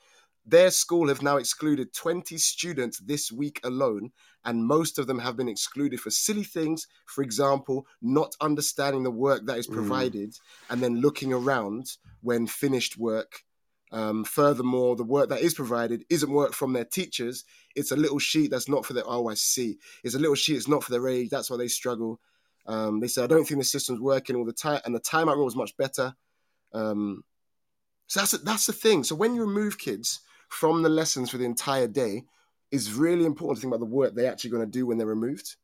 [0.46, 4.12] Their school have now excluded 20 students this week alone,
[4.46, 6.88] and most of them have been excluded for silly things.
[7.06, 9.74] For example, not understanding the work that is mm.
[9.74, 10.40] provided mm.
[10.70, 13.42] and then looking around when finished work.
[13.92, 17.44] Um, furthermore, the work that is provided isn't work from their teachers.
[17.76, 19.04] It's a little sheet that's not for their.
[19.06, 19.78] Oh, I see.
[20.04, 20.58] It's a little sheet.
[20.58, 21.30] It's not for their age.
[21.30, 22.20] That's why they struggle.
[22.68, 25.38] Um, they said, I don't think the system's working all the time, and the timeout
[25.38, 26.14] rule is much better.
[26.74, 27.24] Um,
[28.08, 29.04] so that's that's the thing.
[29.04, 32.24] So when you remove kids from the lessons for the entire day
[32.72, 35.08] is really important to think about the work they're actually going to do when they're
[35.08, 35.56] removed.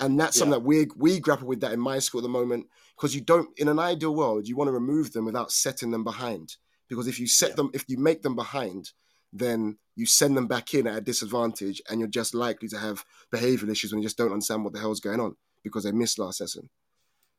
[0.00, 0.40] And that's yeah.
[0.40, 3.20] something that we we grapple with that in my school at the moment because you
[3.20, 6.56] don't in an ideal world you want to remove them without setting them behind
[6.88, 7.56] because if you set yeah.
[7.56, 8.92] them if you make them behind
[9.32, 13.04] then you send them back in at a disadvantage and you're just likely to have
[13.32, 16.18] behavioral issues when you just don't understand what the hell's going on because they missed
[16.18, 16.68] last lesson.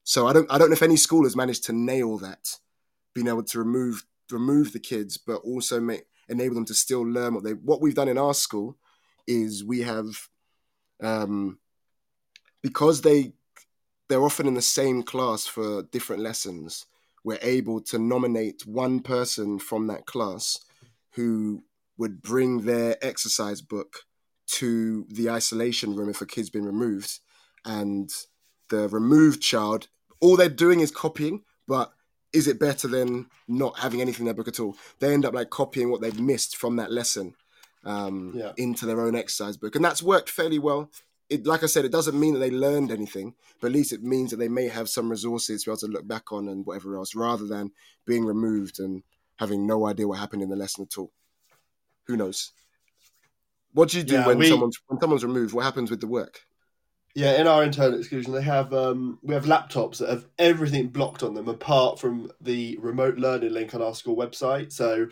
[0.04, 2.58] So I don't I don't know if any school has managed to nail that,
[3.14, 7.34] being able to remove remove the kids, but also make enable them to still learn
[7.34, 8.78] what they what we've done in our school
[9.28, 10.28] is we have
[11.02, 11.58] um
[12.62, 13.34] because they
[14.10, 16.86] they're often in the same class for different lessons
[17.24, 20.60] we're able to nominate one person from that class
[21.12, 21.64] who
[21.98, 24.06] would bring their exercise book
[24.48, 27.20] to the isolation room if a kid's been removed.
[27.64, 28.10] And
[28.70, 29.88] the removed child
[30.20, 31.94] all they're doing is copying but
[32.34, 34.78] is it better than not having anything in their book at all?
[35.00, 37.36] They end up like copying what they've missed from that lesson
[37.84, 38.52] um, Yeah.
[38.58, 39.76] into their own exercise book.
[39.76, 40.90] And that's worked fairly well.
[41.30, 44.04] It, like i said it doesn't mean that they learned anything but at least it
[44.04, 46.66] means that they may have some resources to be able to look back on and
[46.66, 47.72] whatever else rather than
[48.06, 49.02] being removed and
[49.40, 51.10] having no idea what happened in the lesson at all.
[52.08, 52.52] Who knows?
[53.72, 55.54] What do you do Yeah, when we- someone's when someone's removed?
[55.54, 56.42] What happens with the work?
[57.16, 61.24] Yeah, in our internal exclusion, they have um, we have laptops that have everything blocked
[61.24, 64.74] on them apart from the remote learning link on our school website.
[64.74, 65.08] So,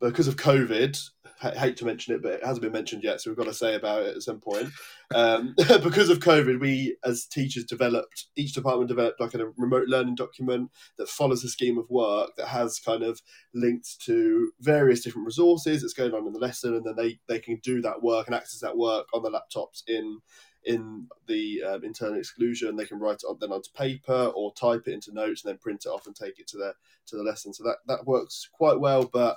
[0.00, 0.96] because of COVID,
[1.42, 3.54] I hate to mention it, but it hasn't been mentioned yet, so we've got to
[3.54, 4.68] say about it at some point.
[5.14, 10.14] Um, because of COVID, we as teachers developed each department developed like a remote learning
[10.14, 13.20] document that follows a scheme of work that has kind of
[13.52, 17.38] links to various different resources that's going on in the lesson, and then they they
[17.38, 20.20] can do that work and access that work on the laptops in
[20.64, 22.76] in the um, internal exclusion.
[22.76, 25.58] They can write it on, then onto paper or type it into notes and then
[25.58, 26.74] print it off and take it to the
[27.06, 27.52] to the lesson.
[27.52, 29.08] So that that works quite well.
[29.12, 29.36] But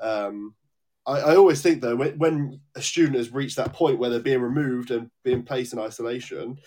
[0.00, 0.54] um,
[1.06, 4.20] I, I always think though when, when a student has reached that point where they're
[4.20, 6.58] being removed and being placed in isolation.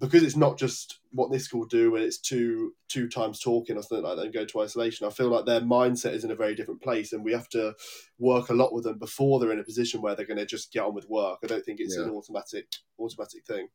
[0.00, 3.82] Because it's not just what this school do, and it's two two times talking or
[3.82, 5.08] something like that, and go to isolation.
[5.08, 7.74] I feel like their mindset is in a very different place, and we have to
[8.16, 10.72] work a lot with them before they're in a position where they're going to just
[10.72, 11.40] get on with work.
[11.42, 12.68] I don't think it's an automatic
[13.00, 13.66] automatic thing.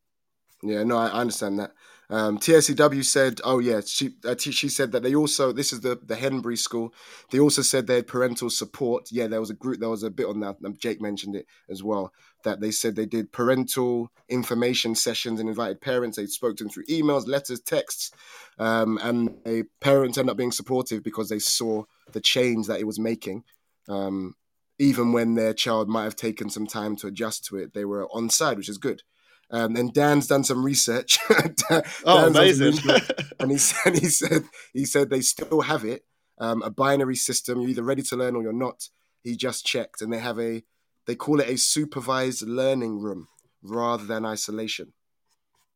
[0.63, 1.73] Yeah, no, I, understand that.
[2.09, 5.81] Um, TSCW said, oh yeah, she uh, t- she said that they also this is
[5.81, 6.93] the the Henbury school.
[7.31, 9.09] They also said they had parental support.
[9.11, 10.57] Yeah, there was a group, there was a bit on that.
[10.65, 12.13] um, Jake mentioned it as well.
[12.45, 16.15] That they said they did parental information sessions and invited parents.
[16.15, 18.11] They spoke to them through emails, letters, texts,
[18.57, 21.83] um, and a parents ended up being supportive because they saw
[22.13, 23.43] the change that it was making.
[23.89, 24.35] Um,
[24.79, 28.07] even when their child might have taken some time to adjust to it, they were
[28.07, 29.03] on side, which is good.
[29.51, 31.19] Um, and Dan's done some research.
[31.29, 32.71] Dan- Oh, amazing!
[32.71, 33.09] research,
[33.39, 34.43] and he said he said
[34.73, 36.03] he said they still have it,
[36.39, 37.61] um, a binary system.
[37.61, 38.89] You're either ready to learn or you're not.
[39.21, 40.63] He just checked, and they have a
[41.05, 43.27] they call it a supervised learning room
[43.61, 44.93] rather than isolation.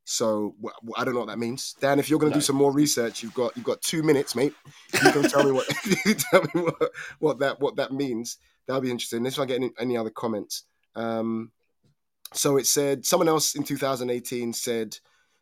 [0.10, 0.56] So
[0.96, 2.00] I don't know what that means, Dan.
[2.00, 2.40] If you're going to No.
[2.40, 4.54] do some more research, you've got you've got two minutes, mate.
[4.94, 5.68] You can tell me what
[6.32, 8.38] tell me what, what that what that means.
[8.66, 9.24] That'll be interesting.
[9.24, 10.64] Let's not get any, any other comments.
[10.96, 11.52] Um,
[12.34, 15.00] so it said someone else in 2018 said,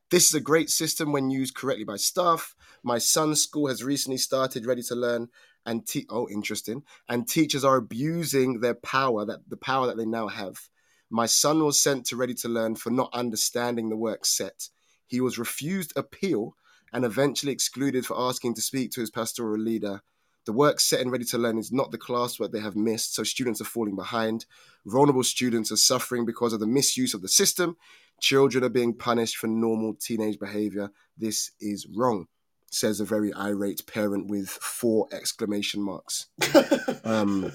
[0.09, 2.55] "This is a great system when used correctly by staff.
[2.83, 5.29] My son's school has recently started Ready to Learn,
[5.65, 6.83] and te- oh, interesting.
[7.09, 10.69] And teachers are abusing their power that the power that they now have.
[11.09, 14.69] My son was sent to Ready to Learn for not understanding the work set.
[15.07, 16.55] He was refused appeal
[16.93, 20.01] and eventually excluded for asking to speak to his pastoral leader."
[20.45, 23.23] The work set and Ready to Learn is not the classwork they have missed, so
[23.23, 24.45] students are falling behind.
[24.85, 27.77] Vulnerable students are suffering because of the misuse of the system.
[28.21, 30.91] Children are being punished for normal teenage behavior.
[31.17, 32.27] This is wrong,
[32.71, 36.27] says a very irate parent with four exclamation marks.
[37.03, 37.51] Um,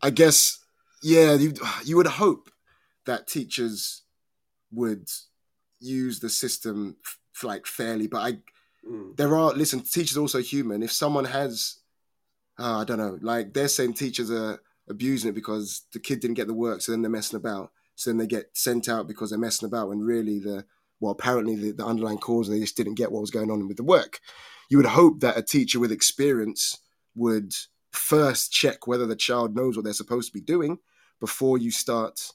[0.00, 0.58] I guess,
[1.02, 1.54] yeah, you,
[1.84, 2.50] you would hope
[3.04, 4.02] that teachers
[4.72, 5.08] would
[5.80, 8.38] use the system f- like fairly, but I
[8.88, 9.16] Mm.
[9.16, 11.78] there are listen teachers are also human if someone has
[12.58, 13.18] uh, i don't know.
[13.20, 16.92] Like they're saying teachers are abusing it because the kid didn't get the work so
[16.92, 17.70] then they're messing about.
[17.96, 20.64] So then they get sent out because they're messing about when really the
[21.00, 23.76] well apparently the, the underlying cause they just didn't get what was going on with
[23.76, 24.20] the work.
[24.68, 26.78] You would hope that a teacher with experience
[27.14, 27.54] would
[27.92, 30.78] first check whether the child knows what they're supposed to be doing
[31.20, 32.32] before you start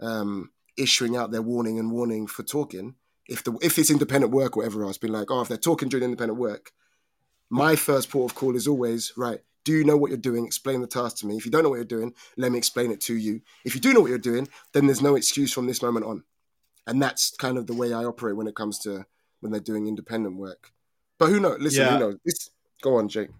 [0.00, 2.96] um, issuing out their warning and warning for talking.
[3.28, 5.88] If the if it's independent work or whatever else, been like, oh, if they're talking
[5.88, 6.72] during independent work,
[7.50, 9.40] my first port of call is always right.
[9.66, 10.46] Do you know what you're doing?
[10.46, 11.36] Explain the task to me.
[11.36, 13.40] If you don't know what you're doing, let me explain it to you.
[13.64, 16.22] If you do know what you're doing, then there's no excuse from this moment on.
[16.86, 19.04] And that's kind of the way I operate when it comes to
[19.40, 20.70] when they're doing independent work.
[21.18, 21.58] But who knows?
[21.58, 21.94] Listen, Yeah.
[21.94, 22.16] who knows?
[22.24, 22.48] This,
[22.80, 23.30] go on, Jake.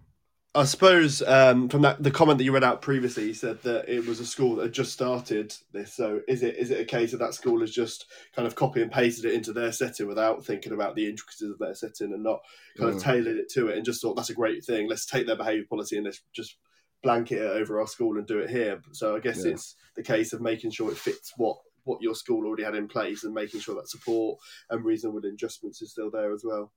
[0.57, 3.87] I suppose um, from that the comment that you read out previously, you said that
[3.87, 5.93] it was a school that had just started this.
[5.93, 8.81] So is it is it a case that that school has just kind of copy
[8.81, 12.23] and pasted it into their setting without thinking about the intricacies of their setting and
[12.23, 12.39] not
[12.75, 12.95] kind Mm.
[12.95, 14.89] of tailored it to it and just thought that's a great thing.
[14.89, 16.57] Let's take their behaviour policy and let's just
[17.03, 18.81] blanket it over our school and do it here.
[18.93, 19.51] So I guess Yeah.
[19.51, 22.87] it's the case of making sure it fits what what your school already had in
[22.87, 24.37] place and making sure that support
[24.71, 26.73] and reasonable adjustments is still there as well.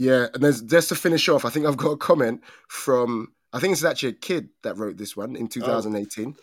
[0.00, 1.44] Yeah, and there's just to finish off.
[1.44, 3.32] I think I've got a comment from.
[3.52, 6.36] I think it's actually a kid that wrote this one in 2018.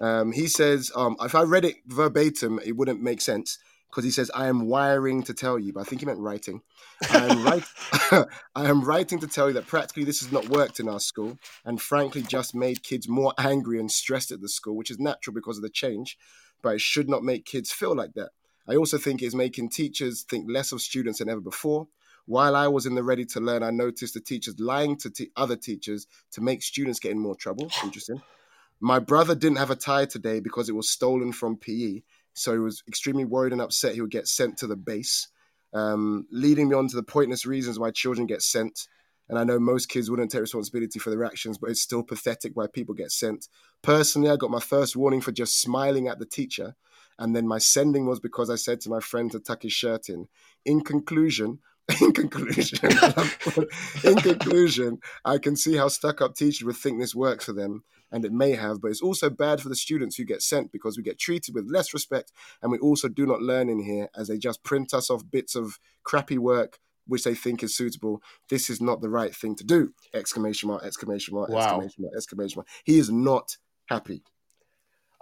[0.00, 3.58] Um, he says, um, if I read it verbatim, it wouldn't make sense
[3.90, 6.62] because he says, I am wiring to tell you, but I think he meant writing.
[7.10, 10.80] I am, write- I am writing to tell you that practically this has not worked
[10.80, 11.36] in our school
[11.66, 15.34] and frankly just made kids more angry and stressed at the school, which is natural
[15.34, 16.16] because of the change,
[16.62, 18.30] but it should not make kids feel like that.
[18.66, 21.88] I also think it's making teachers think less of students than ever before.
[22.26, 25.30] While I was in the ready to learn, I noticed the teachers lying to te-
[25.36, 27.68] other teachers to make students get in more trouble.
[27.84, 28.22] Interesting.
[28.80, 32.02] My brother didn't have a tie today because it was stolen from PE,
[32.34, 35.28] so he was extremely worried and upset he would get sent to the base,
[35.72, 38.88] um, leading me on to the pointless reasons why children get sent.
[39.28, 42.52] And I know most kids wouldn't take responsibility for their actions, but it's still pathetic
[42.54, 43.46] why people get sent.
[43.82, 46.74] Personally, I got my first warning for just smiling at the teacher,
[47.18, 50.08] and then my sending was because I said to my friend to tuck his shirt
[50.08, 50.28] in.
[50.64, 51.60] In conclusion,
[52.00, 52.78] in conclusion,
[54.04, 58.24] in conclusion, I can see how stuck-up teachers would think this works for them, and
[58.24, 61.02] it may have, but it's also bad for the students who get sent because we
[61.02, 62.32] get treated with less respect,
[62.62, 65.54] and we also do not learn in here as they just print us off bits
[65.54, 68.22] of crappy work which they think is suitable.
[68.48, 69.92] This is not the right thing to do!
[70.14, 70.84] Exclamation mark!
[70.84, 71.50] Exclamation mark!
[71.50, 72.14] Exclamation mark!
[72.16, 72.68] Exclamation mark!
[72.84, 73.56] He is not
[73.86, 74.22] happy.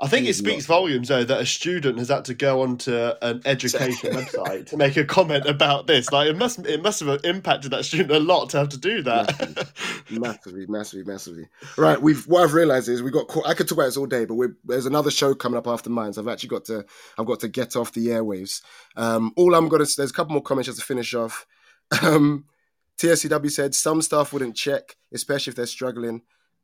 [0.03, 3.43] I think it speaks volumes, though, that a student has had to go onto an
[3.47, 6.11] education website to make a comment about this.
[6.11, 9.03] Like, it must it must have impacted that student a lot to have to do
[9.03, 9.73] that.
[10.11, 11.49] massively, massively, massively.
[11.77, 13.29] Right, we've what I've realised is we got.
[13.29, 15.67] Caught, I could talk about this all day, but we're, there's another show coming up
[15.67, 16.85] after mine, so I've actually got to.
[17.19, 18.63] I've got to get off the airwaves.
[18.97, 19.85] Um, all I'm gonna.
[19.85, 21.47] There's a couple more comments just to finish off.
[22.03, 22.47] Um,
[23.01, 26.23] TSCW said some staff wouldn't check, especially if they're struggling.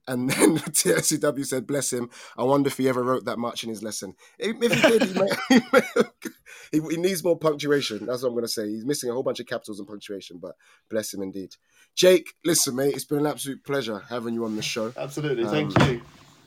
[0.08, 2.10] And then TSCW said, "Bless him.
[2.36, 4.14] I wonder if he ever wrote that much in his lesson.
[4.38, 8.06] If if he did, he, may, he, may- he, needs more punctuation.
[8.06, 8.68] That's what I'm going to say.
[8.68, 10.54] He's missing a whole bunch of capitals and punctuation, but
[10.88, 11.56] bless him indeed.
[11.94, 14.92] Jake, listen, mate, it's been an absolute pleasure having you on the show.
[14.96, 16.02] Absolutely, thank Um, you.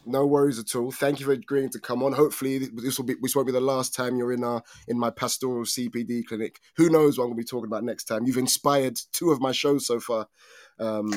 [0.06, 0.92] No worries at all.
[0.92, 2.14] Thank you for agreeing to come on.
[2.14, 5.10] Hopefully, this will be this won't be the last time you're in our in my
[5.10, 6.60] pastoral CPD clinic.
[6.78, 8.26] Who knows what I'm going to be talking about next time?
[8.26, 10.28] You've inspired two of my shows so far.
[10.80, 11.12] Um,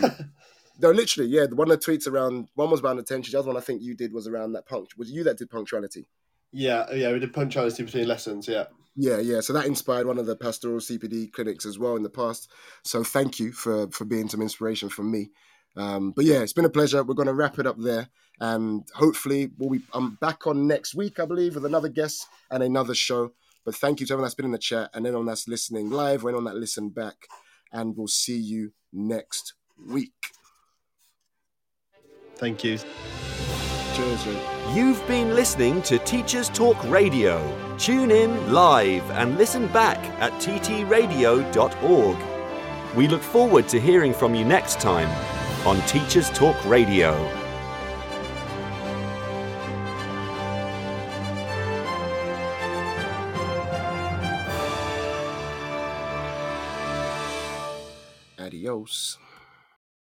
[0.83, 1.47] no, literally, yeah.
[1.47, 3.33] The one that tweets around one was around attention.
[3.33, 4.99] The other one I think you did was around that punct.
[4.99, 6.09] Was you that did punctuality?
[6.53, 8.49] Yeah, yeah, we did punctuality between lessons.
[8.49, 8.65] Yeah,
[8.97, 9.41] Yeah, yeah.
[9.41, 12.51] So that inspired one of the pastoral CPD clinics as well in the past.
[12.85, 15.31] So thank you for for being some inspiration for me.
[15.77, 17.03] Um, but yeah, it's been a pleasure.
[17.03, 18.09] We're going to wrap it up there,
[18.41, 19.81] and hopefully we'll be.
[19.95, 23.33] I'm back on next week, I believe, with another guest and another show.
[23.65, 26.25] But thank you to everyone that's been in the chat and anyone that's listening live,
[26.25, 27.29] or on that listened back,
[27.73, 29.55] and we'll see you next
[29.89, 30.13] week.
[32.43, 32.77] Thank you.
[33.95, 34.43] Cheers, Jake.
[34.75, 37.39] You've been listening to Teachers Talk Radio.
[37.79, 42.17] Tune in live and listen back at ttradio.org.
[42.97, 45.09] We look forward to hearing from you next time
[45.65, 47.13] on Teachers Talk Radio.
[58.41, 59.22] Adios.